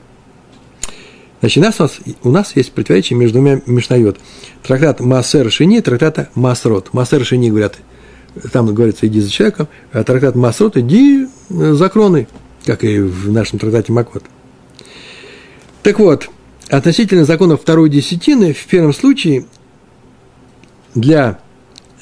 Значит, 1.40 1.58
у 1.58 1.66
нас, 1.66 2.00
у 2.22 2.30
нас, 2.30 2.56
есть 2.56 2.72
противоречие 2.72 3.18
между 3.18 3.38
двумя 3.38 3.60
Мишнайот. 3.66 4.18
Трактат 4.62 5.00
Масер 5.00 5.50
Шини, 5.50 5.80
трактата 5.80 6.30
Масрот. 6.36 6.92
Масер 6.92 7.24
Шини 7.24 7.50
говорят, 7.50 7.76
там 8.52 8.72
говорится, 8.72 9.08
иди 9.08 9.20
за 9.20 9.30
человеком, 9.30 9.66
а 9.90 10.04
трактат 10.04 10.36
Масрот, 10.36 10.76
иди 10.76 11.26
за 11.48 11.88
кроной 11.88 12.28
как 12.66 12.82
и 12.84 12.98
в 12.98 13.32
нашем 13.32 13.58
трактате 13.58 13.92
Макот. 13.92 14.24
Так 15.82 16.00
вот, 16.00 16.28
относительно 16.68 17.24
законов 17.24 17.62
второй 17.62 17.88
десятины, 17.88 18.52
в 18.52 18.66
первом 18.66 18.92
случае 18.92 19.46
для 20.94 21.38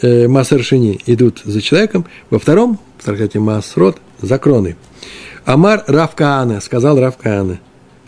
э, 0.04 0.28
Масаршини 0.28 1.00
идут 1.06 1.42
за 1.44 1.60
человеком, 1.60 2.06
во 2.30 2.38
втором, 2.38 2.78
в 2.98 3.04
трактате 3.04 3.38
Масрот, 3.38 3.98
за 4.20 4.38
кроной. 4.38 4.76
Амар 5.44 5.84
Равкаана, 5.86 6.60
сказал 6.60 6.98
Равкаана, 6.98 7.60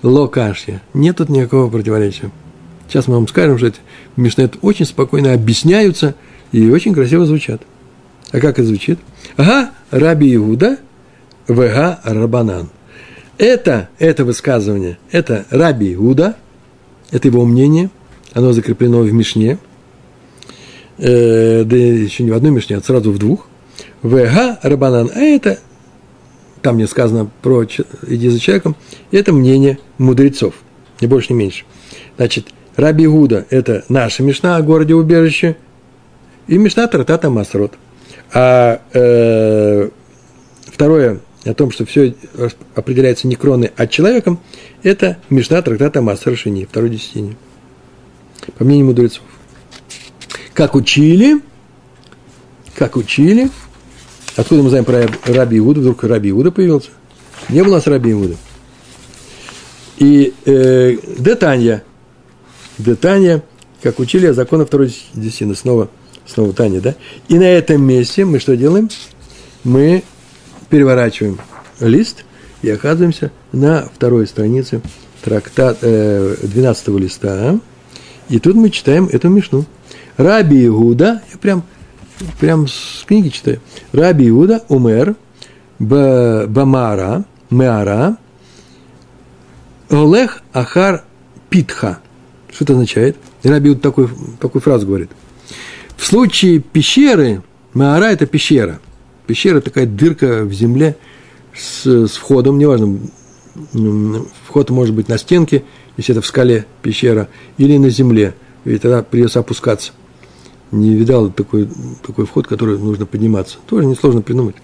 Локашья, 0.02 0.82
нет 0.94 1.16
тут 1.16 1.28
никакого 1.28 1.70
противоречия. 1.70 2.30
Сейчас 2.88 3.08
мы 3.08 3.14
вам 3.14 3.28
скажем, 3.28 3.58
что 3.58 3.68
эти 3.68 3.78
Мишнет 4.16 4.56
очень 4.62 4.86
спокойно 4.86 5.32
объясняются 5.32 6.14
и 6.52 6.70
очень 6.70 6.94
красиво 6.94 7.26
звучат. 7.26 7.62
А 8.30 8.40
как 8.40 8.58
это 8.58 8.64
звучит? 8.64 8.98
Ага, 9.36 9.70
Раби 9.90 10.34
Иуда– 10.34 10.78
ВГ 11.48 11.98
Рабанан. 12.04 12.68
Это, 13.38 13.88
это 13.98 14.24
высказывание, 14.24 14.98
это 15.10 15.44
Раби 15.50 15.94
Иуда, 15.94 16.36
это 17.10 17.28
его 17.28 17.44
мнение, 17.44 17.90
оно 18.32 18.52
закреплено 18.52 19.00
в 19.00 19.12
Мишне, 19.12 19.58
э, 20.98 21.64
да 21.64 21.76
еще 21.76 22.22
не 22.22 22.30
в 22.30 22.34
одной 22.34 22.52
Мишне, 22.52 22.76
а 22.76 22.80
сразу 22.80 23.12
в 23.12 23.18
двух. 23.18 23.46
ВГ 24.02 24.58
Рабанан, 24.62 25.10
а 25.14 25.20
это, 25.20 25.58
там 26.62 26.76
не 26.76 26.86
сказано 26.86 27.30
про 27.42 27.64
иди 27.64 28.28
за 28.28 28.38
человеком, 28.38 28.76
это 29.10 29.32
мнение 29.32 29.78
мудрецов, 29.98 30.54
не 31.00 31.06
больше, 31.06 31.32
не 31.32 31.38
меньше. 31.38 31.64
Значит, 32.16 32.46
Раби 32.76 33.06
Гуда– 33.06 33.46
это 33.50 33.84
наша 33.88 34.22
Мишна 34.22 34.56
о 34.56 34.62
городе 34.62 34.94
убежище, 34.94 35.56
и 36.46 36.58
Мишна 36.58 36.86
Тратата 36.86 37.30
Масрот. 37.30 37.72
А 38.32 38.80
э, 38.92 39.88
второе 40.66 41.20
о 41.44 41.54
том, 41.54 41.70
что 41.70 41.84
все 41.86 42.14
определяется 42.74 43.28
не 43.28 43.36
кроной, 43.36 43.72
а 43.76 43.86
человеком, 43.86 44.40
это 44.82 45.18
Мишна 45.30 45.62
трактата 45.62 46.02
Массер 46.02 46.36
Шини, 46.36 46.64
второй 46.64 46.90
десятине. 46.90 47.36
По 48.58 48.64
мнению 48.64 48.86
мудрецов. 48.86 49.22
Как 50.56 50.74
учили, 50.74 51.42
как 52.74 52.96
учили, 52.96 53.50
откуда 54.36 54.62
мы 54.62 54.70
знаем 54.70 54.86
про 54.86 55.06
Раби 55.26 55.58
Иуда, 55.58 55.80
вдруг 55.80 56.02
Раби 56.04 56.30
Иуда 56.30 56.50
появился? 56.50 56.88
Не 57.50 57.62
было 57.62 57.72
у 57.72 57.74
нас 57.74 57.86
Раби 57.86 58.12
Иуда. 58.12 58.36
И 59.98 60.32
э, 60.46 60.96
Детанья, 61.18 61.84
Детанья, 62.78 63.42
как 63.82 63.98
учили 63.98 64.28
о 64.28 64.32
законах 64.32 64.68
второй 64.68 64.96
десятины, 65.12 65.54
снова, 65.54 65.90
снова 66.24 66.54
Таня, 66.54 66.80
да? 66.80 66.94
И 67.28 67.38
на 67.38 67.44
этом 67.44 67.82
месте 67.82 68.24
мы 68.24 68.38
что 68.38 68.56
делаем? 68.56 68.88
Мы 69.62 70.04
переворачиваем 70.70 71.38
лист 71.80 72.24
и 72.62 72.70
оказываемся 72.70 73.30
на 73.52 73.90
второй 73.94 74.26
странице 74.26 74.80
трактат, 75.22 75.80
э, 75.82 76.34
12 76.42 76.96
листа. 76.96 77.60
И 78.30 78.38
тут 78.38 78.54
мы 78.54 78.70
читаем 78.70 79.06
эту 79.12 79.28
мишну. 79.28 79.66
Раби 80.16 80.66
Иуда, 80.66 81.22
я 81.30 81.38
прям, 81.38 81.62
прям 82.40 82.66
с 82.68 83.04
книги 83.06 83.28
читаю. 83.28 83.60
Раби 83.92 84.28
Иуда 84.28 84.64
умер 84.68 85.16
бамара, 85.78 87.24
меара, 87.50 88.16
олех 89.90 90.42
ахар 90.52 91.04
питха. 91.50 92.00
Что 92.50 92.64
это 92.64 92.72
означает? 92.72 93.16
Раби 93.42 93.70
Иуда 93.70 93.80
такой, 93.80 94.08
такую 94.40 94.62
фразу 94.62 94.86
говорит. 94.86 95.10
В 95.96 96.06
случае 96.06 96.60
пещеры, 96.60 97.42
меара– 97.74 98.04
это 98.12 98.26
пещера. 98.26 98.80
Пещера– 99.26 99.60
такая 99.62 99.86
дырка 99.86 100.44
в 100.44 100.52
земле 100.52 100.96
с, 101.54 101.86
с 101.86 102.16
входом, 102.16 102.58
неважно, 102.58 102.98
вход 104.46 104.70
может 104.70 104.94
быть 104.94 105.08
на 105.08 105.18
стенке, 105.18 105.64
если 105.96 106.12
это 106.12 106.20
в 106.22 106.26
скале 106.26 106.66
пещера, 106.82 107.28
или 107.58 107.76
на 107.78 107.90
земле, 107.90 108.34
ведь 108.64 108.82
тогда 108.82 109.02
придется 109.02 109.40
опускаться. 109.40 109.92
Не 110.72 110.94
видал 110.94 111.30
такой, 111.30 111.68
такой 112.04 112.26
вход, 112.26 112.46
который 112.46 112.78
нужно 112.78 113.06
подниматься. 113.06 113.58
Тоже 113.66 113.86
несложно 113.86 114.22
придумать. 114.22 114.56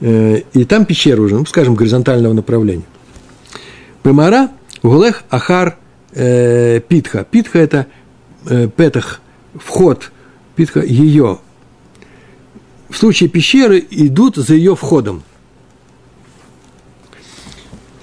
Э, 0.00 0.40
и 0.52 0.64
там 0.64 0.84
пещера 0.84 1.20
уже, 1.20 1.36
ну, 1.36 1.46
скажем, 1.46 1.74
горизонтального 1.74 2.32
направления. 2.32 2.84
Пемара, 4.02 4.50
Гулех, 4.82 5.24
Ахар, 5.30 5.78
э, 6.12 6.80
Питха. 6.80 7.26
Питха– 7.28 7.58
это 7.60 7.86
э, 8.46 8.68
петах, 8.68 9.20
вход, 9.54 10.12
Питха– 10.54 10.80
ее 10.84 11.40
в 12.88 12.96
случае 12.96 13.28
пещеры 13.28 13.84
идут 13.90 14.36
за 14.36 14.54
ее 14.54 14.76
входом. 14.76 15.22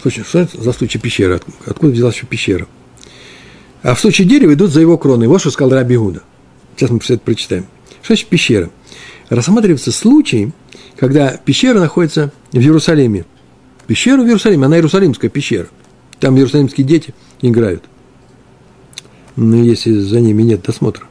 Слушай, 0.02 0.24
что 0.24 0.48
за 0.54 0.74
случай 0.74 1.00
пещеры? 1.00 1.40
Откуда 1.66 1.94
взялась 1.94 2.16
еще 2.16 2.26
пещера? 2.26 2.68
А 3.82 3.96
в 3.96 4.00
случае 4.00 4.28
дерева 4.28 4.54
идут 4.54 4.72
за 4.72 4.82
его 4.82 4.98
кроной. 4.98 5.28
Вот 5.28 5.40
что 5.40 5.52
сказал 5.52 5.78
Раби 5.78 5.96
Гуда. 5.98 6.24
Сейчас 6.76 6.90
мы 6.90 7.00
все 7.00 7.16
это 7.16 7.24
прочитаем. 7.24 7.66
Что 8.02 8.08
значит 8.08 8.28
пещера? 8.28 8.70
Рассматривается 9.30 9.92
случай, 9.92 10.52
когда 10.98 11.38
пещера 11.38 11.80
находится 11.80 12.32
в 12.52 12.58
Иерусалиме. 12.58 13.26
Пещера 13.88 14.22
в 14.22 14.26
Иерусалиме, 14.26 14.66
она 14.66 14.78
иерусалимская 14.78 15.30
пещера. 15.30 15.68
Там 16.20 16.38
иерусалимские 16.38 16.86
дети 16.86 17.14
играют. 17.42 17.84
Ну, 19.36 19.64
если 19.64 19.94
за 19.94 20.20
ними 20.20 20.44
нет 20.44 20.62
досмотра. 20.62 21.06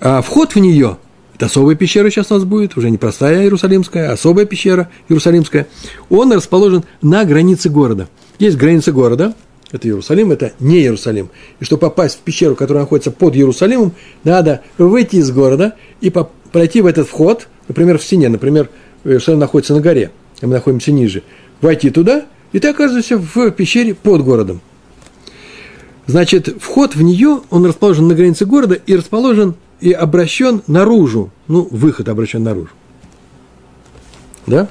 А 0.00 0.20
вход 0.20 0.54
в 0.54 0.58
нее 0.58 0.98
это 1.42 1.46
особая 1.46 1.74
пещера 1.74 2.08
сейчас 2.08 2.30
у 2.30 2.34
нас 2.34 2.44
будет, 2.44 2.76
уже 2.76 2.88
не 2.88 2.98
простая 2.98 3.42
Иерусалимская, 3.42 4.10
а 4.10 4.12
особая 4.12 4.46
пещера 4.46 4.90
Иерусалимская. 5.08 5.66
Он 6.08 6.32
расположен 6.32 6.84
на 7.00 7.24
границе 7.24 7.68
города. 7.68 8.08
Есть 8.38 8.56
граница 8.56 8.92
города, 8.92 9.34
это 9.72 9.88
Иерусалим, 9.88 10.30
это 10.30 10.52
не 10.60 10.78
Иерусалим. 10.78 11.30
И 11.58 11.64
чтобы 11.64 11.80
попасть 11.80 12.18
в 12.18 12.20
пещеру, 12.20 12.54
которая 12.54 12.84
находится 12.84 13.10
под 13.10 13.34
Иерусалимом, 13.34 13.92
надо 14.22 14.62
выйти 14.78 15.16
из 15.16 15.30
города 15.30 15.74
и 16.00 16.12
пройти 16.52 16.80
в 16.80 16.86
этот 16.86 17.08
вход, 17.08 17.48
например, 17.68 17.98
в 17.98 18.04
стене, 18.04 18.28
например, 18.28 18.68
Иерусалим 19.04 19.38
находится 19.38 19.74
на 19.74 19.80
горе, 19.80 20.10
а 20.40 20.46
мы 20.46 20.54
находимся 20.54 20.92
ниже, 20.92 21.22
войти 21.60 21.90
туда, 21.90 22.26
и 22.52 22.58
ты 22.58 22.68
оказываешься 22.68 23.16
в 23.16 23.50
пещере 23.50 23.94
под 23.94 24.22
городом. 24.22 24.60
Значит, 26.06 26.56
вход 26.60 26.94
в 26.94 27.02
нее, 27.02 27.40
он 27.50 27.64
расположен 27.64 28.08
на 28.08 28.14
границе 28.14 28.44
города 28.44 28.74
и 28.74 28.94
расположен 28.96 29.54
и 29.80 29.92
обращен 29.92 30.62
наружу. 30.66 31.30
Ну, 31.48 31.66
выход 31.70 32.08
обращен 32.08 32.42
наружу. 32.42 32.70
Да? 34.46 34.68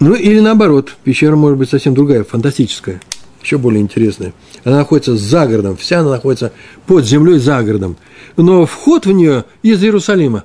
Ну, 0.00 0.14
или 0.14 0.40
наоборот, 0.40 0.96
пещера 1.04 1.36
может 1.36 1.58
быть 1.58 1.68
совсем 1.68 1.94
другая, 1.94 2.24
фантастическая, 2.24 3.02
еще 3.42 3.58
более 3.58 3.82
интересная. 3.82 4.32
Она 4.64 4.78
находится 4.78 5.14
за 5.14 5.46
городом, 5.46 5.76
вся 5.76 6.00
она 6.00 6.10
находится 6.10 6.52
под 6.86 7.04
землей 7.04 7.38
за 7.38 7.62
городом. 7.62 7.96
Но 8.36 8.64
вход 8.64 9.04
в 9.04 9.12
нее 9.12 9.44
из 9.62 9.82
Иерусалима. 9.84 10.44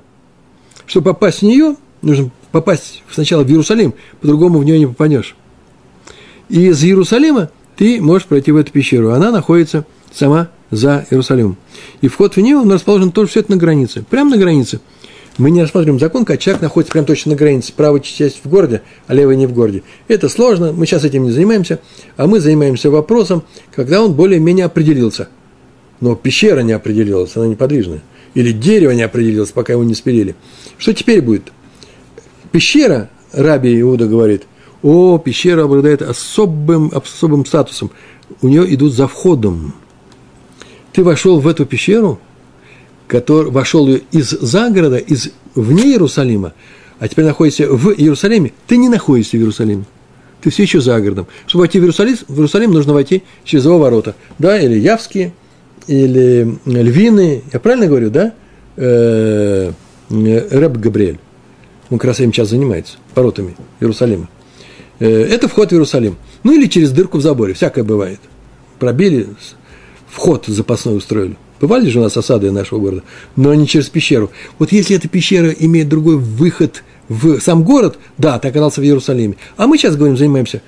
Чтобы 0.85 1.13
попасть 1.13 1.39
в 1.39 1.43
нее, 1.43 1.77
нужно 2.01 2.31
попасть 2.51 3.01
сначала 3.09 3.43
в 3.43 3.49
Иерусалим, 3.49 3.93
по-другому 4.19 4.59
в 4.59 4.65
нее 4.65 4.77
не 4.77 4.87
попадешь. 4.87 5.35
И 6.49 6.67
из 6.67 6.83
Иерусалима 6.83 7.49
ты 7.77 8.01
можешь 8.01 8.27
пройти 8.27 8.51
в 8.51 8.57
эту 8.57 8.71
пещеру. 8.73 9.11
Она 9.11 9.31
находится 9.31 9.85
сама 10.13 10.49
за 10.69 11.05
Иерусалимом. 11.09 11.57
И 12.01 12.09
вход 12.09 12.35
в 12.35 12.41
нее, 12.41 12.57
он 12.57 12.71
расположен 12.71 13.11
тоже 13.11 13.29
все 13.29 13.39
это 13.39 13.51
на 13.51 13.57
границе. 13.57 14.03
Прямо 14.09 14.31
на 14.31 14.37
границе. 14.37 14.81
Мы 15.37 15.51
не 15.51 15.61
рассматриваем 15.61 15.99
закон, 15.99 16.23
когда 16.23 16.37
человек 16.37 16.61
находится 16.61 16.93
прямо 16.93 17.07
точно 17.07 17.31
на 17.31 17.37
границе. 17.37 17.73
Правая 17.75 17.99
часть 17.99 18.41
в 18.43 18.49
городе, 18.49 18.81
а 19.07 19.13
левая 19.13 19.35
не 19.35 19.47
в 19.47 19.53
городе. 19.53 19.83
Это 20.07 20.29
сложно, 20.29 20.71
мы 20.71 20.85
сейчас 20.85 21.03
этим 21.03 21.23
не 21.23 21.31
занимаемся, 21.31 21.79
а 22.15 22.27
мы 22.27 22.39
занимаемся 22.39 22.89
вопросом, 22.89 23.43
когда 23.75 24.01
он 24.01 24.13
более-менее 24.13 24.65
определился. 24.65 25.27
Но 25.99 26.15
пещера 26.15 26.61
не 26.61 26.71
определилась, 26.71 27.35
она 27.35 27.47
неподвижная. 27.47 28.01
Или 28.33 28.51
дерево 28.51 28.91
не 28.91 29.03
определилось, 29.03 29.51
пока 29.51 29.73
его 29.73 29.83
не 29.83 29.93
спилили. 29.93 30.35
Что 30.77 30.93
теперь 30.93 31.21
будет? 31.21 31.51
Пещера, 32.51 33.09
Раби 33.33 33.79
Иуда 33.81 34.07
говорит, 34.07 34.43
о, 34.83 35.17
пещера 35.17 35.63
обладает 35.63 36.01
особым, 36.01 36.91
особым 36.93 37.45
статусом. 37.45 37.91
У 38.41 38.47
нее 38.47 38.73
идут 38.73 38.93
за 38.93 39.07
входом 39.07 39.73
ты 40.95 41.03
вошел 41.03 41.41
в 41.41 41.47
эту 41.49 41.65
пещеру, 41.65 42.19
который, 43.07 43.51
вошел 43.51 43.87
из 43.89 44.29
загорода, 44.29 44.97
из 44.97 45.29
вне 45.53 45.91
Иерусалима, 45.91 46.53
а 46.99 47.07
теперь 47.07 47.25
находишься 47.25 47.67
в 47.69 47.91
Иерусалиме, 47.91 48.53
ты 48.67 48.77
не 48.77 48.89
находишься 48.89 49.37
в 49.37 49.39
Иерусалиме. 49.39 49.85
Ты 50.41 50.49
все 50.51 50.63
еще 50.63 50.79
за 50.79 50.99
городом. 50.99 51.27
Чтобы 51.47 51.63
войти 51.63 51.79
в 51.79 51.81
Иерусалим, 51.81 52.17
в 52.27 52.35
Иерусалим 52.35 52.71
нужно 52.71 52.93
войти 52.93 53.23
через 53.43 53.65
его 53.65 53.79
ворота. 53.79 54.15
Да, 54.37 54.59
или 54.59 54.77
Явские, 54.77 55.33
или 55.87 56.57
Львины. 56.65 57.41
Я 57.51 57.59
правильно 57.59 57.87
говорю, 57.87 58.11
да? 58.11 58.33
Э, 58.77 59.71
Рэб 60.09 60.77
Габриэль. 60.77 61.19
Он 61.89 61.97
как 61.97 62.09
раз 62.09 62.19
этим 62.19 62.33
сейчас 62.33 62.49
занимается, 62.49 62.97
воротами 63.15 63.55
Иерусалима. 63.79 64.29
Э, 64.99 65.07
это 65.07 65.47
вход 65.47 65.69
в 65.69 65.73
Иерусалим. 65.73 66.17
Ну 66.43 66.53
или 66.53 66.67
через 66.67 66.91
дырку 66.91 67.17
в 67.17 67.21
заборе, 67.21 67.53
всякое 67.53 67.83
бывает. 67.83 68.19
Пробили, 68.79 69.27
вход 70.07 70.45
запасной 70.47 70.97
устроили. 70.97 71.37
Бывали 71.61 71.89
же 71.89 71.99
у 71.99 72.03
нас 72.03 72.17
осады 72.17 72.51
нашего 72.51 72.79
города, 72.79 73.03
но 73.35 73.53
не 73.53 73.67
через 73.67 73.89
пещеру. 73.89 74.31
Вот 74.59 74.71
если 74.71 74.95
эта 74.95 75.07
пещера 75.07 75.49
имеет 75.49 75.87
другой 75.87 76.17
выход 76.17 76.83
в 77.07 77.39
сам 77.39 77.63
город, 77.63 77.97
да, 78.17 78.37
ты 78.39 78.49
оказался 78.49 78.81
в 78.81 78.83
Иерусалиме. 78.83 79.35
А 79.57 79.67
мы 79.67 79.77
сейчас 79.77 79.95
говорим, 79.95 80.17
занимаемся 80.17 80.61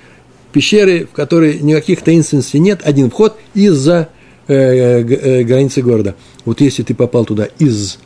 пещерой, 0.52 1.04
в 1.04 1.10
которой 1.10 1.60
никаких 1.60 2.02
таинственностей 2.02 2.58
нет, 2.58 2.80
один 2.84 3.10
вход 3.10 3.36
из-за 3.54 4.08
э, 4.46 4.54
э, 4.54 5.42
границы 5.42 5.82
города. 5.82 6.14
Вот 6.44 6.60
если 6.60 6.82
ты 6.82 6.94
попал 6.94 7.24
туда 7.24 7.48
из 7.58 7.98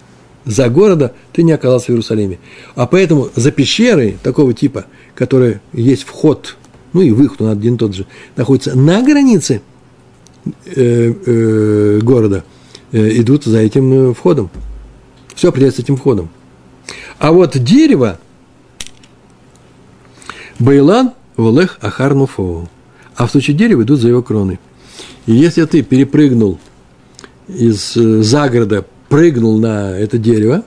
за 0.44 0.68
города, 0.68 1.12
ты 1.32 1.44
не 1.44 1.52
оказался 1.52 1.86
в 1.86 1.90
Иерусалиме. 1.90 2.38
А 2.74 2.88
поэтому 2.88 3.28
за 3.36 3.52
пещерой 3.52 4.16
такого 4.22 4.54
типа, 4.54 4.86
который 5.14 5.60
есть 5.72 6.02
вход, 6.02 6.56
ну 6.92 7.00
и 7.00 7.10
выход, 7.10 7.42
он 7.42 7.48
один 7.50 7.78
тот 7.78 7.94
же, 7.94 8.06
находится 8.36 8.76
на 8.76 9.02
границе– 9.02 9.60
э, 10.64 11.12
э, 11.26 11.98
города 12.02 12.44
идут 12.92 13.44
за 13.44 13.58
этим 13.58 14.10
э, 14.10 14.14
входом. 14.14 14.50
Все 15.34 15.48
определяется 15.48 15.82
этим 15.82 15.96
входом. 15.96 16.28
А 17.18 17.32
вот 17.32 17.56
дерево, 17.58 18.18
Байлан 20.58 21.12
волех 21.36 21.78
ахар 21.80 22.14
нуфоу. 22.14 22.68
А 23.16 23.26
в 23.26 23.30
случае 23.30 23.56
дерева 23.56 23.82
идут 23.82 24.00
за 24.00 24.08
его 24.08 24.22
кроной. 24.22 24.58
И 25.26 25.32
если 25.32 25.64
ты 25.64 25.82
перепрыгнул 25.82 26.58
из 27.48 27.96
э, 27.96 28.22
загорода, 28.22 28.84
прыгнул 29.08 29.58
на 29.58 29.98
это 29.98 30.18
дерево, 30.18 30.64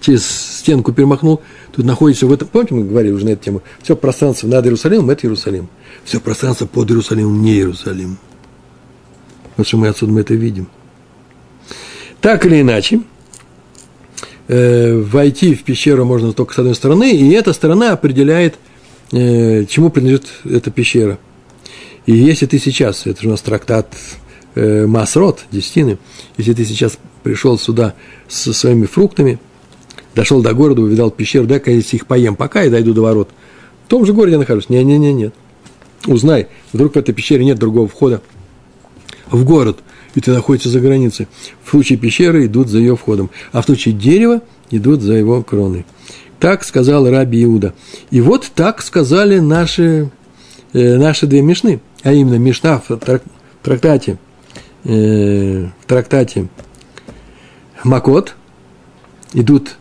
через 0.00 0.26
стенку 0.26 0.92
перемахнул, 0.92 1.42
тут 1.72 1.84
находится 1.84 2.26
в 2.26 2.32
этом, 2.32 2.48
помните, 2.48 2.74
мы 2.74 2.84
говорили 2.84 3.12
уже 3.12 3.24
на 3.24 3.30
эту 3.30 3.44
тему, 3.44 3.62
все 3.82 3.96
пространство 3.96 4.48
над 4.48 4.64
Иерусалимом– 4.64 5.10
это 5.10 5.26
Иерусалим. 5.26 5.68
Все 6.04 6.20
пространство 6.20 6.66
под 6.66 6.90
Иерусалимом– 6.90 7.42
не 7.42 7.54
Иерусалим. 7.54 8.18
Вот 9.56 9.66
что 9.66 9.76
мы 9.76 9.88
отсюда 9.88 10.12
мы 10.12 10.20
это 10.20 10.34
видим. 10.34 10.68
Так 12.20 12.44
или 12.44 12.60
иначе, 12.60 13.00
э, 14.48 14.94
войти 14.98 15.54
в 15.54 15.62
пещеру 15.62 16.04
можно 16.04 16.32
только 16.32 16.54
с 16.54 16.58
одной 16.58 16.74
стороны, 16.74 17.12
и 17.12 17.30
эта 17.30 17.52
сторона 17.52 17.92
определяет, 17.92 18.56
э, 19.12 19.64
чему 19.66 19.90
принадлежит 19.90 20.26
эта 20.44 20.70
пещера. 20.70 21.18
И 22.06 22.12
если 22.12 22.46
ты 22.46 22.58
сейчас, 22.58 23.06
это 23.06 23.22
же 23.22 23.28
у 23.28 23.30
нас 23.30 23.40
трактат 23.40 23.94
э, 24.54 24.86
Масрот, 24.86 25.44
десятины, 25.50 25.98
если 26.36 26.52
ты 26.52 26.64
сейчас 26.64 26.98
пришел 27.22 27.58
сюда 27.58 27.94
со 28.28 28.52
своими 28.52 28.86
фруктами, 28.86 29.38
дошел 30.14 30.42
до 30.42 30.52
города, 30.52 30.82
увидал 30.82 31.10
пещеру, 31.10 31.46
дай-ка 31.46 31.70
если 31.70 31.96
их 31.96 32.06
поем 32.06 32.36
пока 32.36 32.64
и 32.64 32.70
дойду 32.70 32.92
до 32.92 33.02
ворот. 33.02 33.30
В 33.86 33.88
том 33.88 34.04
же 34.04 34.12
городе 34.12 34.32
я 34.32 34.38
нахожусь. 34.38 34.68
Не-не-не, 34.68 35.12
нет. 35.12 35.34
Узнай, 36.06 36.48
вдруг 36.72 36.94
в 36.94 36.96
этой 36.96 37.14
пещере 37.14 37.44
нет 37.44 37.58
другого 37.58 37.88
входа 37.88 38.22
в 39.30 39.44
город, 39.44 39.78
и 40.14 40.20
ты 40.20 40.32
находишься 40.32 40.68
за 40.68 40.80
границей. 40.80 41.28
В 41.64 41.70
случае 41.70 41.98
пещеры 41.98 42.46
идут 42.46 42.68
за 42.68 42.78
ее 42.78 42.96
входом, 42.96 43.30
а 43.52 43.62
в 43.62 43.64
случае 43.64 43.94
дерева 43.94 44.42
идут 44.70 45.02
за 45.02 45.14
его 45.14 45.42
кроной. 45.42 45.86
Так 46.38 46.64
сказал 46.64 47.08
Раби 47.08 47.44
Иуда. 47.44 47.74
И 48.10 48.20
вот 48.20 48.50
так 48.54 48.82
сказали 48.82 49.38
наши, 49.38 50.10
э, 50.72 50.96
наши 50.96 51.26
две 51.26 51.42
мишны, 51.42 51.80
а 52.02 52.12
именно 52.12 52.36
Мишна 52.36 52.82
в 52.86 52.98
трактате, 53.62 54.18
э, 54.84 55.66
в 55.80 55.86
трактате 55.86 56.48
Макот 57.84 58.34
идут 59.34 59.76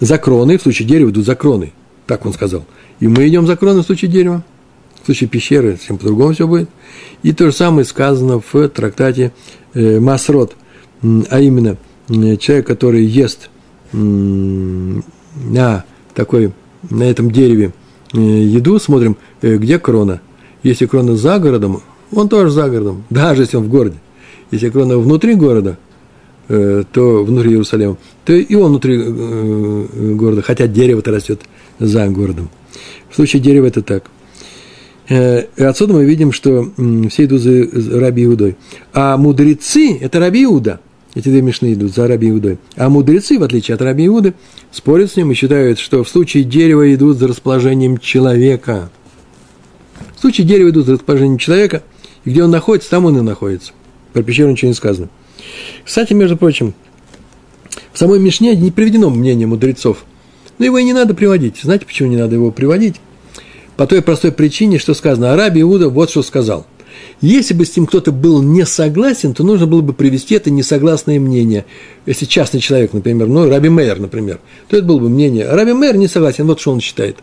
за 0.00 0.18
кроны, 0.18 0.58
в 0.58 0.62
случае 0.62 0.88
дерева 0.88 1.10
идут 1.10 1.26
за 1.26 1.36
кроны, 1.36 1.72
так 2.06 2.26
он 2.26 2.32
сказал. 2.32 2.64
И 3.00 3.06
мы 3.06 3.28
идем 3.28 3.46
за 3.46 3.56
кроны 3.56 3.80
в 3.80 3.86
случае 3.86 4.10
дерева 4.10 4.44
случае 5.08 5.30
пещеры 5.30 5.76
совсем 5.76 5.96
по-другому 5.96 6.34
все 6.34 6.46
будет. 6.46 6.68
И 7.22 7.32
то 7.32 7.46
же 7.46 7.52
самое 7.52 7.86
сказано 7.86 8.40
в 8.40 8.68
трактате 8.68 9.32
э, 9.72 9.98
Масрот, 10.00 10.54
а 11.02 11.40
именно 11.40 11.78
человек, 12.08 12.66
который 12.66 13.04
ест 13.04 13.48
на 13.92 15.84
такой, 16.14 16.52
на 16.90 17.04
этом 17.04 17.30
дереве 17.30 17.72
э, 18.12 18.18
еду, 18.18 18.78
смотрим, 18.78 19.16
э, 19.40 19.56
где 19.56 19.78
крона. 19.78 20.20
Если 20.62 20.84
крона 20.84 21.16
за 21.16 21.38
городом, 21.38 21.80
он 22.12 22.28
тоже 22.28 22.50
за 22.50 22.68
городом, 22.68 23.04
даже 23.10 23.42
если 23.42 23.56
он 23.56 23.64
в 23.64 23.68
городе. 23.68 23.96
Если 24.50 24.68
крона 24.68 24.98
внутри 24.98 25.34
города, 25.34 25.78
то 26.48 27.24
внутри 27.24 27.50
Иерусалима, 27.50 27.98
то 28.24 28.32
и 28.32 28.54
он 28.54 28.70
внутри 28.70 29.02
города, 30.14 30.40
хотя 30.40 30.66
дерево-то 30.66 31.10
растет 31.10 31.42
за 31.78 32.08
городом. 32.08 32.48
В 33.10 33.16
случае 33.16 33.42
дерева 33.42 33.66
это 33.66 33.82
так– 33.82 34.04
и 35.08 35.62
отсюда 35.62 35.94
мы 35.94 36.04
видим, 36.04 36.32
что 36.32 36.70
все 37.08 37.24
идут 37.24 37.40
за 37.40 37.98
Раби 37.98 38.24
Иудой. 38.24 38.56
А 38.92 39.16
мудрецы– 39.16 39.96
это 40.00 40.18
Раби 40.20 40.44
Иуда. 40.44 40.80
Эти 41.14 41.30
две 41.30 41.40
мешны 41.40 41.72
идут 41.72 41.94
за 41.94 42.06
Раби 42.06 42.28
Иудой. 42.28 42.58
А 42.76 42.88
мудрецы, 42.90 43.38
в 43.38 43.42
отличие 43.42 43.74
от 43.74 43.82
Раби 43.82 44.06
Иуды, 44.06 44.34
спорят 44.70 45.10
с 45.10 45.16
ним 45.16 45.32
и 45.32 45.34
считают, 45.34 45.78
что 45.78 46.04
в 46.04 46.08
случае 46.08 46.44
дерева 46.44 46.94
идут 46.94 47.16
за 47.16 47.26
расположением 47.26 47.98
человека. 47.98 48.90
В 50.16 50.20
случае 50.20 50.46
дерева 50.46 50.68
идут 50.68 50.86
за 50.86 50.92
расположением 50.92 51.38
человека, 51.38 51.82
и 52.24 52.30
где 52.30 52.44
он 52.44 52.50
находится, 52.50 52.90
там 52.90 53.06
он 53.06 53.16
и 53.16 53.22
находится. 53.22 53.72
Про 54.12 54.22
пещеру 54.22 54.50
ничего 54.50 54.68
не 54.68 54.74
сказано. 54.74 55.08
Кстати, 55.84 56.12
между 56.12 56.36
прочим, 56.36 56.74
в 57.92 57.98
самой 57.98 58.18
Мишне 58.18 58.54
не 58.54 58.70
приведено 58.70 59.08
мнение 59.08 59.46
мудрецов. 59.46 60.04
Но 60.58 60.66
его 60.66 60.76
и 60.78 60.84
не 60.84 60.92
надо 60.92 61.14
приводить. 61.14 61.60
Знаете, 61.62 61.86
почему 61.86 62.08
не 62.10 62.16
надо 62.16 62.34
его 62.34 62.50
приводить? 62.50 62.96
По 63.78 63.86
той 63.86 64.02
простой 64.02 64.32
причине, 64.32 64.80
что 64.80 64.92
сказано, 64.92 65.32
Араби 65.32 65.60
Иуда 65.60 65.88
вот 65.88 66.10
что 66.10 66.24
сказал. 66.24 66.66
Если 67.20 67.54
бы 67.54 67.64
с 67.64 67.76
ним 67.76 67.86
кто-то 67.86 68.10
был 68.10 68.42
не 68.42 68.66
согласен, 68.66 69.34
то 69.34 69.44
нужно 69.44 69.68
было 69.68 69.82
бы 69.82 69.92
привести 69.92 70.34
это 70.34 70.50
несогласное 70.50 71.20
мнение. 71.20 71.64
Если 72.04 72.24
частный 72.24 72.58
человек, 72.58 72.92
например, 72.92 73.28
ну, 73.28 73.48
Раби 73.48 73.68
Мейер, 73.68 74.00
например, 74.00 74.40
то 74.66 74.76
это 74.76 74.84
было 74.84 74.98
бы 74.98 75.08
мнение. 75.08 75.48
Раби 75.48 75.74
Мейер 75.74 75.96
не 75.96 76.08
согласен, 76.08 76.48
вот 76.48 76.58
что 76.58 76.72
он 76.72 76.80
считает. 76.80 77.18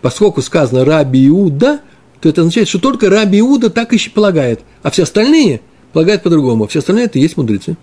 Поскольку 0.00 0.40
сказано 0.40 0.86
Раби 0.86 1.28
Иуда, 1.28 1.80
то 2.22 2.30
это 2.30 2.40
означает, 2.40 2.66
что 2.68 2.78
только 2.78 3.10
Раби 3.10 3.40
Иуда 3.40 3.68
так 3.68 3.92
и 3.92 4.08
полагает, 4.08 4.60
а 4.82 4.90
все 4.90 5.02
остальные 5.02 5.60
полагают 5.92 6.22
по-другому. 6.22 6.66
Все 6.66 6.78
остальные– 6.78 7.04
это 7.06 7.18
и 7.18 7.22
есть 7.22 7.36
мудрецы. 7.36 7.76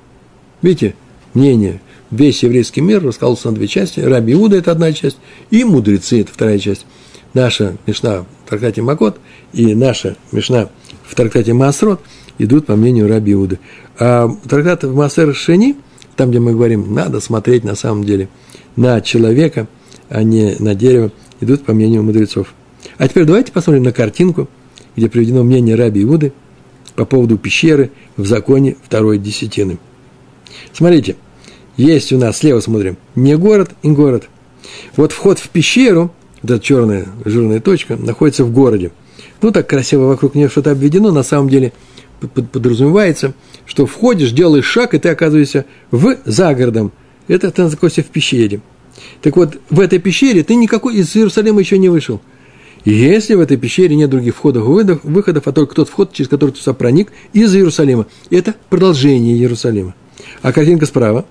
Видите, 0.64 0.96
мнение. 1.36 1.80
Весь 2.10 2.42
еврейский 2.42 2.82
мир 2.82 3.06
раскололся 3.06 3.52
на 3.52 3.56
две 3.56 3.68
части. 3.68 4.00
Раби 4.00 4.34
Иуда– 4.34 4.56
это 4.58 4.72
одна 4.72 4.92
часть, 4.92 5.18
и 5.52 5.64
мудрецы– 5.64 6.22
это 6.22 6.34
вторая 6.34 6.58
часть 6.58 6.88
наша 7.34 7.78
Мишна 7.86 8.26
в 8.46 8.50
трактате 8.50 8.82
Макот 8.82 9.20
и 9.54 9.74
наша 9.74 10.18
Мишна 10.32 10.70
в 11.04 11.16
трактате 11.16 11.54
Маасрот 11.54 12.02
идут 12.38 12.66
по 12.66 12.76
мнению 12.76 13.08
Раби 13.08 13.34
Иуды. 13.34 13.60
А 14.00 14.30
трактат 14.48 14.84
в 14.84 14.96
Маасер 14.96 15.34
Шени, 15.36 15.76
там, 16.16 16.30
где 16.30 16.40
мы 16.40 16.54
говорим, 16.54 16.94
надо 16.94 17.20
смотреть 17.20 17.64
на 17.64 17.76
самом 17.76 18.04
деле 18.04 18.30
на 18.76 19.02
человека, 19.02 19.68
а 20.10 20.24
не 20.24 20.56
на 20.60 20.76
дерево, 20.76 21.12
идут 21.40 21.64
по 21.64 21.74
мнению 21.74 22.04
мудрецов. 22.04 22.54
А 22.98 23.08
теперь 23.08 23.26
давайте 23.26 23.52
посмотрим 23.52 23.84
на 23.84 23.92
картинку, 23.92 24.50
где 24.96 25.10
приведено 25.10 25.44
мнение 25.44 25.76
Раби 25.76 26.04
Иуды 26.04 26.34
по 26.96 27.06
поводу 27.06 27.38
пещеры 27.38 27.92
в 28.18 28.26
законе 28.26 28.76
второй 28.84 29.18
десятины. 29.18 29.78
Смотрите, 30.74 31.16
есть 31.78 32.12
у 32.12 32.18
нас, 32.18 32.40
слева 32.40 32.60
смотрим, 32.60 32.98
не 33.16 33.38
город 33.38 33.72
и 33.82 33.90
город. 33.90 34.28
Вот 34.96 35.12
вход 35.12 35.40
в 35.40 35.50
пещеру– 35.50 36.14
вот 36.42 36.52
эта 36.52 36.64
черная 36.64 37.08
жирная 37.26 37.60
точка, 37.60 37.96
находится 37.96 38.44
в 38.44 38.52
городе. 38.52 38.92
Ну, 39.42 39.52
так 39.52 39.68
красиво 39.68 40.06
вокруг 40.06 40.36
нее 40.36 40.50
что-то 40.50 40.72
обведено, 40.72 41.12
на 41.12 41.24
самом 41.24 41.50
деле 41.50 41.74
подразумевается, 42.20 43.34
что 43.66 43.86
входишь, 43.86 44.32
делаешь 44.32 44.66
шаг, 44.66 44.94
и 44.94 45.00
ты 45.00 45.10
оказываешься 45.10 45.66
в 45.90 46.18
за 46.26 46.54
городом. 46.54 46.92
Это 47.28 47.50
ты 47.50 47.64
находишься 47.64 48.04
в 48.04 48.08
пещере. 48.08 48.62
Так 49.22 49.38
вот, 49.38 49.58
в 49.70 49.80
этой 49.80 50.00
пещере 50.00 50.44
ты 50.44 50.56
никакой 50.56 50.98
из 50.98 51.16
Иерусалима 51.16 51.60
еще 51.60 51.78
не 51.78 51.90
вышел. 51.90 52.22
Если 52.86 53.36
в 53.36 53.40
этой 53.40 53.58
пещере 53.58 53.96
нет 53.96 54.10
других 54.10 54.36
входов 54.36 54.64
и 54.66 55.00
выходов, 55.08 55.48
а 55.48 55.52
только 55.52 55.76
тот 55.76 55.90
вход, 55.90 56.14
через 56.14 56.30
который 56.30 56.52
ты 56.52 56.60
сюда 56.60 56.74
проник, 56.74 57.12
из 57.34 57.56
Иерусалима, 57.56 58.08
это 58.30 58.56
продолжение 58.70 59.36
Иерусалима. 59.36 59.96
А 60.42 60.52
картинка 60.52 60.86
справа. 60.86 61.26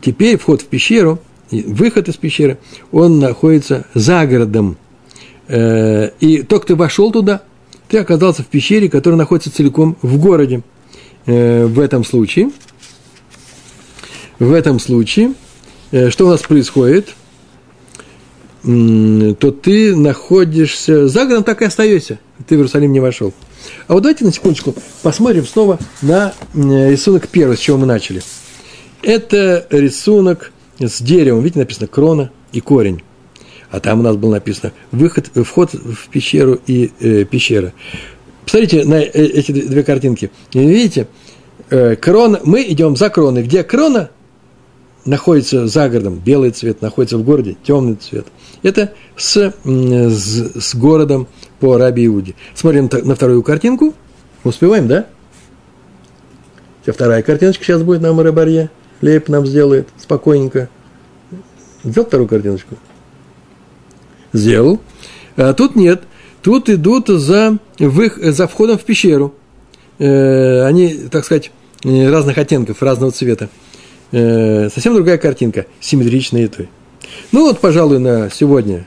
Теперь 0.00 0.38
вход 0.38 0.62
в 0.62 0.66
пещеру– 0.66 1.18
выход 1.62 2.08
из 2.08 2.16
пещеры, 2.16 2.58
он 2.92 3.18
находится 3.18 3.86
за 3.94 4.26
городом. 4.26 4.76
Э, 5.48 6.10
и 6.20 6.42
только 6.42 6.68
ты 6.68 6.74
вошел 6.74 7.12
туда, 7.12 7.42
ты 7.88 7.98
оказался 7.98 8.42
в 8.42 8.46
пещере, 8.46 8.88
которая 8.88 9.18
находится 9.18 9.54
целиком 9.54 9.96
в 10.02 10.18
городе. 10.18 10.62
Э, 11.26 11.66
в 11.66 11.80
этом 11.80 12.04
случае, 12.04 12.50
в 14.38 14.52
этом 14.52 14.80
случае, 14.80 15.34
э, 15.90 16.10
что 16.10 16.26
у 16.26 16.30
нас 16.30 16.40
происходит? 16.42 17.14
То 18.62 19.50
ты 19.50 19.94
находишься 19.94 21.06
за 21.06 21.24
городом, 21.24 21.44
так 21.44 21.60
и 21.60 21.66
остаешься. 21.66 22.18
Ты 22.46 22.54
в 22.54 22.60
Иерусалим 22.60 22.92
не 22.92 23.00
вошел. 23.00 23.34
А 23.88 23.92
вот 23.92 24.02
давайте 24.02 24.24
на 24.24 24.32
секундочку 24.32 24.74
посмотрим 25.02 25.46
снова 25.46 25.78
на 26.00 26.32
рисунок 26.54 27.28
первый, 27.28 27.58
с 27.58 27.60
чего 27.60 27.76
мы 27.76 27.84
начали. 27.84 28.22
Это 29.02 29.66
рисунок 29.70 30.50
с 30.78 31.00
деревом, 31.02 31.42
видите, 31.42 31.60
написано 31.60 31.86
крона 31.86 32.30
и 32.52 32.60
корень. 32.60 33.02
А 33.70 33.80
там 33.80 34.00
у 34.00 34.02
нас 34.02 34.16
было 34.16 34.32
написано 34.32 34.72
выход, 34.92 35.30
вход 35.34 35.72
в 35.72 36.08
пещеру 36.08 36.60
и 36.66 36.92
э, 37.00 37.24
пещера. 37.24 37.72
Посмотрите 38.44 38.84
на 38.84 39.02
э, 39.02 39.08
эти 39.08 39.52
две 39.52 39.82
картинки. 39.82 40.30
Видите, 40.52 41.08
э, 41.70 41.96
крона, 41.96 42.40
мы 42.44 42.62
идем 42.62 42.96
за 42.96 43.10
кроной. 43.10 43.42
Где 43.42 43.64
крона 43.64 44.10
находится 45.04 45.66
за 45.66 45.88
городом, 45.88 46.20
белый 46.24 46.50
цвет, 46.50 46.82
находится 46.82 47.18
в 47.18 47.24
городе, 47.24 47.56
темный 47.64 47.96
цвет. 47.96 48.26
Это 48.62 48.92
с, 49.16 49.52
с, 49.64 50.60
с 50.60 50.74
городом 50.74 51.26
по 51.60 51.76
Раби 51.76 52.06
Иуде. 52.06 52.34
Смотрим 52.54 52.88
на 53.02 53.14
вторую 53.14 53.42
картинку. 53.42 53.94
Успеваем, 54.44 54.88
да? 54.88 55.06
Вторая 56.86 57.22
картиночка 57.22 57.64
сейчас 57.64 57.82
будет 57.82 58.02
на 58.02 58.12
Марабарье. 58.12 58.70
Лейб 59.04 59.28
нам 59.28 59.46
сделает 59.46 59.88
спокойненько. 59.98 60.70
Сделал 61.84 62.06
вторую 62.06 62.26
картиночку? 62.26 62.76
Сделал. 64.32 64.80
А 65.36 65.52
тут 65.52 65.76
нет. 65.76 66.04
Тут 66.40 66.70
идут 66.70 67.08
за, 67.08 67.58
в 67.78 68.00
их, 68.00 68.18
за 68.18 68.48
входом 68.48 68.78
в 68.78 68.84
пещеру. 68.84 69.34
Э, 69.98 70.62
они, 70.62 70.88
так 71.10 71.26
сказать, 71.26 71.50
разных 71.84 72.38
оттенков, 72.38 72.82
разного 72.82 73.12
цвета. 73.12 73.50
Э, 74.10 74.70
совсем 74.72 74.94
другая 74.94 75.18
картинка, 75.18 75.66
симметричная 75.80 76.44
и 76.44 76.48
той. 76.48 76.70
Ну 77.30 77.42
вот, 77.42 77.60
пожалуй, 77.60 77.98
на 77.98 78.30
сегодня 78.30 78.86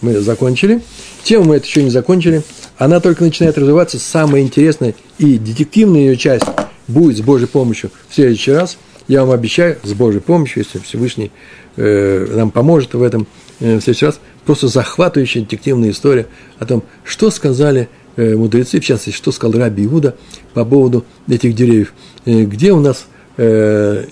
мы 0.00 0.18
закончили. 0.18 0.82
Тему 1.22 1.44
мы 1.44 1.56
это 1.56 1.66
еще 1.66 1.84
не 1.84 1.90
закончили. 1.90 2.42
Она 2.78 2.98
только 2.98 3.22
начинает 3.22 3.56
развиваться. 3.56 4.00
Самая 4.00 4.42
интересная 4.42 4.96
и 5.18 5.38
детективная 5.38 6.00
ее 6.00 6.16
часть 6.16 6.46
будет 6.88 7.16
с 7.16 7.20
Божьей 7.20 7.46
помощью 7.46 7.92
в 8.08 8.14
следующий 8.16 8.50
раз. 8.50 8.76
Я 9.08 9.24
вам 9.24 9.32
обещаю, 9.32 9.78
с 9.82 9.92
Божьей 9.92 10.20
помощью, 10.20 10.62
если 10.62 10.78
Всевышний 10.78 11.30
э, 11.76 12.26
нам 12.36 12.50
поможет 12.50 12.94
в 12.94 13.02
этом 13.02 13.26
э, 13.60 13.76
в 13.76 13.80
следующий 13.80 14.06
раз, 14.06 14.20
просто 14.44 14.68
захватывающая 14.68 15.42
детективная 15.42 15.90
история 15.90 16.26
о 16.58 16.66
том, 16.66 16.84
что 17.04 17.30
сказали 17.30 17.88
э, 18.16 18.36
мудрецы, 18.36 18.80
в 18.80 18.84
частности, 18.84 19.16
что 19.16 19.32
сказал 19.32 19.60
Раби 19.60 19.84
Иуда 19.84 20.16
по 20.54 20.64
поводу 20.64 21.04
этих 21.28 21.54
деревьев. 21.54 21.92
Э, 22.24 22.44
где 22.44 22.72
у 22.72 22.80
нас 22.80 23.06
э, 23.36 24.04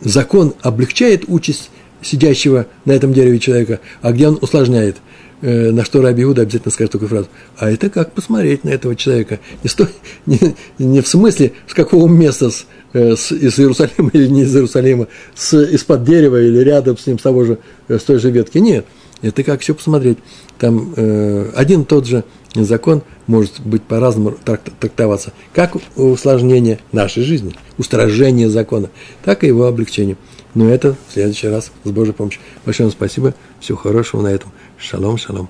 закон 0.00 0.54
облегчает 0.62 1.24
участь 1.28 1.70
сидящего 2.02 2.66
на 2.84 2.92
этом 2.92 3.12
дереве 3.12 3.38
человека, 3.38 3.80
а 4.02 4.12
где 4.12 4.28
он 4.28 4.38
усложняет. 4.40 4.98
Э, 5.40 5.72
на 5.72 5.84
что 5.84 6.00
Раби 6.00 6.22
Иуда 6.22 6.42
обязательно 6.42 6.72
скажет 6.72 6.92
такую 6.92 7.08
фразу. 7.08 7.28
А 7.58 7.70
это 7.70 7.90
как 7.90 8.12
посмотреть 8.12 8.64
на 8.64 8.70
этого 8.70 8.96
человека. 8.96 9.40
Не, 9.62 9.68
сто, 9.68 9.88
не, 10.26 10.38
не 10.78 11.00
в 11.00 11.08
смысле, 11.08 11.52
с 11.66 11.74
какого 11.74 12.08
места, 12.08 12.50
с, 12.50 12.66
с, 12.94 13.32
из 13.32 13.58
Иерусалима 13.58 14.10
или 14.12 14.28
не 14.28 14.42
из 14.42 14.54
Иерусалима, 14.54 15.08
с, 15.34 15.54
из-под 15.54 16.04
дерева 16.04 16.40
или 16.40 16.58
рядом 16.58 16.96
с 16.96 17.06
ним, 17.06 17.18
с, 17.18 17.22
того 17.22 17.44
же, 17.44 17.58
э, 17.88 17.98
с 17.98 18.02
той 18.02 18.18
же 18.18 18.30
ветки. 18.30 18.58
Нет, 18.58 18.86
это 19.20 19.42
как 19.42 19.60
все 19.60 19.74
посмотреть. 19.74 20.18
Там 20.58 20.94
э, 20.96 21.50
один 21.54 21.84
тот 21.84 22.06
же 22.06 22.24
закон 22.54 23.02
может 23.26 23.60
быть 23.60 23.82
по-разному 23.82 24.36
трактоваться, 24.80 25.32
как 25.52 25.76
усложнение 25.96 26.78
нашей 26.92 27.24
жизни, 27.24 27.54
устражение 27.78 28.48
закона, 28.48 28.90
так 29.24 29.42
и 29.42 29.48
его 29.48 29.66
облегчение. 29.66 30.16
Но 30.54 30.68
это 30.68 30.94
в 31.08 31.12
следующий 31.12 31.48
раз 31.48 31.72
с 31.82 31.90
Божьей 31.90 32.14
помощью. 32.14 32.40
Большое 32.64 32.86
вам 32.86 32.92
спасибо. 32.92 33.34
Всего 33.58 33.76
хорошего 33.76 34.22
на 34.22 34.28
этом. 34.28 34.52
Шалом, 34.78 35.18
шалом. 35.18 35.48